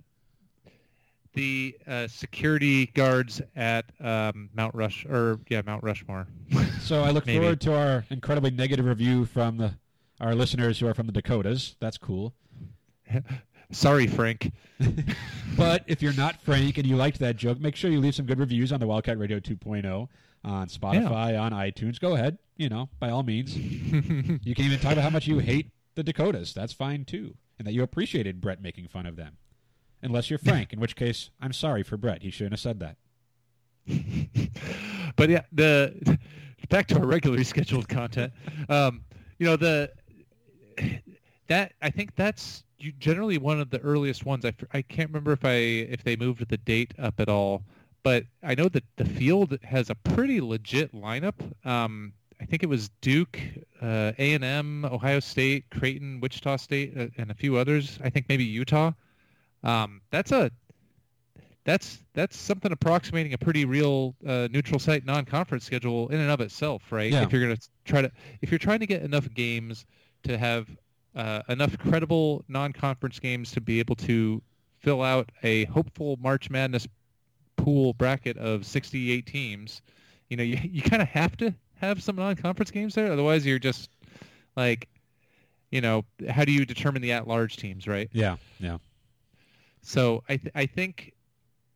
the 1.34 1.78
uh, 1.88 2.08
security 2.08 2.88
guards 2.88 3.42
at 3.56 3.86
um, 4.00 4.50
Mount 4.54 4.76
Rush 4.76 5.06
or 5.06 5.40
yeah 5.50 5.62
Mount 5.66 5.84
Rushmore. 5.84 6.28
So 6.82 7.04
I 7.04 7.12
look 7.12 7.26
forward 7.26 7.62
to 7.62 7.76
our 7.78 8.04
incredibly 8.10 8.50
negative 8.50 8.86
review 8.86 9.26
from 9.26 9.58
the 9.58 9.74
our 10.20 10.34
listeners 10.34 10.80
who 10.80 10.88
are 10.88 10.96
from 10.96 11.06
the 11.06 11.12
Dakotas. 11.12 11.76
That's 11.80 12.00
cool. 12.00 12.34
Sorry, 13.72 14.08
Frank. 14.08 14.52
But 15.58 15.84
if 15.88 16.02
you're 16.02 16.14
not 16.14 16.42
Frank 16.42 16.78
and 16.78 16.88
you 16.88 16.96
liked 16.96 17.20
that 17.20 17.36
joke, 17.36 17.60
make 17.60 17.76
sure 17.76 17.92
you 17.92 18.00
leave 18.00 18.16
some 18.16 18.26
good 18.26 18.40
reviews 18.40 18.72
on 18.72 18.80
the 18.80 18.88
Wildcat 18.88 19.20
Radio 19.20 19.40
2.0 19.40 20.08
on 20.46 20.68
Spotify, 20.68 21.40
on 21.40 21.52
iTunes. 21.52 22.00
Go 22.00 22.16
ahead, 22.16 22.38
you 22.56 22.70
know, 22.70 22.88
by 22.98 23.10
all 23.10 23.24
means. 23.24 23.56
you 23.58 24.56
can 24.56 24.66
even 24.66 24.80
talk 24.80 24.94
about 24.94 25.04
how 25.04 25.10
much 25.10 25.28
you 25.28 25.40
hate 25.40 25.70
the 25.96 26.04
Dakotas. 26.04 26.54
That's 26.54 26.72
fine 26.72 27.04
too, 27.04 27.36
and 27.58 27.68
that 27.68 27.74
you 27.74 27.84
appreciated 27.84 28.40
Brett 28.40 28.62
making 28.62 28.88
fun 28.88 29.06
of 29.06 29.18
them. 29.18 29.38
Unless 30.02 30.30
you're 30.30 30.40
Frank, 30.40 30.72
in 30.72 30.80
which 30.80 30.96
case 30.96 31.30
I'm 31.42 31.54
sorry 31.54 31.84
for 31.84 31.98
Brett. 31.98 32.22
He 32.22 32.32
shouldn't 32.32 32.54
have 32.54 32.60
said 32.60 32.80
that. 32.80 32.96
but 35.16 35.30
yeah, 35.30 35.42
the 35.52 36.18
back 36.70 36.88
to 36.88 37.00
our 37.00 37.06
regularly 37.06 37.44
scheduled 37.44 37.90
content. 37.90 38.32
Um, 38.70 39.02
you 39.40 39.46
know 39.48 39.56
the 39.56 39.92
that 41.48 41.74
I 41.82 41.90
think 41.90 42.16
that's 42.16 42.64
generally 43.00 43.38
one 43.38 43.60
of 43.60 43.70
the 43.70 43.80
earliest 43.80 44.26
ones. 44.26 44.46
I, 44.46 44.54
I 44.72 44.82
can't 44.82 45.10
remember 45.10 45.34
if 45.34 45.44
I 45.44 45.56
if 45.56 46.04
they 46.04 46.16
moved 46.16 46.48
the 46.48 46.58
date 46.58 46.94
up 47.00 47.20
at 47.20 47.28
all, 47.28 47.64
but 48.04 48.24
I 48.44 48.56
know 48.56 48.70
that 48.70 48.84
the 48.96 49.06
field 49.06 49.58
has 49.64 49.90
a 49.90 49.96
pretty 49.96 50.40
legit 50.40 50.94
lineup. 50.94 51.36
Um, 51.66 52.14
I 52.42 52.46
think 52.46 52.64
it 52.64 52.70
was 52.70 52.90
Duke, 53.02 53.40
uh, 53.82 54.14
A 54.18 54.34
and 54.34 54.44
M, 54.44 54.86
Ohio 54.86 55.20
State, 55.20 55.66
Creighton, 55.72 56.22
Wichita 56.22 56.56
State, 56.56 56.94
uh, 56.98 57.08
and 57.18 57.32
a 57.32 57.34
few 57.34 57.58
others. 57.58 58.00
I 58.02 58.10
think 58.10 58.30
maybe 58.30 58.46
Utah. 58.46 58.94
Um, 59.64 60.02
that's 60.12 60.32
a 60.32 60.52
that's 61.66 62.00
that's 62.14 62.38
something 62.38 62.72
approximating 62.72 63.34
a 63.34 63.38
pretty 63.38 63.66
real 63.66 64.16
uh, 64.26 64.48
neutral 64.52 64.80
site 64.80 65.06
non-conference 65.06 65.64
schedule 65.64 66.08
in 66.10 66.20
and 66.20 66.32
of 66.32 66.42
itself, 66.42 66.92
right? 66.92 67.12
Yeah. 67.12 67.24
If 67.24 67.32
you're 67.32 67.42
going 67.42 67.56
to 67.56 67.62
try 67.86 68.02
to 68.02 68.12
if 68.42 68.52
you're 68.52 68.60
trying 68.60 68.80
to 68.80 68.88
get 68.88 69.04
enough 69.04 69.32
games 69.34 69.86
to 70.24 70.38
have 70.38 70.68
uh, 71.16 71.42
enough 71.50 71.78
credible 71.78 72.44
non-conference 72.48 73.20
games 73.20 73.52
to 73.52 73.62
be 73.62 73.80
able 73.80 73.96
to 73.98 74.42
fill 74.80 75.02
out 75.02 75.32
a 75.44 75.66
hopeful 75.66 76.18
March 76.22 76.50
Madness 76.50 76.88
pool 77.58 77.94
bracket 77.94 78.38
of 78.38 78.66
68 78.66 79.26
teams, 79.26 79.82
you 80.30 80.38
know, 80.38 80.44
you 80.52 80.58
you 80.64 80.82
kind 80.82 81.02
of 81.02 81.08
have 81.10 81.36
to 81.38 81.54
have 81.76 82.02
some 82.02 82.16
non-conference 82.16 82.72
games 82.72 82.96
there. 82.96 83.12
Otherwise, 83.12 83.46
you're 83.46 83.60
just 83.60 83.90
like, 84.56 84.88
you 85.72 85.82
know, 85.82 86.04
how 86.30 86.46
do 86.46 86.52
you 86.52 86.66
determine 86.66 87.02
the 87.02 87.12
at-large 87.12 87.58
teams, 87.58 87.88
right? 87.88 88.10
Yeah, 88.12 88.38
yeah. 88.60 88.78
So 89.82 90.24
I 90.30 90.38
th- 90.38 90.52
I 90.56 90.66
think 90.66 91.14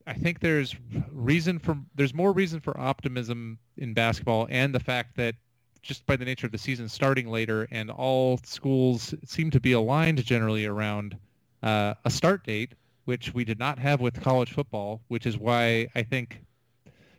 I 0.06 0.14
think 0.14 0.40
there's 0.40 0.76
reason 1.12 1.60
for 1.60 1.78
there's 1.96 2.14
more 2.14 2.34
reason 2.34 2.60
for 2.60 2.80
optimism 2.80 3.60
in 3.78 3.94
basketball 3.94 4.48
and 4.50 4.74
the 4.74 4.80
fact 4.80 5.16
that 5.18 5.36
just 5.82 6.06
by 6.06 6.16
the 6.16 6.26
nature 6.26 6.46
of 6.46 6.52
the 6.52 6.58
season 6.58 6.88
starting 6.88 7.28
later 7.28 7.68
and 7.70 7.92
all 7.92 8.40
schools 8.44 9.14
seem 9.26 9.52
to 9.52 9.60
be 9.60 9.74
aligned 9.74 10.24
generally 10.26 10.66
around 10.66 11.18
uh, 11.62 11.94
a 12.06 12.10
start 12.10 12.44
date, 12.46 12.74
which 13.06 13.34
we 13.34 13.44
did 13.44 13.60
not 13.60 13.78
have 13.80 14.00
with 14.00 14.22
college 14.22 14.54
football, 14.54 15.02
which 15.10 15.26
is 15.26 15.38
why 15.38 15.88
I 15.94 16.04
think 16.04 16.42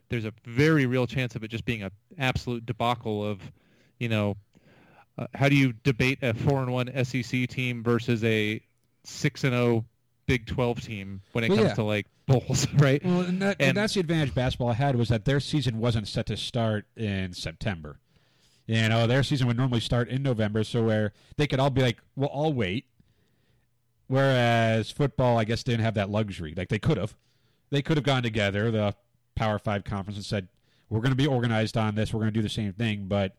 there's 0.09 0.25
a 0.25 0.33
very 0.45 0.87
real 0.87 1.07
chance 1.07 1.37
of 1.37 1.45
it 1.45 1.49
just 1.49 1.65
being 1.65 1.83
an 1.83 1.91
absolute 2.19 2.65
debacle 2.65 3.25
of, 3.25 3.41
you 3.99 4.09
know, 4.09 4.37
uh, 5.19 5.27
how 5.35 5.49
do 5.49 5.57
you 5.57 5.73
debate 5.85 6.19
a 6.23 6.35
four 6.35 6.63
and 6.63 6.73
one 6.73 6.91
SEC 7.05 7.49
team 7.49 7.83
versus 7.83 8.25
a 8.25 8.61
six 9.05 9.45
and 9.45 9.53
zero 9.53 9.85
Big 10.27 10.47
Twelve 10.47 10.81
team 10.81 11.21
when 11.33 11.45
it 11.45 11.49
Well, 11.51 11.59
comes 11.59 11.69
yeah. 11.71 11.75
to 11.75 11.83
like 11.83 12.07
bowls, 12.27 12.67
right? 12.75 13.05
Well, 13.05 13.21
and, 13.21 13.41
that, 13.43 13.57
and, 13.61 13.69
And- 13.71 13.77
that's 13.77 13.95
the 13.95 14.01
advantage 14.01 14.35
basketball 14.35 14.73
had 14.73 14.97
was 14.97 15.09
that 15.09 15.25
their 15.25 15.41
season 15.41 15.79
wasn't 15.79 16.09
set 16.09 16.27
to 16.27 16.37
start 16.37 16.87
in 16.97 17.33
September. 17.33 17.99
You 18.67 18.89
know, 18.89 19.07
their 19.07 19.23
season 19.23 19.47
would 19.47 19.59
normally 19.59 19.81
start 19.81 20.09
in 20.09 20.23
November, 20.23 20.65
so 20.65 20.83
where 20.85 21.13
they 21.37 21.47
could 21.47 21.61
all 21.61 21.69
be 21.71 21.83
like, 21.83 21.99
"Well, 22.17 22.31
I'll 22.33 22.53
wait." 22.53 22.87
Whereas 24.07 24.91
football, 24.91 25.39
I 25.39 25.45
guess, 25.45 25.63
didn't 25.63 25.81
have 25.85 25.95
that 25.95 26.11
luxury. 26.11 26.55
Like 26.57 26.69
they 26.69 26.79
could 26.79 26.97
have, 26.99 27.15
they 27.71 27.83
could 27.83 27.97
have 27.97 28.05
gone 28.05 28.23
together, 28.23 28.71
the 28.71 28.95
Power 29.35 29.59
Five 29.59 29.85
conference, 29.85 30.17
and 30.17 30.25
said, 30.25 30.49
"We're 30.89 31.01
going 31.01 31.11
to 31.13 31.17
be 31.17 31.27
organized 31.27 31.77
on 31.77 31.95
this. 31.95 32.13
We're 32.13 32.21
going 32.21 32.33
to 32.33 32.39
do 32.39 32.43
the 32.43 32.49
same 32.49 32.73
thing." 32.73 33.07
But 33.07 33.35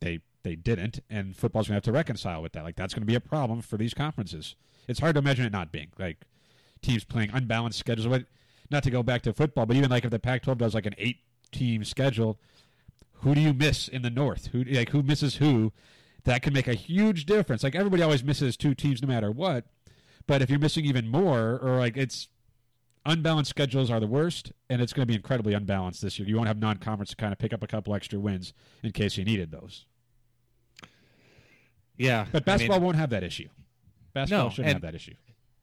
they 0.00 0.20
they 0.42 0.56
didn't, 0.56 1.00
and 1.10 1.36
football's 1.36 1.68
going 1.68 1.72
to 1.74 1.76
have 1.76 1.82
to 1.84 1.92
reconcile 1.92 2.42
with 2.42 2.52
that. 2.52 2.64
Like 2.64 2.76
that's 2.76 2.94
going 2.94 3.02
to 3.02 3.06
be 3.06 3.14
a 3.14 3.20
problem 3.20 3.62
for 3.62 3.76
these 3.76 3.94
conferences. 3.94 4.56
It's 4.88 5.00
hard 5.00 5.14
to 5.14 5.18
imagine 5.20 5.44
it 5.46 5.52
not 5.52 5.72
being 5.72 5.88
like 5.98 6.18
teams 6.82 7.04
playing 7.04 7.30
unbalanced 7.32 7.78
schedules. 7.78 8.06
What- 8.08 8.26
Not 8.70 8.82
to 8.84 8.90
go 8.90 9.02
back 9.02 9.22
to 9.22 9.32
football, 9.32 9.66
but 9.66 9.76
even 9.76 9.90
like 9.90 10.04
if 10.04 10.10
the 10.10 10.18
Pac-12 10.20 10.58
does 10.58 10.74
like 10.74 10.86
an 10.86 10.94
eight-team 10.96 11.82
schedule, 11.84 12.38
who 13.22 13.34
do 13.34 13.40
you 13.40 13.52
miss 13.52 13.88
in 13.88 14.02
the 14.02 14.10
North? 14.10 14.46
Who 14.52 14.62
like 14.64 14.90
who 14.90 15.02
misses 15.02 15.36
who? 15.36 15.72
That 16.24 16.42
can 16.42 16.52
make 16.52 16.68
a 16.68 16.74
huge 16.74 17.24
difference. 17.26 17.62
Like 17.62 17.74
everybody 17.74 18.02
always 18.02 18.22
misses 18.22 18.56
two 18.56 18.74
teams 18.74 19.00
no 19.02 19.08
matter 19.08 19.30
what, 19.30 19.64
but 20.26 20.40
if 20.42 20.50
you're 20.50 20.58
missing 20.58 20.84
even 20.84 21.08
more, 21.08 21.58
or 21.58 21.78
like 21.78 21.96
it's 21.96 22.28
unbalanced 23.06 23.48
schedules 23.50 23.90
are 23.90 23.98
the 24.00 24.06
worst, 24.06 24.52
and 24.68 24.80
it's 24.82 24.92
going 24.92 25.02
to 25.02 25.06
be 25.10 25.14
incredibly 25.16 25.54
unbalanced 25.54 26.02
this 26.02 26.18
year. 26.18 26.28
You 26.28 26.36
won't 26.36 26.48
have 26.48 26.58
non-conference 26.58 27.10
to 27.10 27.16
kind 27.16 27.32
of 27.32 27.38
pick 27.38 27.52
up 27.54 27.62
a 27.62 27.66
couple 27.66 27.94
extra 27.94 28.18
wins 28.20 28.52
in 28.82 28.92
case 28.92 29.16
you 29.16 29.24
needed 29.24 29.50
those. 29.50 29.86
Yeah, 31.96 32.26
But 32.30 32.42
I 32.46 32.52
mean, 32.52 32.58
basketball 32.58 32.80
won't 32.80 32.96
have 32.96 33.10
that 33.10 33.22
issue. 33.22 33.48
Basketball 34.14 34.44
No, 34.46 34.50
shouldn't 34.50 34.68
and- 34.68 34.74
have 34.76 34.82
that 34.92 34.94
issue. 34.94 35.14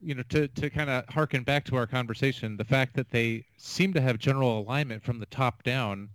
You 0.01 0.15
know, 0.15 0.23
to, 0.29 0.47
to 0.47 0.69
kind 0.69 0.89
of 0.89 1.07
harken 1.09 1.43
back 1.43 1.65
to 1.65 1.75
our 1.75 1.87
conversation, 1.87 2.57
the 2.57 2.65
fact 2.65 2.93
that 2.95 3.09
they 3.09 3.45
seem 3.57 3.93
to 3.93 4.01
have 4.01 4.17
general 4.17 4.59
alignment 4.59 5.03
from 5.03 5.19
the 5.19 5.25
top 5.27 5.63
down, 5.63 6.09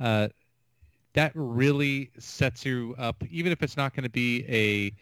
uh, 0.00 0.28
that 1.14 1.32
really 1.34 2.10
sets 2.18 2.64
you 2.64 2.94
up, 2.98 3.22
even 3.30 3.50
if 3.50 3.62
it's 3.62 3.76
not 3.76 3.94
going 3.94 4.04
to 4.04 4.10
be 4.10 4.44
a 4.48 4.92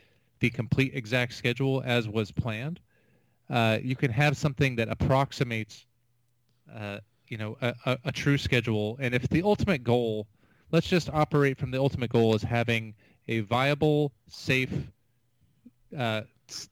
the 0.41 0.51
complete 0.51 0.93
exact 0.95 1.33
schedule 1.33 1.83
as 1.85 2.09
was 2.09 2.31
planned. 2.31 2.81
Uh, 3.49 3.79
you 3.83 3.97
can 3.97 4.11
have 4.11 4.37
something 4.37 4.77
that 4.77 4.89
approximates, 4.89 5.87
uh, 6.75 6.99
you 7.29 7.39
know, 7.39 7.57
a, 7.63 7.75
a, 7.87 7.99
a 8.07 8.13
true 8.13 8.37
schedule. 8.37 8.99
And 9.01 9.15
if 9.15 9.29
the 9.29 9.43
ultimate 9.43 9.85
goal, 9.85 10.27
let's 10.73 10.89
just 10.89 11.09
operate 11.11 11.57
from 11.57 11.71
the 11.71 11.79
ultimate 11.79 12.11
goal 12.11 12.35
as 12.35 12.43
having 12.43 12.95
a 13.29 13.41
viable, 13.41 14.13
safe, 14.29 14.73
uh, 15.97 16.23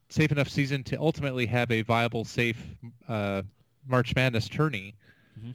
safe 0.09 0.31
enough 0.33 0.49
season 0.49 0.83
to 0.85 1.01
ultimately 1.01 1.47
have 1.47 1.71
a 1.71 1.83
viable, 1.83 2.25
safe 2.25 2.61
uh, 3.09 3.43
March 3.87 4.15
Madness 4.15 4.49
tourney. 4.49 4.95
Mhm. 5.39 5.55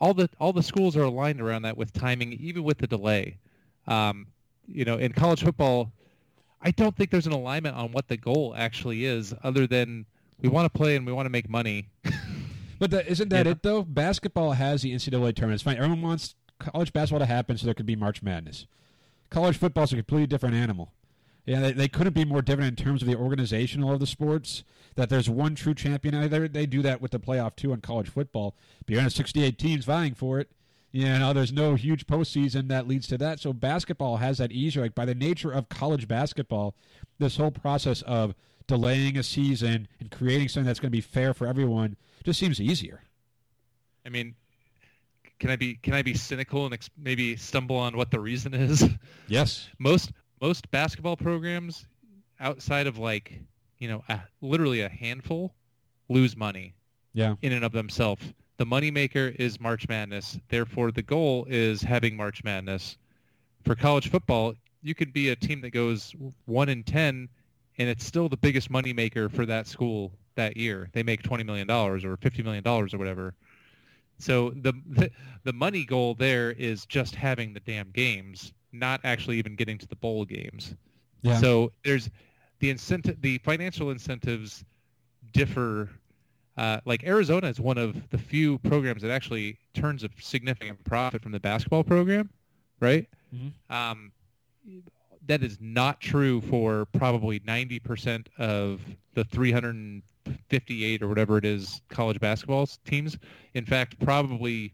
All 0.00 0.14
the 0.14 0.28
all 0.38 0.52
the 0.52 0.62
schools 0.62 0.96
are 0.96 1.02
aligned 1.02 1.40
around 1.40 1.62
that 1.62 1.76
with 1.76 1.92
timing, 1.92 2.32
even 2.34 2.62
with 2.64 2.78
the 2.78 2.86
delay. 2.86 3.38
Um, 3.86 4.26
you 4.66 4.84
know, 4.84 4.96
in 4.98 5.12
college 5.12 5.42
football, 5.42 5.92
I 6.60 6.70
don't 6.70 6.96
think 6.96 7.10
there's 7.10 7.26
an 7.26 7.32
alignment 7.32 7.76
on 7.76 7.92
what 7.92 8.08
the 8.08 8.16
goal 8.16 8.54
actually 8.56 9.04
is, 9.04 9.34
other 9.42 9.66
than 9.66 10.06
we 10.40 10.48
want 10.48 10.70
to 10.72 10.76
play 10.78 10.96
and 10.96 11.06
we 11.06 11.12
want 11.12 11.26
to 11.26 11.30
make 11.30 11.48
money. 11.48 11.88
But 12.78 12.92
isn't 12.92 13.30
that 13.30 13.46
Yeah. 13.46 13.52
it 13.52 13.62
though? 13.62 13.82
Basketball 13.84 14.52
has 14.52 14.82
the 14.82 14.92
NCAA 14.92 15.34
tournament. 15.34 15.54
It's 15.54 15.62
fine. 15.62 15.76
Everyone 15.76 16.02
wants 16.02 16.34
college 16.58 16.92
basketball 16.92 17.20
to 17.20 17.24
happen 17.24 17.56
so 17.56 17.64
there 17.64 17.72
could 17.72 17.86
be 17.86 17.96
March 17.96 18.22
Madness. 18.22 18.66
College 19.30 19.56
football 19.56 19.84
is 19.84 19.94
a 19.94 19.96
completely 19.96 20.26
different 20.26 20.56
animal. 20.56 20.92
Yeah, 21.46 21.60
they, 21.60 21.72
they 21.72 21.88
couldn't 21.88 22.14
be 22.14 22.24
more 22.24 22.42
different 22.42 22.78
in 22.78 22.84
terms 22.84 23.02
of 23.02 23.08
the 23.08 23.16
organizational 23.16 23.92
of 23.92 24.00
the 24.00 24.06
sports. 24.06 24.64
That 24.96 25.10
there's 25.10 25.30
one 25.30 25.54
true 25.54 25.74
champion. 25.74 26.28
They 26.28 26.48
they 26.48 26.66
do 26.66 26.82
that 26.82 27.00
with 27.00 27.12
the 27.12 27.20
playoff 27.20 27.54
too 27.54 27.72
in 27.72 27.80
college 27.80 28.08
football. 28.08 28.56
But 28.84 28.94
you 28.94 29.00
have 29.00 29.12
68 29.12 29.58
teams 29.58 29.84
vying 29.84 30.14
for 30.14 30.40
it. 30.40 30.50
You 30.90 31.04
know, 31.04 31.32
there's 31.34 31.52
no 31.52 31.74
huge 31.74 32.06
postseason 32.06 32.68
that 32.68 32.88
leads 32.88 33.06
to 33.08 33.18
that. 33.18 33.38
So 33.38 33.52
basketball 33.52 34.16
has 34.16 34.38
that 34.38 34.50
easier. 34.50 34.82
Like 34.82 34.94
by 34.94 35.04
the 35.04 35.14
nature 35.14 35.52
of 35.52 35.68
college 35.68 36.08
basketball, 36.08 36.74
this 37.18 37.36
whole 37.36 37.50
process 37.50 38.00
of 38.02 38.34
delaying 38.66 39.18
a 39.18 39.22
season 39.22 39.88
and 40.00 40.10
creating 40.10 40.48
something 40.48 40.66
that's 40.66 40.80
going 40.80 40.90
to 40.90 40.96
be 40.96 41.02
fair 41.02 41.34
for 41.34 41.46
everyone 41.46 41.96
just 42.24 42.40
seems 42.40 42.60
easier. 42.60 43.02
I 44.04 44.08
mean, 44.08 44.34
can 45.38 45.50
I 45.50 45.56
be 45.56 45.74
can 45.74 45.92
I 45.92 46.02
be 46.02 46.14
cynical 46.14 46.64
and 46.64 46.74
ex- 46.74 46.90
maybe 46.96 47.36
stumble 47.36 47.76
on 47.76 47.96
what 47.96 48.10
the 48.10 48.20
reason 48.20 48.54
is? 48.54 48.88
Yes. 49.28 49.68
most 49.78 50.12
most 50.40 50.70
basketball 50.70 51.16
programs 51.16 51.86
outside 52.40 52.86
of 52.86 52.98
like 52.98 53.40
you 53.78 53.88
know 53.88 54.02
a, 54.08 54.20
literally 54.40 54.80
a 54.82 54.88
handful 54.88 55.54
lose 56.08 56.36
money 56.36 56.74
Yeah. 57.14 57.34
in 57.42 57.52
and 57.52 57.64
of 57.64 57.72
themselves. 57.72 58.32
The 58.58 58.64
moneymaker 58.66 59.34
is 59.36 59.60
March 59.60 59.88
Madness. 59.88 60.38
Therefore, 60.48 60.90
the 60.90 61.02
goal 61.02 61.46
is 61.48 61.82
having 61.82 62.16
March 62.16 62.42
Madness. 62.44 62.96
For 63.64 63.74
college 63.74 64.08
football, 64.10 64.54
you 64.82 64.94
could 64.94 65.12
be 65.12 65.28
a 65.30 65.36
team 65.36 65.60
that 65.62 65.70
goes 65.70 66.14
one 66.46 66.68
in 66.68 66.82
ten, 66.84 67.28
and 67.78 67.88
it's 67.88 68.06
still 68.06 68.28
the 68.28 68.36
biggest 68.36 68.70
moneymaker 68.70 69.30
for 69.30 69.44
that 69.46 69.66
school 69.66 70.12
that 70.36 70.56
year. 70.56 70.88
They 70.92 71.02
make 71.02 71.22
twenty 71.22 71.44
million 71.44 71.66
dollars 71.66 72.04
or 72.04 72.16
fifty 72.16 72.42
million 72.42 72.62
dollars 72.62 72.94
or 72.94 72.98
whatever. 72.98 73.34
So 74.18 74.50
the, 74.50 74.72
the 74.88 75.10
the 75.44 75.52
money 75.52 75.84
goal 75.84 76.14
there 76.14 76.50
is 76.52 76.86
just 76.86 77.14
having 77.14 77.52
the 77.52 77.60
damn 77.60 77.90
games, 77.90 78.52
not 78.78 79.00
actually 79.04 79.38
even 79.38 79.56
getting 79.56 79.78
to 79.78 79.86
the 79.86 79.96
bowl 79.96 80.24
games. 80.24 80.74
Yeah. 81.22 81.38
So 81.38 81.72
there's 81.84 82.10
the 82.60 82.70
incentive, 82.70 83.20
the 83.20 83.38
financial 83.38 83.90
incentives 83.90 84.64
differ. 85.32 85.90
Uh, 86.56 86.80
like 86.86 87.04
Arizona 87.04 87.48
is 87.48 87.60
one 87.60 87.76
of 87.76 88.08
the 88.08 88.16
few 88.16 88.58
programs 88.58 89.02
that 89.02 89.10
actually 89.10 89.58
turns 89.74 90.04
a 90.04 90.08
significant 90.18 90.82
profit 90.84 91.22
from 91.22 91.32
the 91.32 91.40
basketball 91.40 91.84
program, 91.84 92.30
right? 92.80 93.06
Mhm. 93.34 93.52
Um, 93.68 94.12
that 95.26 95.42
is 95.42 95.58
not 95.60 96.00
true 96.00 96.40
for 96.42 96.86
probably 96.86 97.40
90% 97.40 98.28
of 98.38 98.80
the 99.14 99.24
358 99.24 101.02
or 101.02 101.08
whatever 101.08 101.36
it 101.36 101.44
is 101.44 101.80
college 101.88 102.20
basketball 102.20 102.66
teams. 102.84 103.18
In 103.54 103.66
fact, 103.66 103.98
probably 103.98 104.72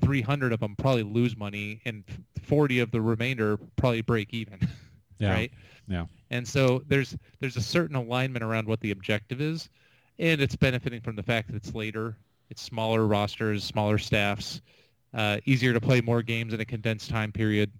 300 0.00 0.52
of 0.52 0.60
them 0.60 0.74
probably 0.76 1.02
lose 1.02 1.36
money, 1.36 1.80
and 1.84 2.04
40 2.42 2.80
of 2.80 2.90
the 2.90 3.00
remainder 3.00 3.58
probably 3.76 4.02
break 4.02 4.32
even. 4.34 4.58
Yeah. 5.18 5.30
Right. 5.34 5.52
Yeah. 5.86 6.06
And 6.30 6.48
so 6.48 6.82
there's 6.88 7.16
there's 7.38 7.56
a 7.56 7.60
certain 7.62 7.94
alignment 7.94 8.42
around 8.42 8.66
what 8.66 8.80
the 8.80 8.90
objective 8.90 9.40
is, 9.40 9.68
and 10.18 10.40
it's 10.40 10.56
benefiting 10.56 11.00
from 11.00 11.14
the 11.14 11.22
fact 11.22 11.46
that 11.46 11.54
it's 11.54 11.76
later, 11.76 12.16
it's 12.50 12.60
smaller 12.60 13.06
rosters, 13.06 13.62
smaller 13.62 13.98
staffs, 13.98 14.62
uh, 15.14 15.38
easier 15.44 15.72
to 15.72 15.80
play 15.80 16.00
more 16.00 16.22
games 16.22 16.54
in 16.54 16.60
a 16.60 16.64
condensed 16.64 17.08
time 17.08 17.30
period. 17.30 17.70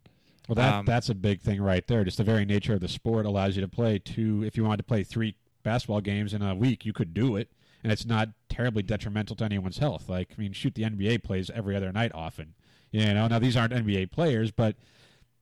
Well, 0.46 0.54
that 0.54 0.72
Um, 0.72 0.86
that's 0.86 1.08
a 1.08 1.16
big 1.16 1.40
thing 1.40 1.60
right 1.60 1.84
there. 1.88 2.04
Just 2.04 2.18
the 2.18 2.24
very 2.24 2.44
nature 2.44 2.74
of 2.74 2.80
the 2.80 2.86
sport 2.86 3.26
allows 3.26 3.56
you 3.56 3.62
to 3.62 3.68
play 3.68 3.98
two. 3.98 4.44
If 4.44 4.56
you 4.56 4.62
wanted 4.62 4.76
to 4.76 4.84
play 4.84 5.02
three 5.02 5.34
basketball 5.64 6.00
games 6.00 6.34
in 6.34 6.42
a 6.42 6.54
week, 6.54 6.84
you 6.86 6.92
could 6.92 7.12
do 7.12 7.34
it, 7.34 7.50
and 7.82 7.92
it's 7.92 8.06
not 8.06 8.28
terribly 8.48 8.82
detrimental 8.82 9.36
to 9.36 9.44
anyone's 9.44 9.78
health. 9.78 10.08
Like, 10.08 10.30
I 10.36 10.40
mean, 10.40 10.52
shoot, 10.52 10.74
the 10.74 10.82
NBA 10.82 11.22
plays 11.22 11.50
every 11.50 11.74
other 11.76 11.92
night 11.92 12.12
often. 12.14 12.54
You 12.90 13.14
know, 13.14 13.26
now 13.26 13.38
these 13.38 13.56
aren't 13.56 13.72
NBA 13.72 14.10
players, 14.10 14.50
but 14.50 14.76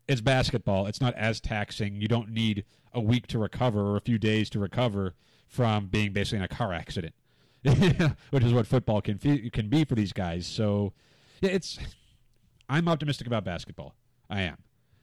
it's 0.09 0.21
basketball. 0.21 0.87
It's 0.87 1.01
not 1.01 1.15
as 1.15 1.41
taxing. 1.41 2.01
You 2.01 2.09
don't 2.09 2.31
need 2.31 2.65
a 2.93 3.01
week 3.01 3.27
to 3.29 3.39
recover 3.39 3.81
or 3.93 3.97
a 3.97 4.01
few 4.01 4.19
days 4.19 4.49
to 4.51 4.59
recover 4.59 5.15
from 5.47 5.87
being 5.87 6.13
basically 6.13 6.39
in 6.39 6.45
a 6.45 6.49
car 6.49 6.73
accident, 6.73 7.15
which 8.31 8.45
is 8.45 8.53
what 8.53 8.67
football 8.67 9.01
can 9.01 9.19
can 9.19 9.69
be 9.69 9.85
for 9.85 9.95
these 9.95 10.13
guys. 10.13 10.47
So, 10.47 10.93
yeah, 11.41 11.51
it's. 11.51 11.79
I'm 12.69 12.89
optimistic 12.89 13.27
about 13.27 13.45
basketball. 13.45 13.97
I 14.29 14.43
am. 14.43 14.59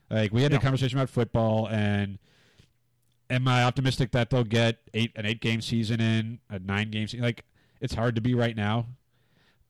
Like 0.10 0.32
we 0.32 0.42
had 0.42 0.54
a 0.54 0.60
conversation 0.60 0.98
about 0.98 1.10
football, 1.10 1.68
and 1.68 2.18
am 3.30 3.48
I 3.48 3.64
optimistic 3.64 4.12
that 4.12 4.30
they'll 4.30 4.44
get 4.44 4.78
eight 4.94 5.12
an 5.16 5.26
eight 5.26 5.42
game 5.42 5.62
season 5.62 6.00
in 6.02 6.40
a 6.50 6.60
nine 6.60 6.92
game 6.92 7.08
season? 7.08 7.24
Like 7.24 7.44
it's 7.82 7.94
hard 7.94 8.16
to 8.16 8.22
be 8.22 8.34
right 8.34 8.56
now, 8.56 8.88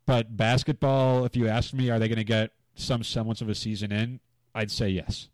but 0.06 0.38
basketball. 0.38 1.26
If 1.26 1.36
you 1.36 1.48
ask 1.48 1.74
me, 1.74 1.90
are 1.90 2.00
they 2.00 2.08
going 2.08 2.18
to 2.18 2.24
get 2.24 2.52
some 2.76 3.04
semblance 3.04 3.42
of 3.42 3.50
a 3.50 3.56
season 3.56 3.92
in? 3.92 4.20
I'd 4.56 4.72
say 4.72 4.90
yes. 4.90 5.30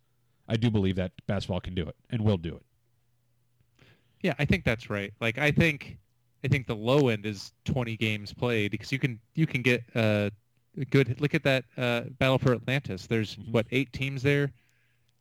I 0.48 0.58
do 0.58 0.70
believe 0.70 0.96
that 0.98 1.12
basketball 1.28 1.62
can 1.62 1.74
do 1.76 1.84
it 1.88 1.96
and 2.10 2.22
will 2.22 2.38
do 2.38 2.56
it. 2.56 2.64
Yeah, 4.22 4.34
I 4.40 4.46
think 4.46 4.64
that's 4.64 4.90
right. 4.90 5.14
Like 5.20 5.38
I 5.38 5.52
think 5.52 5.98
I 6.44 6.48
think 6.48 6.68
the 6.68 6.76
low 6.76 7.08
end 7.10 7.26
is 7.26 7.52
20 7.66 7.96
games 7.98 8.34
played 8.34 8.72
because 8.72 8.92
you 8.92 9.00
can 9.00 9.20
you 9.36 9.46
can 9.48 9.62
get 9.62 9.84
uh, 9.96 10.30
a 10.80 10.86
good 10.86 11.20
look 11.22 11.34
at 11.34 11.44
that 11.44 11.66
uh, 11.78 12.02
Battle 12.20 12.38
for 12.38 12.54
Atlantis. 12.54 13.08
There's 13.08 13.36
Mhm. 13.36 13.52
what 13.52 13.66
eight 13.72 13.92
teams 13.94 14.24
there. 14.24 14.52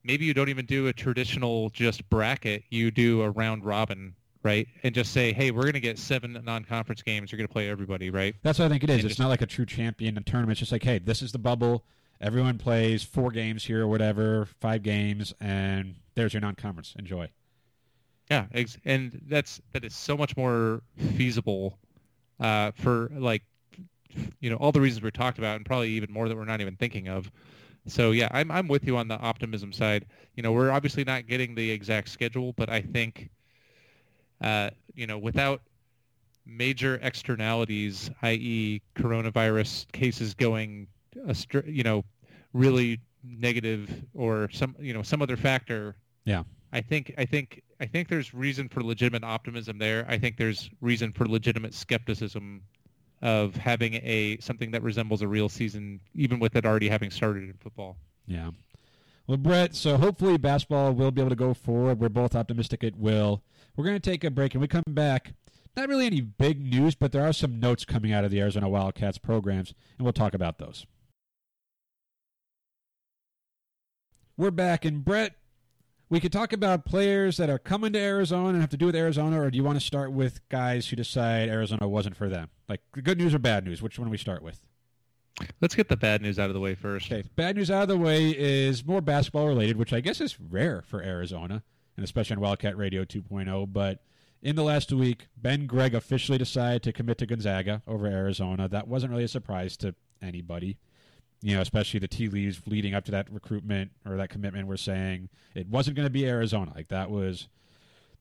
Maybe 0.04 0.24
you 0.24 0.34
don't 0.34 0.48
even 0.48 0.66
do 0.66 0.88
a 0.88 0.92
traditional 0.92 1.70
just 1.70 2.08
bracket. 2.10 2.64
You 2.70 2.90
do 2.90 3.22
a 3.22 3.30
round 3.30 3.64
robin, 3.64 4.14
right? 4.42 4.66
And 4.82 4.94
just 4.94 5.12
say, 5.12 5.32
hey, 5.32 5.50
we're 5.50 5.62
going 5.62 5.74
to 5.74 5.80
get 5.80 5.98
seven 5.98 6.40
non-conference 6.44 7.02
games. 7.02 7.30
You're 7.30 7.36
going 7.38 7.46
to 7.48 7.52
play 7.52 7.68
everybody, 7.68 8.10
right? 8.10 8.34
That's 8.42 8.58
what 8.58 8.66
I 8.66 8.68
think 8.68 8.82
it 8.84 8.90
is. 8.90 8.96
And 8.96 9.04
It's 9.04 9.08
just- 9.12 9.20
not 9.20 9.28
like 9.28 9.42
a 9.42 9.46
true 9.46 9.66
champion 9.66 10.16
in 10.16 10.24
tournament. 10.24 10.52
It's 10.52 10.60
just 10.60 10.72
like, 10.72 10.82
hey, 10.82 10.98
this 10.98 11.22
is 11.22 11.32
the 11.32 11.38
bubble. 11.38 11.84
Everyone 12.20 12.58
plays 12.58 13.02
four 13.02 13.30
games 13.30 13.64
here 13.64 13.82
or 13.82 13.86
whatever, 13.88 14.46
five 14.60 14.82
games, 14.84 15.34
and 15.40 15.96
there's 16.14 16.32
your 16.34 16.40
non-conference. 16.40 16.94
Enjoy. 16.98 17.28
Yeah, 18.30 18.46
ex- 18.54 18.78
and 18.84 19.20
that's 19.28 19.60
that 19.72 19.84
is 19.84 19.94
so 19.94 20.16
much 20.16 20.36
more 20.36 20.82
feasible 21.16 21.78
uh, 22.38 22.70
for 22.76 23.10
like 23.16 23.42
you 24.40 24.48
know 24.50 24.56
all 24.56 24.70
the 24.70 24.80
reasons 24.80 25.02
we 25.02 25.10
talked 25.10 25.38
about, 25.38 25.56
and 25.56 25.66
probably 25.66 25.90
even 25.90 26.12
more 26.12 26.28
that 26.28 26.36
we're 26.36 26.44
not 26.44 26.60
even 26.60 26.76
thinking 26.76 27.08
of. 27.08 27.30
So 27.86 28.12
yeah, 28.12 28.28
I'm 28.30 28.50
I'm 28.50 28.68
with 28.68 28.86
you 28.86 28.96
on 28.96 29.08
the 29.08 29.18
optimism 29.18 29.72
side. 29.72 30.06
You 30.36 30.42
know, 30.42 30.52
we're 30.52 30.70
obviously 30.70 31.04
not 31.04 31.26
getting 31.26 31.54
the 31.54 31.70
exact 31.70 32.08
schedule, 32.08 32.52
but 32.52 32.68
I 32.70 32.80
think 32.80 33.30
uh, 34.40 34.70
you 34.94 35.06
know 35.06 35.18
without 35.18 35.62
major 36.46 36.98
externalities, 37.02 38.10
i.e., 38.22 38.82
coronavirus 38.96 39.90
cases 39.92 40.34
going, 40.34 40.88
astr- 41.28 41.72
you 41.72 41.82
know, 41.82 42.04
really 42.52 43.00
negative 43.24 43.88
or 44.14 44.48
some 44.52 44.74
you 44.80 44.92
know 44.92 45.02
some 45.02 45.22
other 45.22 45.36
factor 45.36 45.94
Yeah. 46.24 46.42
I 46.72 46.80
think 46.80 47.12
I 47.18 47.24
think 47.26 47.62
I 47.80 47.86
think 47.86 48.08
there's 48.08 48.32
reason 48.32 48.68
for 48.68 48.82
legitimate 48.82 49.24
optimism 49.24 49.78
there. 49.78 50.06
I 50.08 50.18
think 50.18 50.38
there's 50.38 50.70
reason 50.80 51.12
for 51.12 51.26
legitimate 51.26 51.74
skepticism 51.74 52.62
of 53.22 53.56
having 53.56 53.94
a 53.94 54.36
something 54.40 54.72
that 54.72 54.82
resembles 54.82 55.22
a 55.22 55.28
real 55.28 55.48
season, 55.48 56.00
even 56.14 56.40
with 56.40 56.56
it 56.56 56.66
already 56.66 56.88
having 56.88 57.10
started 57.10 57.44
in 57.44 57.54
football. 57.54 57.96
Yeah. 58.26 58.50
Well, 59.26 59.36
Brett, 59.36 59.76
so 59.76 59.96
hopefully 59.96 60.36
basketball 60.36 60.92
will 60.92 61.12
be 61.12 61.20
able 61.20 61.30
to 61.30 61.36
go 61.36 61.54
forward. 61.54 62.00
We're 62.00 62.08
both 62.08 62.34
optimistic 62.34 62.82
it 62.82 62.96
will. 62.96 63.42
We're 63.76 63.84
going 63.84 63.98
to 63.98 64.10
take 64.10 64.24
a 64.24 64.30
break, 64.30 64.54
and 64.54 64.60
we 64.60 64.66
come 64.66 64.82
back. 64.88 65.34
Not 65.76 65.88
really 65.88 66.06
any 66.06 66.20
big 66.20 66.60
news, 66.60 66.94
but 66.94 67.12
there 67.12 67.24
are 67.26 67.32
some 67.32 67.58
notes 67.58 67.84
coming 67.84 68.12
out 68.12 68.24
of 68.24 68.30
the 68.30 68.40
Arizona 68.40 68.68
Wildcats 68.68 69.18
programs, 69.18 69.72
and 69.96 70.04
we'll 70.04 70.12
talk 70.12 70.34
about 70.34 70.58
those. 70.58 70.84
We're 74.36 74.50
back, 74.50 74.84
and 74.84 75.04
Brett, 75.04 75.36
we 76.12 76.20
could 76.20 76.30
talk 76.30 76.52
about 76.52 76.84
players 76.84 77.38
that 77.38 77.48
are 77.48 77.58
coming 77.58 77.94
to 77.94 77.98
Arizona 77.98 78.50
and 78.50 78.60
have 78.60 78.68
to 78.68 78.76
do 78.76 78.84
with 78.84 78.94
Arizona, 78.94 79.40
or 79.40 79.50
do 79.50 79.56
you 79.56 79.64
want 79.64 79.80
to 79.80 79.84
start 79.84 80.12
with 80.12 80.46
guys 80.50 80.86
who 80.86 80.94
decide 80.94 81.48
Arizona 81.48 81.88
wasn't 81.88 82.18
for 82.18 82.28
them? 82.28 82.50
Like 82.68 82.82
good 83.02 83.16
news 83.16 83.32
or 83.32 83.38
bad 83.38 83.64
news? 83.64 83.80
Which 83.80 83.98
one 83.98 84.08
do 84.08 84.10
we 84.10 84.18
start 84.18 84.42
with? 84.42 84.60
Let's 85.62 85.74
get 85.74 85.88
the 85.88 85.96
bad 85.96 86.20
news 86.20 86.38
out 86.38 86.50
of 86.50 86.54
the 86.54 86.60
way 86.60 86.74
first. 86.74 87.10
Okay, 87.10 87.26
bad 87.34 87.56
news 87.56 87.70
out 87.70 87.84
of 87.84 87.88
the 87.88 87.96
way 87.96 88.28
is 88.28 88.84
more 88.84 89.00
basketball 89.00 89.46
related, 89.46 89.78
which 89.78 89.94
I 89.94 90.00
guess 90.00 90.20
is 90.20 90.38
rare 90.38 90.82
for 90.86 91.02
Arizona, 91.02 91.62
and 91.96 92.04
especially 92.04 92.36
on 92.36 92.42
Wildcat 92.42 92.76
Radio 92.76 93.06
2.0. 93.06 93.72
But 93.72 94.02
in 94.42 94.54
the 94.54 94.64
last 94.64 94.92
week, 94.92 95.28
Ben 95.38 95.64
Gregg 95.64 95.94
officially 95.94 96.36
decided 96.36 96.82
to 96.82 96.92
commit 96.92 97.16
to 97.18 97.26
Gonzaga 97.26 97.80
over 97.86 98.06
Arizona. 98.06 98.68
That 98.68 98.86
wasn't 98.86 99.12
really 99.12 99.24
a 99.24 99.28
surprise 99.28 99.78
to 99.78 99.94
anybody. 100.20 100.76
You 101.44 101.56
know, 101.56 101.60
especially 101.60 101.98
the 102.00 102.08
tea 102.08 102.28
leaves 102.28 102.62
leading 102.66 102.94
up 102.94 103.04
to 103.06 103.10
that 103.10 103.30
recruitment 103.32 103.90
or 104.06 104.16
that 104.16 104.30
commitment 104.30 104.68
were 104.68 104.76
saying 104.76 105.28
it 105.54 105.66
wasn't 105.68 105.96
going 105.96 106.06
to 106.06 106.10
be 106.10 106.26
Arizona. 106.26 106.72
Like 106.74 106.88
that 106.88 107.10
was 107.10 107.48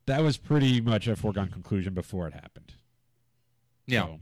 that 0.08 0.24
was 0.24 0.38
pretty 0.38 0.82
much 0.82 1.08
a 1.08 1.16
foregone 1.16 1.50
conclusion 1.50 1.94
before 1.94 2.28
it 2.28 2.34
happened. 2.34 2.74
Yeah, 3.88 4.06
So- 4.06 4.20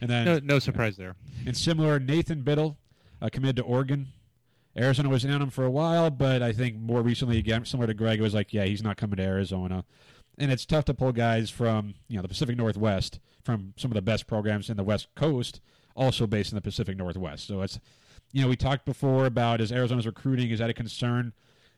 and 0.00 0.10
then 0.10 0.24
no, 0.26 0.40
no 0.42 0.58
surprise 0.58 0.96
there. 0.96 1.14
and 1.46 1.56
similar, 1.56 1.98
Nathan 1.98 2.42
Bittle 2.42 2.76
uh, 3.20 3.28
committed 3.32 3.56
to 3.56 3.62
Oregon. 3.62 4.08
Arizona 4.76 5.08
was 5.08 5.24
in 5.24 5.30
on 5.30 5.42
him 5.42 5.50
for 5.50 5.64
a 5.64 5.70
while, 5.70 6.10
but 6.10 6.42
I 6.42 6.52
think 6.52 6.76
more 6.78 7.02
recently, 7.02 7.38
again, 7.38 7.64
similar 7.66 7.86
to 7.86 7.94
Gregg, 7.94 8.18
it 8.18 8.22
was 8.22 8.32
like, 8.34 8.52
yeah, 8.54 8.64
he's 8.64 8.82
not 8.82 8.96
coming 8.96 9.16
to 9.18 9.22
Arizona. 9.22 9.84
And 10.38 10.50
it's 10.50 10.64
tough 10.64 10.86
to 10.86 10.94
pull 10.94 11.12
guys 11.12 11.50
from 11.50 11.94
you 12.08 12.16
know 12.16 12.22
the 12.22 12.28
Pacific 12.28 12.56
Northwest, 12.56 13.20
from 13.44 13.74
some 13.76 13.90
of 13.90 13.94
the 13.94 14.02
best 14.02 14.26
programs 14.26 14.70
in 14.70 14.76
the 14.76 14.82
West 14.82 15.08
Coast, 15.14 15.60
also 15.94 16.26
based 16.26 16.52
in 16.52 16.56
the 16.56 16.62
Pacific 16.62 16.96
Northwest. 16.96 17.46
So 17.46 17.60
it's, 17.60 17.78
you 18.32 18.42
know, 18.42 18.48
we 18.48 18.56
talked 18.56 18.84
before 18.84 19.26
about 19.26 19.60
is 19.60 19.70
Arizona's 19.70 20.06
recruiting 20.06 20.50
is 20.50 20.58
that 20.58 20.70
a 20.70 20.74
concern? 20.74 21.32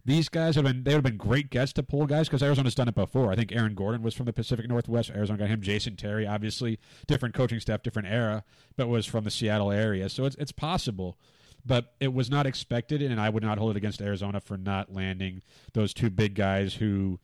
These 0.06 0.28
guys 0.28 0.54
have 0.56 0.64
been 0.64 0.84
they 0.84 0.94
would 0.94 1.04
have 1.04 1.12
been 1.12 1.16
great 1.16 1.50
gets 1.50 1.72
to 1.74 1.82
pull 1.82 2.06
guys 2.06 2.28
because 2.28 2.42
Arizona's 2.42 2.74
done 2.74 2.88
it 2.88 2.94
before. 2.94 3.32
I 3.32 3.36
think 3.36 3.52
Aaron 3.52 3.74
Gordon 3.74 4.02
was 4.02 4.14
from 4.14 4.26
the 4.26 4.32
Pacific 4.32 4.68
Northwest. 4.68 5.10
Arizona 5.10 5.38
got 5.38 5.48
him. 5.48 5.62
Jason 5.62 5.96
Terry, 5.96 6.26
obviously 6.26 6.78
different 7.06 7.34
coaching 7.34 7.58
staff, 7.58 7.82
different 7.82 8.08
era, 8.08 8.44
but 8.76 8.88
was 8.88 9.06
from 9.06 9.24
the 9.24 9.30
Seattle 9.30 9.72
area. 9.72 10.08
So 10.08 10.26
it's 10.26 10.36
it's 10.36 10.52
possible, 10.52 11.18
but 11.64 11.94
it 12.00 12.12
was 12.12 12.30
not 12.30 12.46
expected, 12.46 13.00
and 13.00 13.20
I 13.20 13.30
would 13.30 13.42
not 13.42 13.58
hold 13.58 13.70
it 13.70 13.76
against 13.78 14.02
Arizona 14.02 14.40
for 14.40 14.58
not 14.58 14.92
landing 14.92 15.42
those 15.72 15.94
two 15.94 16.10
big 16.10 16.34
guys 16.34 16.74
who 16.74 17.18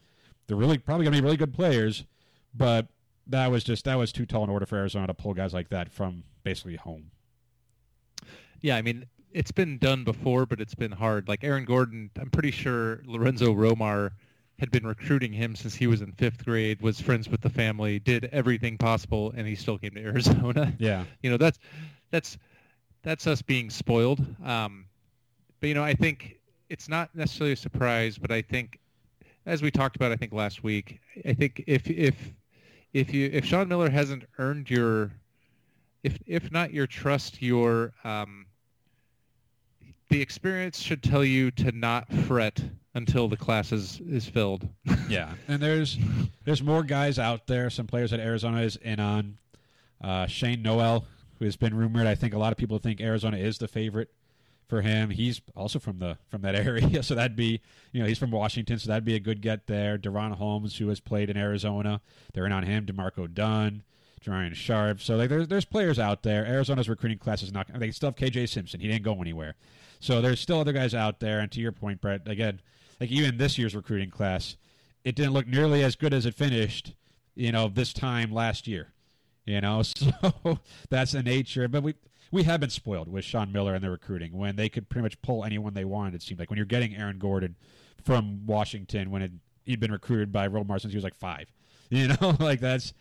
they're 0.47 0.57
really 0.57 0.79
probably 0.79 1.05
going 1.05 1.15
to 1.15 1.21
be 1.21 1.25
really 1.25 1.37
good 1.37 1.53
players, 1.53 2.05
but 2.55 2.89
that 3.27 3.51
was 3.51 3.63
just 3.63 3.85
that 3.85 3.99
was 3.99 4.11
too 4.11 4.25
tall 4.25 4.43
in 4.43 4.51
order 4.51 4.65
for 4.65 4.77
Arizona 4.77 5.07
to 5.07 5.15
pull 5.15 5.35
guys 5.35 5.53
like 5.53 5.69
that 5.69 5.93
from 5.93 6.25
basically 6.43 6.77
home. 6.77 7.11
Yeah, 8.63 8.77
I 8.77 8.83
mean 8.83 9.07
it's 9.33 9.53
been 9.53 9.79
done 9.79 10.05
before, 10.05 10.47
but 10.47 10.61
it's 10.61 10.75
been 10.75 10.93
hard. 10.93 11.29
Like 11.29 11.45
Aaron 11.45 11.65
Gordon, 11.65 12.11
I'm 12.19 12.31
pretty 12.31 12.51
sure 12.51 13.01
Lorenzo 13.05 13.55
Romar 13.55 14.11
had 14.59 14.71
been 14.71 14.87
recruiting 14.87 15.33
him 15.33 15.57
since 15.57 15.75
he 15.75 15.87
was 15.87 16.03
in 16.03 16.13
fifth 16.13 16.45
grade, 16.45 16.81
was 16.83 17.01
friends 17.01 17.29
with 17.29 17.41
the 17.41 17.49
family, 17.49 17.99
did 17.99 18.27
everything 18.27 18.77
possible, 18.77 19.33
and 19.37 19.47
he 19.47 19.55
still 19.55 19.79
came 19.79 19.93
to 19.93 20.01
Arizona. 20.01 20.73
Yeah. 20.79 21.05
You 21.23 21.31
know, 21.31 21.37
that's 21.37 21.59
that's 22.11 22.39
that's 23.03 23.27
us 23.27 23.43
being 23.43 23.71
spoiled. 23.71 24.25
Um, 24.45 24.87
but 25.61 25.69
you 25.69 25.75
know, 25.75 25.85
I 25.85 25.95
think 25.95 26.39
it's 26.69 26.89
not 26.89 27.15
necessarily 27.15 27.53
a 27.53 27.57
surprise, 27.57 28.19
but 28.19 28.31
I 28.31 28.43
think, 28.43 28.79
as 29.47 29.63
we 29.63 29.71
talked 29.71 29.97
about, 29.97 30.13
I 30.13 30.17
think 30.17 30.33
last 30.33 30.63
week, 30.63 31.01
I 31.25 31.33
think 31.33 31.65
if 31.67 31.89
if 31.89 32.17
if 32.93 33.15
you 33.15 33.31
if 33.33 33.45
Sean 33.45 33.69
Miller 33.69 33.91
hasn't 33.91 34.25
earned 34.39 34.69
your, 34.71 35.11
if 36.03 36.19
if 36.27 36.51
not 36.53 36.73
your 36.73 36.87
trust, 36.87 37.41
your 37.41 37.93
um, 38.05 38.47
the 40.11 40.21
experience 40.21 40.79
should 40.79 41.03
tell 41.03 41.25
you 41.25 41.51
to 41.53 41.73
not 41.73 42.13
fret 42.13 42.61
until 42.95 43.29
the 43.29 43.37
class 43.37 43.73
is, 43.73 44.01
is 44.01 44.27
filled. 44.27 44.69
Yeah, 45.09 45.33
and 45.49 45.61
there's 45.61 45.99
there's 46.45 46.63
more 46.63 46.85
guys 46.85 47.19
out 47.19 47.49
there. 47.49 47.69
Some 47.69 47.89
players 47.89 48.13
that 48.13 48.21
Arizona 48.21 48.61
is 48.61 48.77
in 48.77 49.01
on. 49.01 49.39
Uh, 50.01 50.29
Shane 50.29 50.63
Nowell, 50.63 51.05
who 51.41 51.47
has 51.47 51.57
been 51.57 51.75
rumored. 51.75 52.07
I 52.07 52.15
think 52.15 52.33
a 52.33 52.39
lot 52.39 52.53
of 52.53 52.59
people 52.59 52.79
think 52.79 53.01
Arizona 53.01 53.37
is 53.37 53.59
the 53.59 53.67
favorite 53.67 54.09
for 54.69 54.83
him. 54.83 55.11
He's 55.11 55.41
also 55.57 55.81
from 55.81 55.99
the 55.99 56.17
from 56.29 56.43
that 56.43 56.55
area, 56.67 57.03
so 57.03 57.17
that'd 57.17 57.35
be 57.35 57.61
you 57.91 58.01
know 58.01 58.07
he's 58.07 58.19
from 58.19 58.31
Washington, 58.31 58.79
so 58.79 58.87
that'd 58.87 59.05
be 59.05 59.17
a 59.17 59.21
good 59.21 59.41
get 59.41 59.67
there. 59.67 59.99
DaRon 59.99 60.37
Holmes, 60.37 60.77
who 60.77 60.89
has 60.91 61.01
played 61.01 61.29
in 61.29 61.37
Arizona, 61.37 62.01
they're 62.33 62.47
in 62.47 62.53
on 62.53 62.63
him. 62.63 62.87
Demarco 62.87 63.35
Dunn, 63.35 63.83
Ryan 64.25 64.55
Sharp. 64.55 65.01
So 65.01 65.17
like 65.17 65.29
there's 65.29 65.49
there's 65.49 65.65
players 65.65 65.99
out 65.99 66.23
there. 66.23 66.47
Arizona's 66.47 66.89
recruiting 66.89 67.19
class 67.19 67.43
is 67.43 67.53
not. 67.53 67.67
They 67.81 67.91
still 67.91 68.11
have 68.11 68.17
KJ 68.17 68.49
Simpson. 68.49 68.79
He 68.79 68.87
didn't 68.87 69.03
go 69.03 69.21
anywhere. 69.21 69.57
So 70.01 70.21
there's 70.21 70.41
still 70.41 70.59
other 70.59 70.73
guys 70.73 70.95
out 70.95 71.21
there. 71.21 71.39
And 71.41 71.53
to 71.53 71.61
your 71.61 71.73
point, 71.73 72.01
Brett, 72.01 72.27
again, 72.27 72.61
like 72.99 73.11
even 73.11 73.39
this 73.39 73.59
year's 73.59 73.77
recruiting 73.77 74.11
class, 74.11 74.57
it 75.05 75.15
didn't 75.15 75.33
look 75.33 75.47
nearly 75.47 75.83
as 75.85 75.95
good 75.95 76.13
as 76.13 76.27
it 76.27 76.35
finished. 76.35 76.95
You 77.35 77.53
know, 77.53 77.69
this 77.69 77.93
time 77.93 78.33
last 78.33 78.67
year. 78.67 78.93
You 79.47 79.61
know, 79.61 79.83
so 79.85 80.59
that's 80.91 81.13
the 81.13 81.23
nature. 81.23 81.69
But 81.69 81.83
we 81.83 81.95
we 82.31 82.45
have 82.45 82.61
been 82.61 82.71
spoiled 82.71 83.09
with 83.09 83.25
Sean 83.25 83.53
Miller 83.53 83.75
and 83.75 83.83
the 83.83 83.91
recruiting 83.91 84.37
when 84.37 84.57
they 84.57 84.69
could 84.69 84.89
pretty 84.89 85.03
much 85.03 85.21
pull 85.23 85.45
anyone 85.45 85.75
they 85.75 85.85
wanted. 85.85 86.15
It 86.15 86.23
seemed 86.23 86.39
like 86.41 86.51
when 86.51 86.57
you're 86.57 86.67
getting 86.67 86.95
Aaron 86.95 87.19
Gordon 87.19 87.57
from 88.05 88.47
Washington 88.47 89.11
when 89.11 89.23
it, 89.23 89.33
he'd 89.65 89.81
been 89.81 89.93
recruited 89.93 90.33
by 90.33 90.49
Romar 90.49 90.81
since 90.81 90.93
he 90.93 90.97
was 90.97 91.05
like 91.05 91.15
five. 91.15 91.47
You 91.93 92.07
know, 92.07 92.37
like 92.39 92.61
that's 92.61 92.93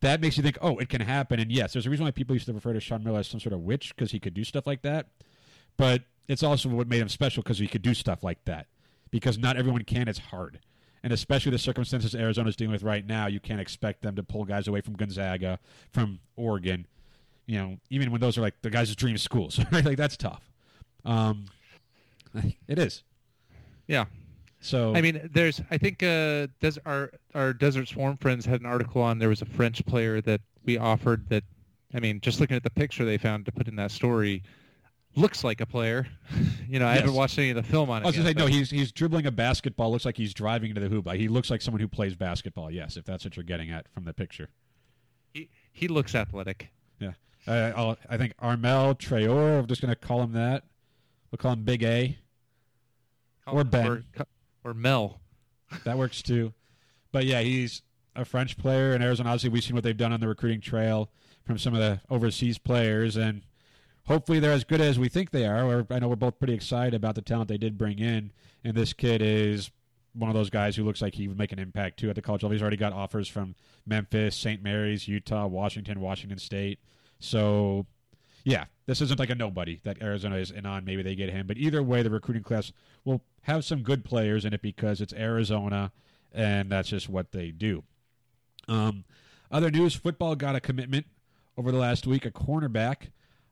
that 0.00 0.22
makes 0.22 0.38
you 0.38 0.42
think, 0.42 0.56
oh, 0.62 0.78
it 0.78 0.88
can 0.88 1.02
happen. 1.02 1.38
And 1.38 1.52
yes, 1.52 1.74
there's 1.74 1.86
a 1.86 1.90
reason 1.90 2.06
why 2.06 2.12
people 2.12 2.34
used 2.34 2.46
to 2.46 2.54
refer 2.54 2.72
to 2.72 2.80
Sean 2.80 3.04
Miller 3.04 3.18
as 3.18 3.28
some 3.28 3.40
sort 3.40 3.52
of 3.52 3.60
witch 3.60 3.94
because 3.94 4.10
he 4.10 4.18
could 4.18 4.32
do 4.32 4.42
stuff 4.42 4.66
like 4.66 4.80
that. 4.80 5.08
But 5.76 6.04
it's 6.28 6.42
also 6.42 6.68
what 6.68 6.88
made 6.88 7.00
him 7.00 7.08
special 7.08 7.42
because 7.42 7.58
he 7.58 7.66
could 7.66 7.82
do 7.82 7.94
stuff 7.94 8.22
like 8.22 8.44
that. 8.44 8.66
Because 9.10 9.38
not 9.38 9.56
everyone 9.56 9.82
can. 9.84 10.06
It's 10.06 10.18
hard. 10.18 10.60
And 11.02 11.12
especially 11.12 11.50
the 11.50 11.58
circumstances 11.58 12.14
Arizona's 12.14 12.56
dealing 12.56 12.72
with 12.72 12.82
right 12.82 13.06
now, 13.06 13.26
you 13.26 13.40
can't 13.40 13.60
expect 13.60 14.02
them 14.02 14.16
to 14.16 14.22
pull 14.22 14.44
guys 14.44 14.68
away 14.68 14.80
from 14.82 14.94
Gonzaga, 14.94 15.58
from 15.92 16.20
Oregon. 16.36 16.86
You 17.46 17.58
know, 17.58 17.76
even 17.88 18.10
when 18.10 18.20
those 18.20 18.36
are 18.36 18.42
like 18.42 18.60
the 18.60 18.70
guys' 18.70 18.94
dream 18.94 19.16
schools, 19.16 19.58
right? 19.72 19.84
Like 19.84 19.96
that's 19.96 20.16
tough. 20.16 20.50
Um, 21.04 21.46
it 22.68 22.78
is. 22.78 23.04
Yeah. 23.86 24.04
So 24.60 24.94
I 24.94 25.00
mean, 25.00 25.30
there's. 25.32 25.62
I 25.70 25.78
think 25.78 26.02
uh, 26.02 26.48
Des- 26.60 26.80
our 26.84 27.12
our 27.34 27.52
Desert 27.52 27.88
Swarm 27.88 28.16
friends 28.18 28.44
had 28.44 28.60
an 28.60 28.66
article 28.66 29.00
on. 29.00 29.18
There 29.18 29.28
was 29.28 29.40
a 29.40 29.46
French 29.46 29.84
player 29.86 30.20
that 30.22 30.40
we 30.64 30.76
offered. 30.76 31.28
That, 31.28 31.44
I 31.94 32.00
mean, 32.00 32.20
just 32.20 32.40
looking 32.40 32.56
at 32.56 32.64
the 32.64 32.70
picture 32.70 33.04
they 33.04 33.18
found 33.18 33.46
to 33.46 33.52
put 33.52 33.68
in 33.68 33.76
that 33.76 33.92
story, 33.92 34.42
looks 35.18 35.44
like 35.44 35.60
a 35.60 35.66
player. 35.66 36.06
you 36.68 36.78
know, 36.78 36.86
I 36.86 36.92
Yes. 36.94 37.00
haven't 37.00 37.14
watched 37.16 37.38
any 37.38 37.50
of 37.50 37.56
the 37.56 37.62
film 37.62 37.90
on 37.90 38.02
it. 38.02 38.04
I 38.04 38.08
was 38.08 38.16
yet, 38.16 38.22
gonna 38.22 38.40
say 38.40 38.44
no. 38.44 38.46
He's 38.58 38.70
he's 38.70 38.92
dribbling 38.92 39.26
a 39.26 39.30
basketball. 39.30 39.90
Looks 39.90 40.04
like 40.04 40.16
he's 40.16 40.32
driving 40.34 40.70
into 40.70 40.80
the 40.80 40.88
hoop. 40.88 41.10
He 41.12 41.28
looks 41.28 41.50
like 41.50 41.60
someone 41.62 41.80
who 41.80 41.88
plays 41.88 42.14
basketball. 42.14 42.70
Yes, 42.70 42.96
if 42.96 43.04
that's 43.04 43.24
what 43.24 43.36
you're 43.36 43.44
getting 43.44 43.70
at 43.70 43.86
from 43.92 44.04
the 44.04 44.12
picture. 44.14 44.48
he, 45.34 45.48
he 45.72 45.88
looks 45.88 46.14
athletic. 46.14 46.70
Yeah, 47.00 47.12
uh, 47.46 47.72
I'll, 47.76 47.98
I 48.08 48.16
think 48.16 48.34
Armel 48.40 48.94
Traore. 48.94 49.58
I'm 49.60 49.66
just 49.66 49.80
gonna 49.80 49.96
call 49.96 50.22
him 50.22 50.32
that. 50.32 50.64
We'll 51.30 51.36
call 51.38 51.52
him 51.52 51.64
Big 51.64 51.82
A. 51.82 52.16
Or 53.46 53.64
Ben. 53.64 53.86
or, 53.86 54.04
or 54.64 54.74
Mel. 54.74 55.20
That 55.84 55.98
works 55.98 56.22
too. 56.22 56.54
But 57.12 57.26
yeah, 57.26 57.40
he's 57.40 57.82
a 58.16 58.24
French 58.24 58.56
player 58.56 58.94
in 58.94 59.02
Arizona. 59.02 59.28
Obviously, 59.30 59.50
we've 59.50 59.62
seen 59.62 59.74
what 59.74 59.84
they've 59.84 59.96
done 59.96 60.12
on 60.14 60.20
the 60.20 60.28
recruiting 60.28 60.60
trail 60.62 61.10
from 61.44 61.58
some 61.58 61.74
of 61.74 61.80
the 61.80 62.00
overseas 62.10 62.56
players, 62.58 63.16
and 63.16 63.42
hopefully 64.08 64.40
they're 64.40 64.52
as 64.52 64.64
good 64.64 64.80
as 64.80 64.98
we 64.98 65.08
think 65.08 65.30
they 65.30 65.46
are. 65.46 65.86
I 65.90 65.98
know 65.98 66.08
we're 66.08 66.16
both 66.16 66.38
pretty 66.38 66.54
excited 66.54 66.94
about 66.94 67.14
the 67.14 67.22
talent 67.22 67.48
they 67.48 67.58
did 67.58 67.78
bring 67.78 67.98
in, 67.98 68.32
and 68.64 68.74
this 68.74 68.92
kid 68.92 69.22
is 69.22 69.70
one 70.14 70.30
of 70.30 70.34
those 70.34 70.50
guys 70.50 70.74
who 70.74 70.82
looks 70.82 71.00
like 71.00 71.14
he 71.14 71.28
would 71.28 71.38
make 71.38 71.52
an 71.52 71.58
impact 71.58 72.00
too 72.00 72.08
at 72.08 72.16
the 72.16 72.22
college 72.22 72.42
level. 72.42 72.54
He's 72.54 72.62
already 72.62 72.78
got 72.78 72.92
offers 72.92 73.28
from 73.28 73.54
Memphis, 73.86 74.34
St. 74.34 74.62
Mary's, 74.62 75.06
Utah, 75.06 75.46
Washington, 75.46 76.00
Washington 76.00 76.38
State. 76.38 76.80
So 77.20 77.86
yeah, 78.44 78.64
this 78.86 79.02
isn't 79.02 79.20
like 79.20 79.30
a 79.30 79.34
nobody 79.34 79.80
that 79.84 80.00
Arizona 80.02 80.36
is 80.36 80.50
in 80.50 80.64
on. 80.64 80.84
Maybe 80.84 81.02
they 81.02 81.14
get 81.14 81.30
him, 81.30 81.46
but 81.46 81.58
either 81.58 81.82
way, 81.82 82.02
the 82.02 82.10
recruiting 82.10 82.42
class 82.42 82.72
will 83.04 83.22
have 83.42 83.64
some 83.64 83.82
good 83.82 84.04
players 84.04 84.44
in 84.44 84.54
it 84.54 84.62
because 84.62 85.02
it's 85.02 85.12
Arizona, 85.12 85.92
and 86.32 86.72
that's 86.72 86.88
just 86.88 87.08
what 87.08 87.32
they 87.32 87.50
do. 87.50 87.84
Um, 88.66 89.04
other 89.50 89.70
news: 89.70 89.94
football 89.94 90.34
got 90.34 90.56
a 90.56 90.60
commitment 90.60 91.06
over 91.58 91.70
the 91.70 91.78
last 91.78 92.06
week. 92.06 92.24
A 92.24 92.30
cornerback, 92.30 93.10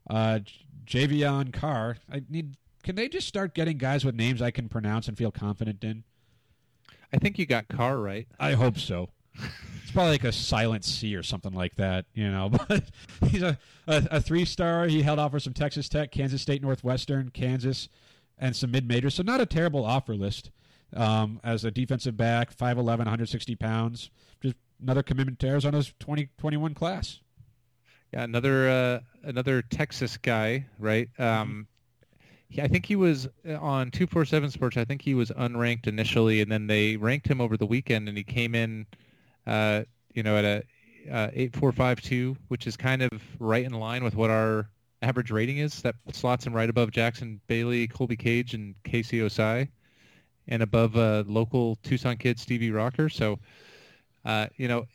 uh, 0.09 0.39
Javion 0.85 1.53
Carr. 1.53 1.97
I 2.11 2.21
need. 2.29 2.55
Can 2.83 2.95
they 2.95 3.09
just 3.09 3.27
start 3.27 3.53
getting 3.53 3.77
guys 3.77 4.05
with 4.05 4.15
names 4.15 4.41
I 4.41 4.51
can 4.51 4.69
pronounce 4.69 5.07
and 5.07 5.17
feel 5.17 5.31
confident 5.31 5.83
in? 5.83 6.03
I 7.11 7.17
think 7.17 7.37
you 7.37 7.45
got 7.45 7.67
Carr 7.67 7.97
right. 7.97 8.27
I 8.39 8.53
hope 8.53 8.77
so. 8.77 9.09
It's 9.83 9.91
probably 9.91 10.11
like 10.11 10.23
a 10.23 10.31
silent 10.31 10.83
C 10.83 11.15
or 11.15 11.23
something 11.23 11.53
like 11.53 11.75
that, 11.75 12.05
you 12.13 12.29
know. 12.29 12.51
But 12.67 12.83
he's 13.29 13.41
a, 13.41 13.57
a, 13.87 14.07
a 14.11 14.21
three 14.21 14.45
star. 14.45 14.87
He 14.87 15.01
held 15.01 15.19
offers 15.19 15.43
from 15.43 15.53
Texas 15.53 15.87
Tech, 15.87 16.11
Kansas 16.11 16.41
State, 16.41 16.61
Northwestern, 16.61 17.29
Kansas, 17.29 17.87
and 18.37 18.55
some 18.55 18.71
mid 18.71 18.87
majors. 18.87 19.15
So 19.15 19.23
not 19.23 19.41
a 19.41 19.45
terrible 19.45 19.85
offer 19.85 20.15
list 20.15 20.51
um, 20.95 21.39
as 21.43 21.63
a 21.63 21.71
defensive 21.71 22.17
back, 22.17 22.55
5'11", 22.55 22.97
160 22.99 23.55
pounds. 23.55 24.09
Just 24.41 24.55
another 24.81 25.03
commitment 25.03 25.39
to 25.39 25.47
Arizona's 25.47 25.93
2021 25.99 26.73
class. 26.73 27.21
Yeah, 28.13 28.23
another 28.23 28.69
uh, 28.69 28.99
another 29.23 29.61
Texas 29.61 30.17
guy, 30.17 30.65
right? 30.79 31.09
Um, 31.19 31.67
he, 32.49 32.61
I 32.61 32.67
think 32.67 32.85
he 32.85 32.95
was 32.95 33.27
uh, 33.47 33.57
on 33.57 33.91
two 33.91 34.07
four 34.07 34.23
seven 34.25 34.49
Sports. 34.49 34.77
I 34.77 34.85
think 34.85 35.01
he 35.01 35.13
was 35.13 35.29
unranked 35.31 35.87
initially, 35.87 36.41
and 36.41 36.51
then 36.51 36.67
they 36.67 36.95
ranked 36.95 37.27
him 37.27 37.41
over 37.41 37.57
the 37.57 37.65
weekend, 37.65 38.07
and 38.07 38.17
he 38.17 38.23
came 38.23 38.55
in, 38.55 38.85
uh, 39.45 39.83
you 40.13 40.23
know, 40.23 40.37
at 40.37 40.45
a 40.45 40.63
uh, 41.11 41.29
eight 41.33 41.55
four 41.55 41.71
five 41.71 42.01
two, 42.01 42.37
which 42.47 42.65
is 42.65 42.77
kind 42.77 43.01
of 43.01 43.11
right 43.39 43.65
in 43.65 43.73
line 43.73 44.03
with 44.03 44.15
what 44.15 44.29
our 44.29 44.69
average 45.01 45.29
rating 45.29 45.57
is. 45.57 45.81
That 45.81 45.95
slots 46.13 46.45
him 46.45 46.53
right 46.53 46.69
above 46.69 46.91
Jackson 46.91 47.41
Bailey, 47.47 47.87
Colby 47.87 48.15
Cage, 48.15 48.53
and 48.53 48.73
Casey 48.83 49.19
Osai, 49.19 49.67
and 50.47 50.63
above 50.63 50.95
uh, 50.95 51.25
local 51.27 51.75
Tucson 51.83 52.15
kid 52.15 52.39
Stevie 52.39 52.71
Rocker. 52.71 53.09
So, 53.09 53.39
uh, 54.23 54.47
you 54.55 54.69
know, 54.69 54.85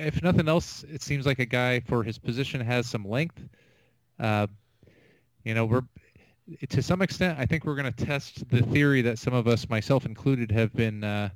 if 0.00 0.22
nothing 0.22 0.48
else, 0.48 0.84
it 0.84 1.02
seems 1.02 1.26
like 1.26 1.38
a 1.38 1.46
guy 1.46 1.80
for 1.80 2.02
his 2.02 2.18
position 2.18 2.60
has 2.60 2.86
some 2.88 3.04
length. 3.04 3.40
Uh, 4.18 4.46
you 5.44 5.54
know, 5.54 5.64
we're 5.66 5.82
to 6.68 6.82
some 6.82 7.00
extent, 7.02 7.38
I 7.38 7.46
think 7.46 7.64
we're 7.64 7.76
going 7.76 7.92
to 7.92 8.04
test 8.04 8.48
the 8.48 8.62
theory 8.62 9.02
that 9.02 9.18
some 9.18 9.34
of 9.34 9.46
us, 9.46 9.68
myself 9.68 10.04
included, 10.04 10.50
have 10.50 10.74
been 10.74 11.04
uh, 11.04 11.30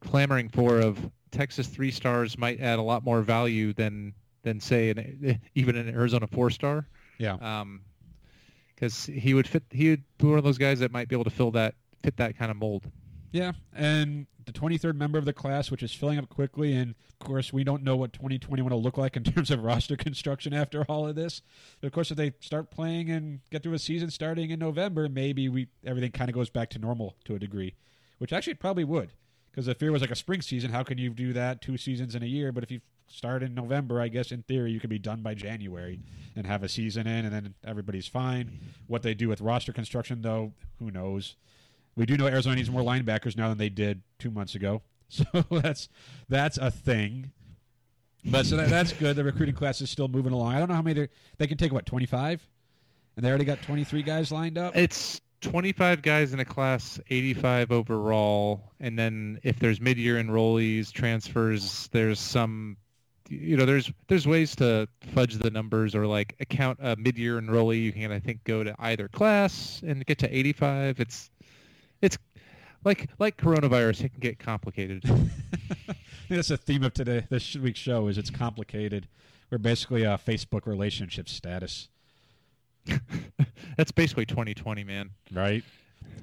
clamoring 0.00 0.48
for 0.50 0.78
of 0.78 0.98
Texas 1.30 1.66
three 1.66 1.90
stars 1.90 2.38
might 2.38 2.60
add 2.60 2.78
a 2.78 2.82
lot 2.82 3.04
more 3.04 3.22
value 3.22 3.72
than 3.72 4.14
than 4.42 4.60
say 4.60 4.90
an, 4.90 5.40
even 5.54 5.76
an 5.76 5.88
Arizona 5.88 6.26
four 6.26 6.50
star. 6.50 6.86
Yeah. 7.18 7.34
Um, 7.34 7.80
because 8.74 9.06
he 9.06 9.34
would 9.34 9.46
fit, 9.46 9.62
he 9.70 9.90
would 9.90 10.02
be 10.18 10.26
one 10.26 10.36
of 10.36 10.44
those 10.44 10.58
guys 10.58 10.80
that 10.80 10.90
might 10.90 11.08
be 11.08 11.14
able 11.14 11.24
to 11.24 11.30
fill 11.30 11.52
that 11.52 11.74
fit 12.02 12.16
that 12.16 12.36
kind 12.36 12.50
of 12.50 12.56
mold. 12.56 12.84
Yeah, 13.34 13.50
and 13.74 14.28
the 14.46 14.52
23rd 14.52 14.94
member 14.94 15.18
of 15.18 15.24
the 15.24 15.32
class, 15.32 15.68
which 15.68 15.82
is 15.82 15.92
filling 15.92 16.20
up 16.20 16.28
quickly, 16.28 16.72
and 16.72 16.94
of 17.20 17.26
course, 17.26 17.52
we 17.52 17.64
don't 17.64 17.82
know 17.82 17.96
what 17.96 18.12
2021 18.12 18.72
will 18.72 18.80
look 18.80 18.96
like 18.96 19.16
in 19.16 19.24
terms 19.24 19.50
of 19.50 19.64
roster 19.64 19.96
construction 19.96 20.54
after 20.54 20.84
all 20.84 21.08
of 21.08 21.16
this. 21.16 21.42
But 21.80 21.88
of 21.88 21.92
course, 21.92 22.12
if 22.12 22.16
they 22.16 22.34
start 22.38 22.70
playing 22.70 23.10
and 23.10 23.40
get 23.50 23.64
through 23.64 23.72
a 23.72 23.80
season 23.80 24.10
starting 24.10 24.50
in 24.50 24.60
November, 24.60 25.08
maybe 25.08 25.48
we 25.48 25.66
everything 25.84 26.12
kind 26.12 26.30
of 26.30 26.34
goes 26.36 26.48
back 26.48 26.70
to 26.70 26.78
normal 26.78 27.16
to 27.24 27.34
a 27.34 27.40
degree, 27.40 27.74
which 28.18 28.32
actually 28.32 28.54
probably 28.54 28.84
would. 28.84 29.10
Because 29.50 29.66
if 29.66 29.82
it 29.82 29.90
was 29.90 30.00
like 30.00 30.12
a 30.12 30.16
spring 30.16 30.40
season, 30.40 30.70
how 30.70 30.84
can 30.84 30.98
you 30.98 31.10
do 31.10 31.32
that 31.32 31.60
two 31.60 31.76
seasons 31.76 32.14
in 32.14 32.22
a 32.22 32.26
year? 32.26 32.52
But 32.52 32.62
if 32.62 32.70
you 32.70 32.82
start 33.08 33.42
in 33.42 33.52
November, 33.52 34.00
I 34.00 34.06
guess 34.06 34.30
in 34.30 34.44
theory 34.44 34.70
you 34.70 34.78
could 34.78 34.90
be 34.90 35.00
done 35.00 35.22
by 35.22 35.34
January 35.34 35.98
and 36.36 36.46
have 36.46 36.62
a 36.62 36.68
season 36.68 37.08
in, 37.08 37.24
and 37.24 37.34
then 37.34 37.54
everybody's 37.64 38.06
fine. 38.06 38.60
What 38.86 39.02
they 39.02 39.14
do 39.14 39.28
with 39.28 39.40
roster 39.40 39.72
construction, 39.72 40.22
though, 40.22 40.52
who 40.78 40.92
knows? 40.92 41.34
We 41.96 42.06
do 42.06 42.16
know 42.16 42.26
Arizona 42.26 42.56
needs 42.56 42.70
more 42.70 42.82
linebackers 42.82 43.36
now 43.36 43.48
than 43.48 43.58
they 43.58 43.68
did 43.68 44.02
two 44.18 44.30
months 44.30 44.54
ago, 44.54 44.82
so 45.08 45.24
that's 45.50 45.88
that's 46.28 46.58
a 46.58 46.70
thing. 46.70 47.32
But 48.26 48.46
so 48.46 48.56
that, 48.56 48.70
that's 48.70 48.92
good. 48.92 49.16
The 49.16 49.24
recruiting 49.24 49.54
class 49.54 49.80
is 49.80 49.90
still 49.90 50.08
moving 50.08 50.32
along. 50.32 50.54
I 50.54 50.58
don't 50.58 50.68
know 50.68 50.74
how 50.74 50.82
many 50.82 51.08
they 51.38 51.46
can 51.46 51.58
take. 51.58 51.72
What 51.72 51.86
twenty 51.86 52.06
five, 52.06 52.46
and 53.16 53.24
they 53.24 53.28
already 53.28 53.44
got 53.44 53.62
twenty 53.62 53.84
three 53.84 54.02
guys 54.02 54.32
lined 54.32 54.58
up. 54.58 54.76
It's 54.76 55.20
25 55.44 56.00
guys 56.00 56.32
in 56.32 56.40
a 56.40 56.44
class, 56.44 56.98
85 57.10 57.70
overall, 57.70 58.72
and 58.80 58.98
then 58.98 59.38
if 59.42 59.58
there's 59.58 59.78
mid-year 59.78 60.16
enrollees, 60.16 60.90
transfers, 60.90 61.88
there's 61.92 62.18
some, 62.18 62.78
you 63.28 63.54
know, 63.56 63.66
there's 63.66 63.92
there's 64.08 64.26
ways 64.26 64.56
to 64.56 64.88
fudge 65.14 65.34
the 65.34 65.50
numbers 65.50 65.94
or 65.94 66.06
like 66.06 66.34
account 66.40 66.78
a 66.80 66.96
mid-year 66.96 67.38
enrollee. 67.38 67.82
You 67.82 67.92
can 67.92 68.10
I 68.10 68.20
think 68.20 68.42
go 68.44 68.64
to 68.64 68.74
either 68.78 69.06
class 69.08 69.82
and 69.86 70.04
get 70.06 70.18
to 70.20 70.34
85. 70.34 70.98
It's 71.00 71.30
it's 72.04 72.18
like 72.84 73.08
like 73.18 73.36
coronavirus, 73.36 74.04
it 74.04 74.08
can 74.10 74.20
get 74.20 74.38
complicated. 74.38 75.02
that's 76.28 76.48
the 76.48 76.56
theme 76.56 76.84
of 76.84 76.92
today. 76.92 77.26
This 77.30 77.56
week's 77.56 77.80
show 77.80 78.08
is 78.08 78.18
it's 78.18 78.30
complicated. 78.30 79.08
We're 79.50 79.58
basically 79.58 80.02
a 80.02 80.18
Facebook 80.18 80.66
relationship 80.66 81.28
status. 81.28 81.88
That's 83.76 83.92
basically 83.92 84.26
2020, 84.26 84.84
man. 84.84 85.10
right? 85.32 85.64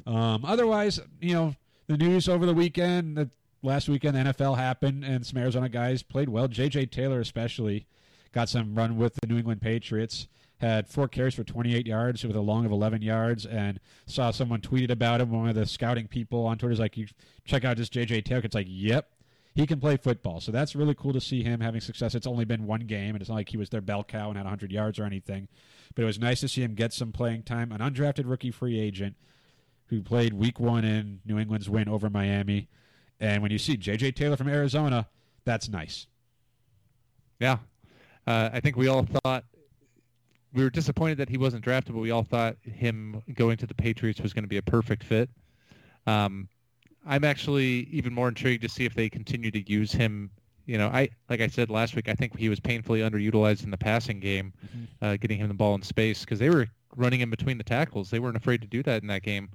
Um, 0.05 0.43
otherwise, 0.45 0.99
you 1.19 1.33
know, 1.33 1.55
the 1.87 1.97
news 1.97 2.27
over 2.27 2.45
the 2.45 2.53
weekend, 2.53 3.17
the 3.17 3.29
last 3.63 3.89
weekend, 3.89 4.15
the 4.15 4.33
NFL 4.33 4.57
happened, 4.57 5.03
and 5.03 5.25
some 5.25 5.37
Arizona 5.39 5.69
guys 5.69 6.03
played 6.03 6.29
well. 6.29 6.47
J.J. 6.47 6.87
Taylor, 6.87 7.19
especially, 7.19 7.85
got 8.31 8.49
some 8.49 8.75
run 8.75 8.97
with 8.97 9.15
the 9.15 9.27
New 9.27 9.37
England 9.37 9.61
Patriots. 9.61 10.27
Had 10.61 10.87
four 10.87 11.07
carries 11.07 11.33
for 11.33 11.43
28 11.43 11.87
yards 11.87 12.23
with 12.23 12.35
a 12.35 12.41
long 12.41 12.67
of 12.67 12.71
11 12.71 13.01
yards, 13.01 13.47
and 13.47 13.79
saw 14.05 14.29
someone 14.29 14.61
tweeted 14.61 14.91
about 14.91 15.19
him. 15.19 15.31
One 15.31 15.49
of 15.49 15.55
the 15.55 15.65
scouting 15.65 16.07
people 16.07 16.45
on 16.45 16.59
Twitter 16.59 16.73
is 16.73 16.79
like, 16.79 16.97
"You 16.97 17.07
check 17.45 17.65
out 17.65 17.77
this 17.77 17.89
J.J. 17.89 18.21
Taylor." 18.21 18.41
It's 18.43 18.53
like, 18.53 18.67
"Yep, 18.69 19.09
he 19.55 19.65
can 19.65 19.79
play 19.79 19.97
football." 19.97 20.39
So 20.39 20.51
that's 20.51 20.75
really 20.75 20.93
cool 20.93 21.13
to 21.13 21.19
see 21.19 21.41
him 21.41 21.61
having 21.61 21.81
success. 21.81 22.13
It's 22.13 22.27
only 22.27 22.45
been 22.45 22.67
one 22.67 22.81
game, 22.81 23.15
and 23.15 23.21
it's 23.21 23.29
not 23.29 23.37
like 23.37 23.49
he 23.49 23.57
was 23.57 23.69
their 23.69 23.81
bell 23.81 24.03
cow 24.03 24.27
and 24.29 24.37
had 24.37 24.45
100 24.45 24.71
yards 24.71 24.99
or 24.99 25.03
anything. 25.03 25.47
But 25.95 26.03
it 26.03 26.05
was 26.05 26.19
nice 26.19 26.41
to 26.41 26.47
see 26.47 26.61
him 26.61 26.75
get 26.75 26.93
some 26.93 27.11
playing 27.11 27.41
time. 27.41 27.71
An 27.71 27.79
undrafted 27.79 28.29
rookie 28.29 28.51
free 28.51 28.79
agent 28.79 29.15
who 29.87 30.03
played 30.03 30.33
week 30.33 30.59
one 30.59 30.85
in 30.85 31.21
New 31.25 31.39
England's 31.39 31.71
win 31.71 31.89
over 31.89 32.07
Miami. 32.07 32.69
And 33.19 33.41
when 33.41 33.51
you 33.51 33.57
see 33.57 33.77
J.J. 33.77 34.11
Taylor 34.11 34.37
from 34.37 34.47
Arizona, 34.47 35.07
that's 35.43 35.67
nice. 35.67 36.05
Yeah, 37.39 37.57
uh, 38.27 38.51
I 38.53 38.59
think 38.59 38.77
we 38.77 38.87
all 38.87 39.05
thought 39.05 39.45
we 40.53 40.63
were 40.63 40.69
disappointed 40.69 41.17
that 41.17 41.29
he 41.29 41.37
wasn't 41.37 41.63
drafted, 41.63 41.93
but 41.93 42.01
we 42.01 42.11
all 42.11 42.23
thought 42.23 42.57
him 42.63 43.21
going 43.33 43.57
to 43.57 43.67
the 43.67 43.73
Patriots 43.73 44.19
was 44.19 44.33
going 44.33 44.43
to 44.43 44.49
be 44.49 44.57
a 44.57 44.61
perfect 44.61 45.03
fit. 45.03 45.29
Um, 46.05 46.49
I'm 47.05 47.23
actually 47.23 47.87
even 47.91 48.13
more 48.13 48.27
intrigued 48.27 48.61
to 48.63 48.69
see 48.69 48.85
if 48.85 48.93
they 48.93 49.09
continue 49.09 49.51
to 49.51 49.71
use 49.71 49.91
him. 49.91 50.29
You 50.65 50.77
know, 50.77 50.87
I 50.87 51.09
like 51.29 51.41
I 51.41 51.47
said 51.47 51.69
last 51.69 51.95
week, 51.95 52.07
I 52.07 52.13
think 52.13 52.37
he 52.37 52.49
was 52.49 52.59
painfully 52.59 52.99
underutilized 52.99 53.63
in 53.63 53.71
the 53.71 53.77
passing 53.77 54.19
game, 54.19 54.53
uh, 55.01 55.17
getting 55.17 55.39
him 55.39 55.47
the 55.47 55.53
ball 55.53 55.73
in 55.75 55.81
space 55.81 56.21
because 56.21 56.39
they 56.39 56.49
were 56.49 56.67
running 56.95 57.21
in 57.21 57.29
between 57.29 57.57
the 57.57 57.63
tackles. 57.63 58.09
They 58.09 58.19
weren't 58.19 58.37
afraid 58.37 58.61
to 58.61 58.67
do 58.67 58.83
that 58.83 59.01
in 59.01 59.07
that 59.07 59.23
game. 59.23 59.49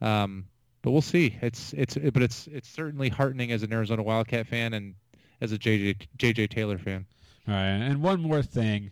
Um, 0.00 0.46
but 0.82 0.92
we'll 0.92 1.02
see. 1.02 1.36
It's 1.42 1.72
it's 1.74 1.96
but 1.96 2.22
it's 2.22 2.46
it's 2.46 2.68
certainly 2.68 3.08
heartening 3.08 3.52
as 3.52 3.62
an 3.62 3.72
Arizona 3.72 4.02
Wildcat 4.02 4.46
fan 4.46 4.72
and 4.72 4.94
as 5.40 5.52
a 5.52 5.58
JJ 5.58 6.06
JJ 6.16 6.48
Taylor 6.48 6.78
fan. 6.78 7.04
All 7.48 7.54
right. 7.54 7.62
And 7.62 8.02
one 8.02 8.20
more 8.20 8.42
thing. 8.42 8.90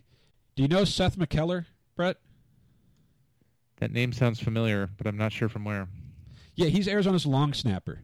Do 0.55 0.63
you 0.63 0.69
know 0.69 0.85
Seth 0.85 1.17
MacKellar, 1.17 1.65
Brett? 1.97 2.17
That 3.77 3.91
name 3.91 4.13
sounds 4.13 4.39
familiar, 4.39 4.89
but 4.97 5.05
I'm 5.05 5.17
not 5.17 5.33
sure 5.33 5.49
from 5.49 5.65
where. 5.65 5.89
Yeah, 6.55 6.67
he's 6.67 6.87
Arizona's 6.87 7.25
long 7.25 7.53
snapper, 7.53 8.03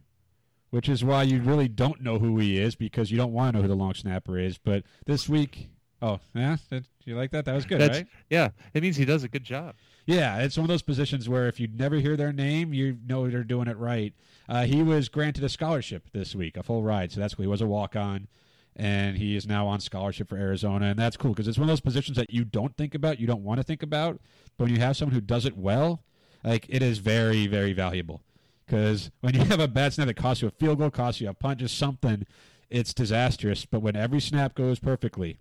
which 0.68 0.86
is 0.86 1.02
why 1.02 1.22
you 1.22 1.40
really 1.40 1.68
don't 1.68 2.02
know 2.02 2.18
who 2.18 2.38
he 2.38 2.58
is 2.58 2.74
because 2.74 3.10
you 3.10 3.16
don't 3.16 3.32
want 3.32 3.52
to 3.52 3.58
know 3.58 3.62
who 3.62 3.68
the 3.68 3.74
long 3.74 3.94
snapper 3.94 4.38
is. 4.38 4.58
But 4.58 4.84
this 5.06 5.30
week, 5.30 5.70
oh, 6.02 6.20
yeah, 6.34 6.58
did 6.68 6.84
you 7.04 7.16
like 7.16 7.30
that? 7.30 7.46
That 7.46 7.54
was 7.54 7.64
good, 7.64 7.80
That's, 7.80 7.98
right? 8.00 8.06
Yeah, 8.28 8.50
it 8.74 8.82
means 8.82 8.96
he 8.96 9.06
does 9.06 9.24
a 9.24 9.28
good 9.28 9.44
job. 9.44 9.76
Yeah, 10.04 10.40
it's 10.40 10.58
one 10.58 10.64
of 10.64 10.68
those 10.68 10.82
positions 10.82 11.30
where 11.30 11.48
if 11.48 11.58
you 11.58 11.68
never 11.72 11.96
hear 11.96 12.18
their 12.18 12.34
name, 12.34 12.74
you 12.74 12.98
know 13.06 13.30
they're 13.30 13.44
doing 13.44 13.68
it 13.68 13.78
right. 13.78 14.12
Uh, 14.46 14.64
he 14.64 14.82
was 14.82 15.08
granted 15.08 15.42
a 15.42 15.48
scholarship 15.48 16.10
this 16.12 16.34
week, 16.34 16.58
a 16.58 16.62
full 16.62 16.82
ride, 16.82 17.12
so 17.12 17.20
that's 17.20 17.34
cool. 17.34 17.44
He 17.44 17.48
was 17.48 17.62
a 17.62 17.66
walk 17.66 17.96
on, 17.96 18.28
and 18.76 19.18
he 19.18 19.36
is 19.36 19.46
now 19.46 19.66
on 19.66 19.80
scholarship 19.80 20.28
for 20.28 20.36
Arizona, 20.36 20.86
and 20.86 20.98
that's 20.98 21.16
cool 21.16 21.32
because 21.32 21.46
it's 21.48 21.58
one 21.58 21.64
of 21.68 21.72
those 21.72 21.80
positions 21.80 22.16
that 22.16 22.32
you 22.32 22.44
don't 22.44 22.76
think 22.76 22.94
about, 22.94 23.20
you 23.20 23.26
don't 23.26 23.42
want 23.44 23.58
to 23.58 23.64
think 23.64 23.82
about, 23.82 24.20
but 24.56 24.64
when 24.64 24.74
you 24.74 24.80
have 24.80 24.96
someone 24.96 25.14
who 25.14 25.20
does 25.20 25.44
it 25.44 25.56
well, 25.56 26.02
like 26.44 26.66
it 26.68 26.82
is 26.82 26.98
very, 26.98 27.46
very 27.46 27.72
valuable. 27.72 28.22
Because 28.66 29.10
when 29.20 29.34
you 29.34 29.40
have 29.44 29.60
a 29.60 29.68
bad 29.68 29.92
snap 29.92 30.06
that 30.06 30.14
costs 30.14 30.40
you 30.42 30.48
a 30.48 30.52
field 30.52 30.78
goal, 30.78 30.90
costs 30.90 31.20
you 31.20 31.28
a 31.28 31.34
punt, 31.34 31.60
just 31.60 31.76
something, 31.76 32.26
it's 32.70 32.94
disastrous. 32.94 33.66
But 33.66 33.80
when 33.80 33.96
every 33.96 34.20
snap 34.20 34.54
goes 34.54 34.78
perfectly, 34.78 35.38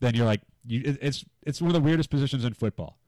then 0.00 0.14
you're 0.14 0.26
like, 0.26 0.42
you, 0.64 0.82
it- 0.84 0.98
it's 1.02 1.24
it's 1.42 1.60
one 1.60 1.68
of 1.70 1.74
the 1.74 1.80
weirdest 1.80 2.10
positions 2.10 2.44
in 2.44 2.54
football, 2.54 2.98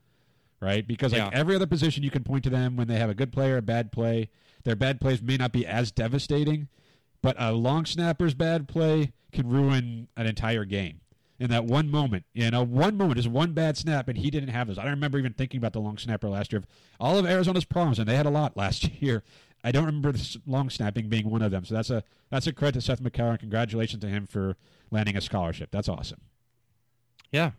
right? 0.61 0.87
Because 0.87 1.13
like 1.13 1.21
Yeah. 1.21 1.31
every 1.33 1.55
other 1.55 1.67
position, 1.67 2.03
you 2.03 2.11
can 2.11 2.25
point 2.25 2.43
to 2.45 2.51
them 2.51 2.77
when 2.77 2.89
they 2.89 2.97
have 2.99 3.11
a 3.11 3.15
good 3.15 3.31
play 3.33 3.51
or 3.53 3.59
a 3.59 3.63
bad 3.63 3.93
play. 3.93 4.31
Their 4.65 4.75
bad 4.77 5.01
plays 5.01 5.23
may 5.23 5.37
not 5.37 5.53
be 5.53 5.65
as 5.67 5.93
devastating, 5.93 6.69
but 7.25 7.37
a 7.39 7.53
long 7.53 7.87
snapper's 7.87 8.35
bad 8.35 8.69
play 8.69 9.11
can 9.33 9.49
ruin 9.49 10.09
an 10.15 10.27
entire 10.27 10.67
game. 10.67 11.01
In 11.39 11.49
that 11.49 11.65
one 11.65 11.91
moment, 11.91 12.27
you 12.35 12.51
know, 12.51 12.63
one 12.63 12.99
moment 12.99 13.19
is 13.19 13.27
one 13.27 13.55
bad 13.55 13.79
snap, 13.79 14.09
and 14.09 14.19
he 14.19 14.31
didn't 14.31 14.51
have 14.51 14.67
those. 14.67 14.77
I 14.77 14.83
don't 14.83 14.91
remember 14.91 15.19
even 15.19 15.33
thinking 15.33 15.57
about 15.57 15.73
the 15.73 15.81
long 15.81 15.97
snapper 15.97 16.29
last 16.29 16.53
year. 16.53 16.59
Of 16.59 16.67
all 17.01 17.19
of 17.19 17.25
Arizona's 17.25 17.65
problems, 17.65 17.99
and 17.99 18.07
they 18.07 18.15
had 18.15 18.27
a 18.27 18.31
lot 18.31 18.59
last 18.59 18.91
year. 19.01 19.23
I 19.65 19.73
don't 19.73 19.87
remember 19.87 20.13
the 20.13 20.39
long 20.47 20.69
snapping 20.69 21.09
being 21.09 21.31
one 21.31 21.41
of 21.41 21.51
them. 21.51 21.65
So 21.65 21.75
that's 21.75 21.89
a 21.89 22.05
that's 22.29 22.47
a 22.47 22.53
credit 22.53 22.75
to 22.75 22.81
Seth 22.83 23.03
McCarron. 23.03 23.39
Congratulations 23.39 24.03
to 24.03 24.09
him 24.09 24.27
for 24.27 24.59
landing 24.91 25.17
a 25.17 25.23
scholarship. 25.23 25.71
That's 25.73 25.89
awesome. 25.89 26.21
Yeah. 27.33 27.53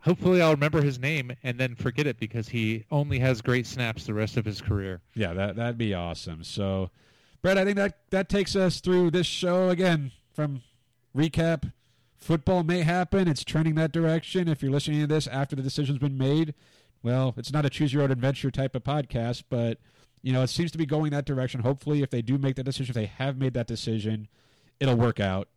Hopefully, 0.00 0.40
I'll 0.40 0.52
remember 0.52 0.80
his 0.80 0.98
name 0.98 1.36
and 1.42 1.60
then 1.60 1.74
forget 1.74 2.06
it 2.06 2.18
because 2.18 2.48
he 2.48 2.86
only 2.90 3.18
has 3.18 3.42
great 3.42 3.66
snaps 3.66 4.06
the 4.06 4.14
rest 4.14 4.38
of 4.38 4.46
his 4.46 4.62
career. 4.62 5.02
Yeah, 5.14 5.34
that 5.34 5.56
that'd 5.56 5.76
be 5.76 5.92
awesome. 5.92 6.42
So, 6.44 6.90
Brett, 7.42 7.58
I 7.58 7.64
think 7.64 7.76
that 7.76 7.98
that 8.10 8.28
takes 8.28 8.54
us 8.54 8.80
through 8.80 9.10
this 9.10 9.26
show 9.26 9.68
again. 9.68 10.12
From 10.32 10.62
recap, 11.14 11.72
football 12.16 12.62
may 12.62 12.82
happen. 12.82 13.26
It's 13.26 13.42
trending 13.42 13.74
that 13.74 13.90
direction. 13.92 14.48
If 14.48 14.62
you're 14.62 14.70
listening 14.70 15.00
to 15.00 15.06
this 15.08 15.26
after 15.26 15.56
the 15.56 15.62
decision's 15.62 15.98
been 15.98 16.16
made, 16.16 16.54
well, 17.02 17.34
it's 17.36 17.52
not 17.52 17.66
a 17.66 17.70
choose 17.70 17.92
your 17.92 18.04
own 18.04 18.12
adventure 18.12 18.52
type 18.52 18.76
of 18.76 18.84
podcast, 18.84 19.42
but 19.50 19.78
you 20.22 20.32
know 20.32 20.42
it 20.42 20.50
seems 20.50 20.70
to 20.70 20.78
be 20.78 20.86
going 20.86 21.10
that 21.10 21.24
direction. 21.24 21.62
Hopefully, 21.62 22.00
if 22.02 22.10
they 22.10 22.22
do 22.22 22.38
make 22.38 22.54
that 22.56 22.62
decision, 22.62 22.92
if 22.92 22.94
they 22.94 23.06
have 23.06 23.36
made 23.36 23.54
that 23.54 23.66
decision, 23.66 24.28
it'll 24.78 24.96
work 24.96 25.18
out. 25.18 25.48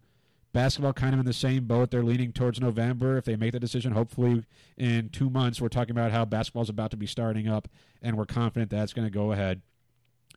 Basketball 0.53 0.93
kind 0.93 1.13
of 1.13 1.19
in 1.19 1.25
the 1.25 1.33
same 1.33 1.65
boat. 1.65 1.91
They're 1.91 2.01
leaning 2.01 2.31
towards 2.31 2.59
November. 2.59 3.17
If 3.17 3.25
they 3.25 3.35
make 3.35 3.51
the 3.51 3.59
decision, 3.59 3.91
hopefully 3.91 4.43
in 4.75 5.09
two 5.09 5.29
months, 5.29 5.61
we're 5.61 5.67
talking 5.67 5.91
about 5.91 6.11
how 6.11 6.25
basketball's 6.25 6.69
about 6.69 6.89
to 6.91 6.97
be 6.97 7.05
starting 7.05 7.47
up, 7.47 7.67
and 8.01 8.17
we're 8.17 8.25
confident 8.25 8.71
that's 8.71 8.93
going 8.93 9.05
to 9.05 9.13
go 9.13 9.33
ahead. 9.33 9.61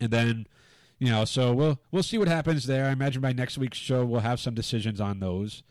And 0.00 0.10
then, 0.10 0.46
you 0.98 1.10
know, 1.10 1.24
so 1.24 1.52
we'll 1.52 1.78
we'll 1.90 2.02
see 2.02 2.18
what 2.18 2.28
happens 2.28 2.66
there. 2.66 2.86
I 2.86 2.90
imagine 2.90 3.22
by 3.22 3.32
next 3.32 3.58
week's 3.58 3.78
show 3.78 4.04
we'll 4.04 4.20
have 4.20 4.40
some 4.40 4.54
decisions 4.54 5.00
on 5.00 5.20
those. 5.20 5.62